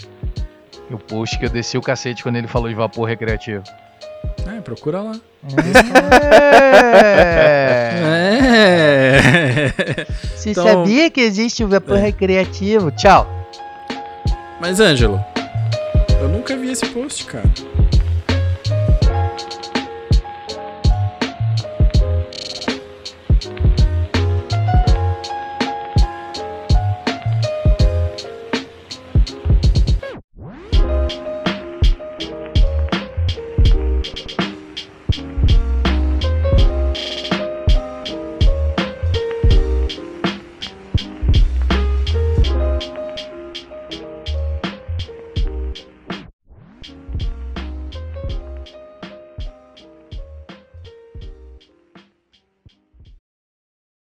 E 0.89 0.95
o 0.95 0.99
post 0.99 1.37
que 1.37 1.47
eu 1.47 1.51
desci 1.51 1.77
o 1.77 1.83
cacete 1.83 2.23
quando 2.23 2.37
ele 2.37 2.47
falou 2.47 2.69
de 2.69 2.77
vapor 2.77 3.09
recreativo. 3.09 3.65
É, 4.47 4.61
procura 4.61 5.01
lá. 5.03 5.13
É. 5.45 5.47
É. 8.57 10.07
Você 10.37 10.51
Então- 10.51 10.65
sabia 10.65 11.11
que 11.11 11.21
existe 11.21 11.65
o 11.65 11.69
vapor 11.69 11.97
É. 11.99 12.01
recreativo? 12.01 12.91
Tchau. 12.93 13.27
Mas, 14.61 14.81
Ângelo, 14.81 15.23
eu 16.21 16.29
nunca 16.29 16.57
vi 16.57 16.71
esse 16.71 16.87
post, 16.87 17.25
cara. 17.25 17.45